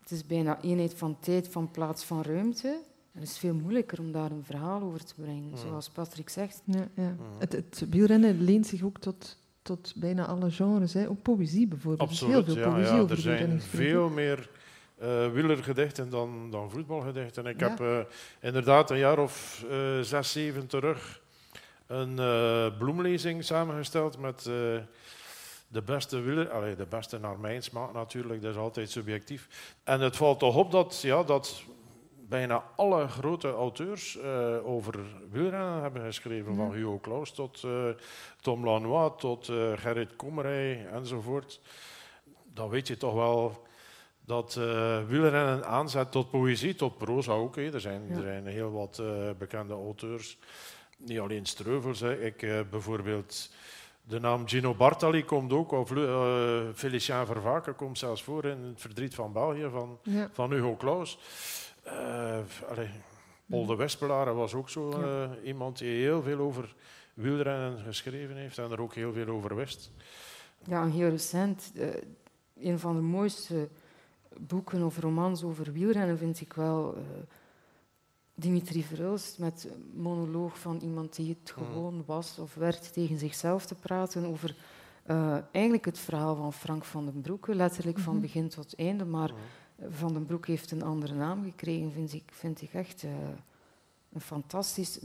het 0.00 0.10
is 0.10 0.26
bijna 0.26 0.60
eenheid 0.60 0.94
van 0.94 1.16
tijd, 1.20 1.48
van 1.48 1.70
plaats, 1.70 2.04
van 2.04 2.22
ruimte. 2.22 2.80
Het 3.12 3.22
is 3.22 3.38
veel 3.38 3.54
moeilijker 3.54 4.00
om 4.00 4.12
daar 4.12 4.30
een 4.30 4.44
verhaal 4.44 4.82
over 4.82 5.04
te 5.04 5.14
brengen, 5.14 5.58
zoals 5.58 5.90
Patrick 5.90 6.28
zegt. 6.28 6.62
Ja, 6.64 6.88
ja. 6.94 7.16
Het, 7.38 7.52
het, 7.52 7.86
wielrennen 7.90 8.42
leent 8.42 8.66
zich 8.66 8.82
ook 8.82 8.98
tot, 8.98 9.38
tot 9.62 9.92
bijna 9.96 10.26
alle 10.26 10.50
genres. 10.50 10.92
Hè. 10.92 11.08
Ook 11.08 11.22
poëzie 11.22 11.66
bijvoorbeeld. 11.66 12.08
Absoluut, 12.08 12.36
er 12.36 12.44
heel 12.44 12.54
veel 12.54 12.72
poëzie 12.72 12.94
ja, 12.94 13.00
over 13.00 13.16
Er 13.16 13.22
zijn 13.22 13.60
veel 13.60 14.08
meer 14.08 14.50
uh, 15.02 15.32
wielergedichten 15.32 16.10
dan, 16.10 16.50
dan 16.50 16.70
voetbalgedichten. 16.70 17.46
Ik 17.46 17.60
heb 17.60 17.80
uh, 17.80 17.98
inderdaad 18.40 18.90
een 18.90 18.98
jaar 18.98 19.18
of 19.18 19.64
uh, 19.70 20.00
zes, 20.00 20.32
zeven 20.32 20.66
terug 20.66 21.22
een 21.86 22.14
bloemlezing 22.78 23.44
samengesteld 23.44 24.18
met 24.18 24.50
de 25.68 25.82
beste 25.82 26.20
wieler, 26.20 26.50
allee, 26.50 26.76
de 26.76 26.86
beste 26.86 27.18
naar 27.18 27.38
mijn 27.38 27.62
smaak 27.62 27.92
natuurlijk, 27.92 28.42
dat 28.42 28.50
is 28.50 28.56
altijd 28.56 28.90
subjectief. 28.90 29.74
En 29.84 30.00
het 30.00 30.16
valt 30.16 30.38
toch 30.38 30.56
op 30.56 30.70
dat, 30.70 31.00
ja, 31.02 31.22
dat 31.22 31.62
bijna 32.28 32.64
alle 32.76 33.08
grote 33.08 33.52
auteurs 33.52 34.16
uh, 34.16 34.66
over 34.66 34.94
wielrennen 35.30 35.82
hebben 35.82 36.02
geschreven. 36.02 36.54
Van 36.54 36.72
Hugo 36.72 36.98
Claus 36.98 37.32
tot 37.32 37.62
uh, 37.62 37.88
Tom 38.40 38.64
Lanois, 38.64 39.12
tot 39.16 39.48
uh, 39.48 39.72
Gerrit 39.76 40.16
Komrij 40.16 40.86
enzovoort. 40.86 41.60
Dan 42.54 42.68
weet 42.68 42.86
je 42.88 42.96
toch 42.96 43.14
wel 43.14 43.66
dat 44.24 44.54
wielrennen 45.06 45.66
aanzet 45.66 46.12
tot 46.12 46.30
poëzie, 46.30 46.74
tot 46.74 46.98
proza 46.98 47.32
ook. 47.32 47.56
Hè. 47.56 47.72
Er, 47.72 47.80
zijn, 47.80 48.10
er 48.10 48.22
zijn 48.22 48.46
heel 48.46 48.72
wat 48.72 49.02
bekende 49.38 49.74
auteurs. 49.74 50.38
Niet 50.98 51.18
alleen 51.18 51.46
Streuvels. 51.46 52.00
Hè. 52.00 52.24
Ik 52.24 52.46
bijvoorbeeld... 52.70 53.50
De 54.02 54.20
naam 54.20 54.48
Gino 54.48 54.74
Bartali 54.74 55.24
komt 55.24 55.52
ook, 55.52 55.72
of 55.72 55.88
Felicien 56.74 57.26
Vervaken 57.26 57.76
komt 57.76 57.98
zelfs 57.98 58.22
voor 58.22 58.44
in 58.44 58.62
het 58.62 58.80
verdriet 58.80 59.14
van 59.14 59.32
België 59.32 59.68
van, 59.70 59.98
ja. 60.02 60.28
van 60.32 60.52
Hugo 60.52 60.76
Claus. 60.76 61.18
Uh, 61.92 62.38
allee, 62.68 62.90
Paul 63.46 63.66
de 63.66 63.76
Wespelaar 63.76 64.34
was 64.34 64.54
ook 64.54 64.68
zo 64.68 65.00
uh, 65.00 65.30
iemand 65.44 65.78
die 65.78 66.02
heel 66.02 66.22
veel 66.22 66.38
over 66.38 66.74
wielrennen 67.14 67.78
geschreven 67.78 68.36
heeft 68.36 68.58
en 68.58 68.70
er 68.70 68.80
ook 68.80 68.94
heel 68.94 69.12
veel 69.12 69.26
over 69.26 69.56
wist. 69.56 69.90
Ja, 70.64 70.82
en 70.82 70.90
heel 70.90 71.08
recent. 71.08 71.72
Uh, 71.74 71.88
een 72.60 72.78
van 72.78 72.94
de 72.94 73.02
mooiste 73.02 73.68
boeken 74.38 74.82
of 74.82 74.98
romans 74.98 75.42
over 75.42 75.72
wielrennen 75.72 76.18
vind 76.18 76.40
ik 76.40 76.52
wel 76.52 76.96
Dimitri 78.34 78.82
Verhulst 78.82 79.38
met 79.38 79.68
een 79.74 80.00
monoloog 80.02 80.58
van 80.58 80.80
iemand 80.82 81.16
die 81.16 81.28
het 81.28 81.54
mm. 81.56 81.64
gewoon 81.64 82.02
was 82.06 82.38
of 82.38 82.54
werd 82.54 82.92
tegen 82.92 83.18
zichzelf 83.18 83.66
te 83.66 83.74
praten 83.74 84.26
over 84.26 84.54
eigenlijk 85.52 85.84
het 85.84 85.98
verhaal 85.98 86.36
van 86.36 86.52
Frank 86.52 86.84
van 86.84 87.04
den 87.04 87.20
Broeke, 87.20 87.54
letterlijk 87.54 87.98
van 87.98 88.12
mhm. 88.12 88.22
begin 88.22 88.48
tot 88.48 88.74
einde, 88.74 89.04
maar... 89.04 89.32
Van 89.88 90.12
den 90.12 90.26
Broek 90.26 90.46
heeft 90.46 90.70
een 90.70 90.82
andere 90.82 91.14
naam 91.14 91.44
gekregen, 91.44 91.92
vind 91.92 92.12
ik, 92.12 92.22
vind 92.26 92.62
ik 92.62 92.72
echt 92.72 93.02
uh, 93.02 93.10
een 94.12 94.20
fantastisch. 94.20 94.98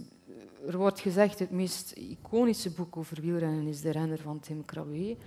Er 0.67 0.77
wordt 0.77 0.99
gezegd 0.99 1.39
het 1.39 1.51
meest 1.51 1.91
iconische 1.91 2.71
boek 2.71 2.97
over 2.97 3.21
wielrennen 3.21 3.67
is 3.67 3.81
De 3.81 3.91
Renner 3.91 4.19
van 4.19 4.39
Tim 4.39 4.65
Krabbe. 4.65 5.17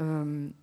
Um, 0.00 0.54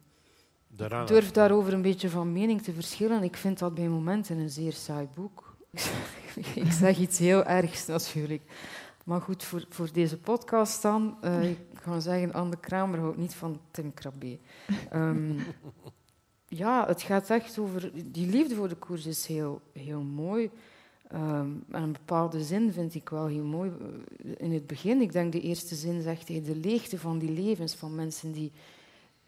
ik 0.77 1.07
durf 1.07 1.31
daarover 1.31 1.73
een 1.73 1.81
beetje 1.81 2.09
van 2.09 2.31
mening 2.31 2.61
te 2.61 2.73
verschillen. 2.73 3.23
Ik 3.23 3.35
vind 3.35 3.59
dat 3.59 3.73
bij 3.73 3.87
momenten 3.87 4.37
een 4.37 4.49
zeer 4.49 4.73
saai 4.73 5.07
boek. 5.13 5.57
ik 6.55 6.71
zeg 6.71 6.97
iets 6.97 7.17
heel 7.19 7.43
ergs 7.43 7.85
natuurlijk. 7.85 8.41
Maar 9.05 9.21
goed, 9.21 9.43
voor, 9.43 9.65
voor 9.69 9.89
deze 9.93 10.17
podcast 10.17 10.81
dan. 10.81 11.17
Uh, 11.23 11.49
ik 11.49 11.59
ga 11.73 11.99
zeggen, 11.99 12.33
Anne 12.33 12.59
Kramer 12.59 12.99
houdt 12.99 13.17
niet 13.17 13.33
van 13.33 13.59
Tim 13.71 13.93
Krabbe. 13.93 14.39
Um, 14.93 15.39
ja, 16.47 16.87
het 16.87 17.01
gaat 17.01 17.29
echt 17.29 17.59
over... 17.59 17.91
Die 18.11 18.27
liefde 18.27 18.55
voor 18.55 18.69
de 18.69 18.75
koers 18.75 19.05
is 19.05 19.25
heel, 19.25 19.61
heel 19.71 20.01
mooi. 20.01 20.49
Um, 21.13 21.63
en 21.71 21.83
een 21.83 21.91
bepaalde 21.91 22.43
zin 22.43 22.71
vind 22.71 22.95
ik 22.95 23.09
wel 23.09 23.27
heel 23.27 23.43
mooi. 23.43 23.71
In 24.37 24.51
het 24.51 24.67
begin, 24.67 25.01
ik 25.01 25.11
denk 25.11 25.31
de 25.31 25.41
eerste 25.41 25.75
zin 25.75 26.01
zegt 26.01 26.27
hij 26.27 26.41
de 26.41 26.55
leegte 26.55 26.99
van 26.99 27.19
die 27.19 27.31
levens 27.31 27.73
van 27.73 27.95
mensen 27.95 28.31
die, 28.31 28.51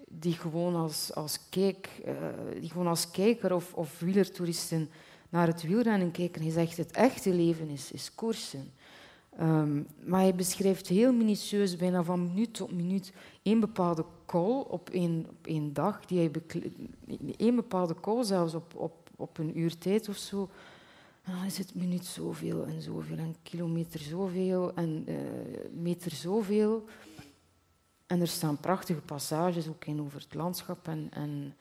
die 0.08 0.34
gewoon 0.34 0.76
als, 0.76 1.14
als, 1.14 1.40
kijk, 1.50 1.90
uh, 2.06 2.14
die 2.60 2.70
gewoon 2.70 2.88
als 2.88 3.12
kijker 3.12 3.54
of, 3.54 3.74
of 3.74 4.00
wielertoeristen 4.00 4.90
naar 5.30 5.48
het 5.48 5.62
wielrennen 5.62 6.12
kijken. 6.12 6.42
Hij 6.42 6.52
zegt 6.52 6.78
het 6.78 6.92
echte 6.92 7.34
leven 7.34 7.70
is, 7.70 7.92
is 7.92 8.16
koersen. 8.16 8.72
Um, 9.42 9.88
maar 10.04 10.20
hij 10.20 10.36
beschrijft 10.36 10.88
heel 10.88 11.14
minutieus, 11.14 11.76
bijna 11.76 12.04
van 12.04 12.28
minuut 12.28 12.54
tot 12.54 12.72
minuut, 12.72 13.14
één 13.44 13.60
bepaalde 13.60 14.06
call 14.26 14.64
op 14.68 14.90
één, 14.90 15.26
op 15.30 15.48
één 15.48 15.74
dag. 15.74 16.06
Die 16.06 16.20
hij 16.20 16.32
één 17.38 17.56
bepaalde 17.56 17.96
call, 18.02 18.24
zelfs 18.24 18.54
op, 18.54 18.76
op, 18.76 19.10
op 19.16 19.38
een 19.38 19.60
uur 19.60 19.78
tijd 19.78 20.10
of 20.10 20.18
zo. 20.18 20.50
En 21.24 21.34
dan 21.34 21.46
is 21.46 21.58
het 21.58 21.76
minuut 21.76 22.06
zoveel 22.06 22.66
en 22.66 22.82
zoveel, 22.82 23.18
en 23.18 23.36
kilometer 23.44 24.00
zoveel, 24.00 24.74
en 24.74 25.06
uh, 25.10 25.16
meter 25.72 26.12
zoveel. 26.12 26.86
En 28.08 28.22
er 28.22 28.28
staan 28.28 28.58
prachtige 28.58 29.02
passages 29.02 29.68
ook 29.68 29.86
in 29.86 30.02
over 30.02 30.20
het 30.20 30.34
landschap 30.34 30.88
en, 30.88 31.08
en 31.12 31.56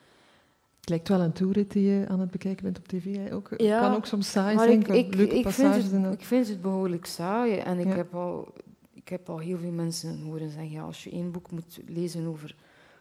het 0.89 0.97
lijkt 0.97 1.19
wel 1.19 1.27
een 1.27 1.33
toerit 1.33 1.73
die 1.73 1.91
je 1.91 2.09
aan 2.09 2.21
het 2.21 2.31
bekijken 2.31 2.65
bent 2.65 2.79
op 2.79 2.89
tv. 2.89 3.33
Ook, 3.33 3.49
ja, 3.57 3.81
kan 3.81 3.95
ook 3.95 4.07
soms 4.07 4.31
saai 4.31 4.59
zijn, 4.59 4.81
ik, 4.81 4.89
ik, 4.89 5.15
leuke 5.15 5.37
ik 5.37 5.43
passages. 5.43 5.87
Vind 5.87 6.05
het, 6.05 6.15
ik 6.15 6.25
vind 6.25 6.49
het 6.49 6.63
behoorlijk 6.63 7.07
saai. 7.07 7.57
En 7.57 7.79
ik, 7.79 7.93
heb 7.93 8.15
al, 8.15 8.53
ik 8.93 9.09
heb 9.09 9.29
al 9.29 9.39
heel 9.39 9.59
veel 9.59 9.71
mensen 9.71 10.21
horen 10.21 10.51
zeggen, 10.51 10.71
ja, 10.71 10.83
als 10.83 11.05
je 11.05 11.11
één 11.11 11.31
boek 11.31 11.51
moet 11.51 11.81
lezen 11.87 12.27
over, 12.27 12.57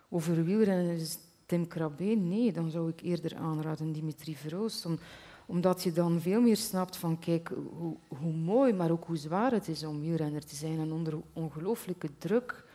over 0.10 0.44
wielrennen, 0.44 0.96
is 0.96 1.18
Tim 1.46 1.68
Krabbe. 1.68 2.04
Nee, 2.04 2.52
dan 2.52 2.70
zou 2.70 2.90
ik 2.90 3.02
eerder 3.02 3.36
aanraden 3.36 3.92
Dimitri 3.92 4.36
Verhoost. 4.36 4.86
Om, 4.86 5.00
omdat 5.46 5.84
je 5.84 5.92
dan 5.92 6.22
veel 6.22 6.42
meer 6.42 6.58
snapt 6.58 6.98
van, 6.98 7.20
kijk, 7.20 7.52
hoe, 7.78 7.96
hoe 8.08 8.34
mooi, 8.34 8.74
maar 8.74 8.92
ook 8.92 9.06
hoe 9.06 9.18
zwaar 9.18 9.52
het 9.52 9.68
is 9.68 9.84
om 9.84 10.02
wielrenner 10.02 10.46
te 10.46 10.56
zijn. 10.56 10.80
En 10.80 10.92
onder 10.92 11.14
ongelooflijke 11.34 12.10
druk 12.18 12.66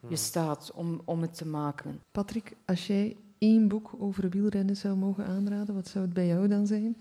je 0.00 0.06
hmm. 0.06 0.16
staat 0.16 0.72
om, 0.74 1.00
om 1.04 1.22
het 1.22 1.34
te 1.34 1.46
maken. 1.46 2.00
Patrick, 2.10 2.56
als 2.64 2.86
jij 2.86 3.16
één 3.38 3.68
boek 3.68 3.90
over 3.98 4.28
wielrennen 4.30 4.76
zou 4.76 4.96
mogen 4.96 5.26
aanraden, 5.26 5.74
wat 5.74 5.88
zou 5.88 6.04
het 6.04 6.14
bij 6.14 6.26
jou 6.26 6.48
dan 6.48 6.66
zijn? 6.66 6.96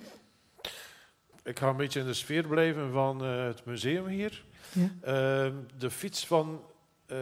ik 1.44 1.60
ga 1.60 1.70
een 1.70 1.78
beetje 1.78 2.00
in 2.00 2.06
de 2.06 2.14
sfeer 2.14 2.48
blijven 2.48 2.92
van 2.92 3.24
eh, 3.24 3.44
het 3.46 3.66
museum 3.66 4.08
hier. 4.08 4.46
Ja. 4.74 4.90
Ehm, 5.02 5.54
de 5.78 5.90
fiets 5.90 6.28
van 6.28 6.62
uh, 7.08 7.18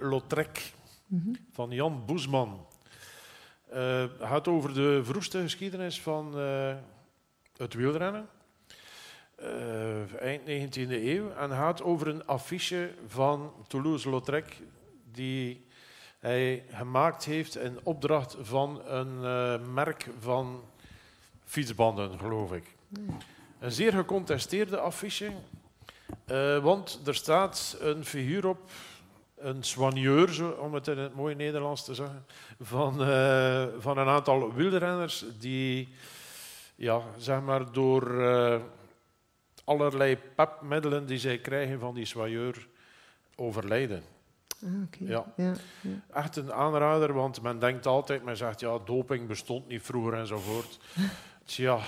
Lautrec, 0.00 0.72
Mhm. 1.06 1.34
van 1.52 1.70
Jan 1.70 2.02
Boesman. 2.06 2.66
Eh, 3.68 4.00
Het 4.00 4.10
gaat 4.20 4.48
over 4.48 4.74
de 4.74 5.00
vroegste 5.04 5.40
geschiedenis 5.40 6.00
van 6.00 6.38
eh, 6.38 6.74
het 7.56 7.74
wielrennen. 7.74 8.26
Eh, 9.36 10.20
eind 10.22 10.44
19e 10.46 11.04
eeuw. 11.14 11.30
En 11.32 11.50
gaat 11.50 11.82
over 11.82 12.08
een 12.08 12.26
affiche 12.26 12.90
van 13.06 13.52
Toulouse-Lautrec 13.68 14.56
die 15.12 15.64
hij 16.20 16.64
gemaakt 16.70 17.24
heeft 17.24 17.56
in 17.56 17.78
opdracht 17.82 18.36
van 18.40 18.82
een 18.86 19.24
eh, 19.24 19.66
merk 19.72 20.08
van 20.18 20.64
fietsbanden, 21.44 22.18
geloof 22.18 22.52
ik. 22.52 22.74
Een 23.58 23.72
zeer 23.72 23.92
gecontesteerde 23.92 24.78
affiche, 24.78 25.32
eh, 26.24 26.58
want 26.58 27.00
er 27.04 27.14
staat 27.14 27.76
een 27.80 28.04
figuur 28.04 28.46
op, 28.46 28.70
een 29.36 29.62
soigneur, 29.62 30.58
om 30.60 30.74
het 30.74 30.88
in 30.88 30.98
het 30.98 31.14
mooie 31.14 31.34
Nederlands 31.34 31.84
te 31.84 31.94
zeggen, 31.94 32.26
van, 32.60 33.02
eh, 33.02 33.66
van 33.78 33.98
een 33.98 34.08
aantal 34.08 34.52
wielrenners 34.52 35.24
die 35.38 35.88
ja, 36.74 37.02
zeg 37.16 37.40
maar 37.40 37.72
door 37.72 38.02
allerlei 39.64 40.16
pepmiddelen 40.34 41.06
die 41.06 41.18
zij 41.18 41.38
krijgen 41.38 41.78
van 41.78 41.94
die 41.94 42.04
soigneur 42.04 42.66
overlijden. 43.36 44.19
Ah. 44.64 45.08
Ja. 45.08 45.32
Ja, 45.36 45.54
ja. 45.80 45.90
Echt 46.12 46.36
een 46.36 46.52
aanrader, 46.52 47.12
want 47.12 47.42
men 47.42 47.58
denkt 47.58 47.86
altijd, 47.86 48.24
men 48.24 48.36
zegt 48.36 48.60
ja, 48.60 48.78
doping 48.84 49.26
bestond 49.26 49.68
niet 49.68 49.82
vroeger 49.82 50.14
enzovoort. 50.14 50.78
Tja, 51.44 51.78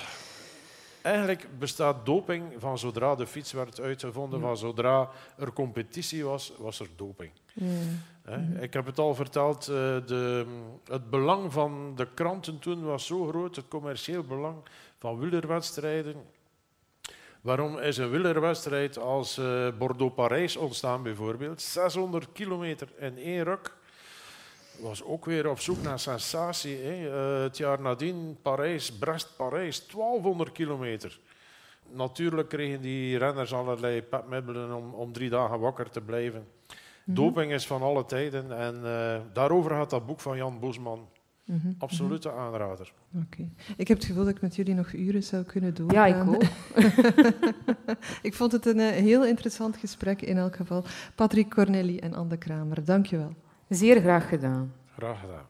eigenlijk 1.03 1.47
bestaat 1.59 2.07
doping 2.07 2.53
van 2.59 2.79
zodra 2.79 3.15
de 3.15 3.27
fiets 3.27 3.53
werd 3.53 3.81
uitgevonden, 3.81 4.41
van 4.41 4.57
zodra 4.57 5.11
er 5.39 5.53
competitie 5.53 6.25
was, 6.25 6.53
was 6.59 6.81
er 6.81 6.89
doping. 6.97 7.33
Mhm. 7.53 8.57
Ik 8.61 8.73
heb 8.73 8.87
het 8.87 8.99
al 8.99 9.15
verteld, 9.15 9.69
eh, 9.69 9.75
de, 10.07 10.47
het 10.85 11.11
belang 11.11 11.53
van 11.53 11.93
de 11.97 12.09
kranten 12.15 12.59
toen 12.59 12.83
was 12.83 13.07
zo 13.07 13.27
groot, 13.27 13.57
het 13.57 13.69
commercieel 13.69 14.23
belang 14.23 14.57
van 14.99 15.19
wielerwedstrijden. 15.19 16.17
Waarom 17.43 17.79
is 17.79 17.97
een 17.97 18.11
wielerwedstrijd 18.11 18.99
als 18.99 19.39
eh, 19.39 19.69
Bordeaux-Parijs 19.79 20.57
ontstaan 20.57 21.03
bijvoorbeeld? 21.03 21.63
600 21.63 22.33
kilometer 22.33 22.89
in 22.99 23.19
één 23.19 23.45
ruk. 23.45 23.75
Was 24.81 25.03
ook 25.03 25.25
weer 25.25 25.49
op 25.49 25.61
zoek 25.61 25.83
naar 25.83 25.99
sensatie. 25.99 26.77
Hè. 26.77 27.09
Eh, 27.09 27.43
het 27.43 27.57
jaar 27.57 27.81
nadien 27.81 28.39
Parijs, 28.43 28.93
Brest-Parijs, 28.93 29.87
1200 29.87 30.53
kilometer. 30.53 31.19
Natuurlijk 31.89 32.49
kregen 32.49 32.81
die 32.81 33.19
renners 33.19 33.53
allerlei 33.53 34.03
pepmiddelen 34.03 34.77
om, 34.77 34.95
om 34.95 35.13
drie 35.13 35.31
dagen 35.31 35.61
wakker 35.61 35.91
te 35.91 36.01
blijven. 36.01 36.49
Mhm. 37.05 37.15
Doping 37.15 37.53
is 37.53 37.67
van 37.67 37.83
alle 37.83 38.05
tijden 38.05 38.59
en 38.59 38.75
eh, 38.85 39.21
daarover 39.33 39.71
gaat 39.71 39.91
dat 39.91 40.07
boek 40.07 40.21
van 40.21 40.37
Jan 40.37 40.61
Boesman. 40.61 41.09
Mhm, 41.45 41.59
mhm. 41.67 41.73
Absolute 41.79 42.33
aanrader. 42.33 42.93
Oké. 43.15 43.49
Ik 43.77 43.89
heb 43.89 43.97
het 43.97 44.07
gevoel 44.07 44.25
dat 44.25 44.35
ik 44.35 44.41
met 44.41 44.57
jullie 44.57 44.75
nog 44.75 44.93
uren 44.93 45.23
zou 45.23 45.43
kunnen 45.45 45.71
Ja, 45.71 45.77
doorgaan. 45.77 46.35
ik 46.35 46.35
ook. 46.35 46.43
ik 48.29 48.35
vond 48.35 48.53
het 48.53 48.67
een 48.67 48.81
eh, 48.81 48.89
heel 48.91 49.25
interessant 49.27 49.77
gesprek 49.77 50.23
in 50.23 50.37
elk 50.37 50.57
geval. 50.57 50.85
Patrick 51.15 51.51
Corneli 51.51 51.99
en 51.99 52.15
Anne 52.15 52.37
Kramer, 52.37 52.85
dank 52.85 53.07
je 53.07 53.17
wel. 53.17 53.35
Zeer 53.69 54.01
graag 54.01 54.29
gedaan. 54.29 54.73
Graag 54.97 55.21
gedaan. 55.21 55.47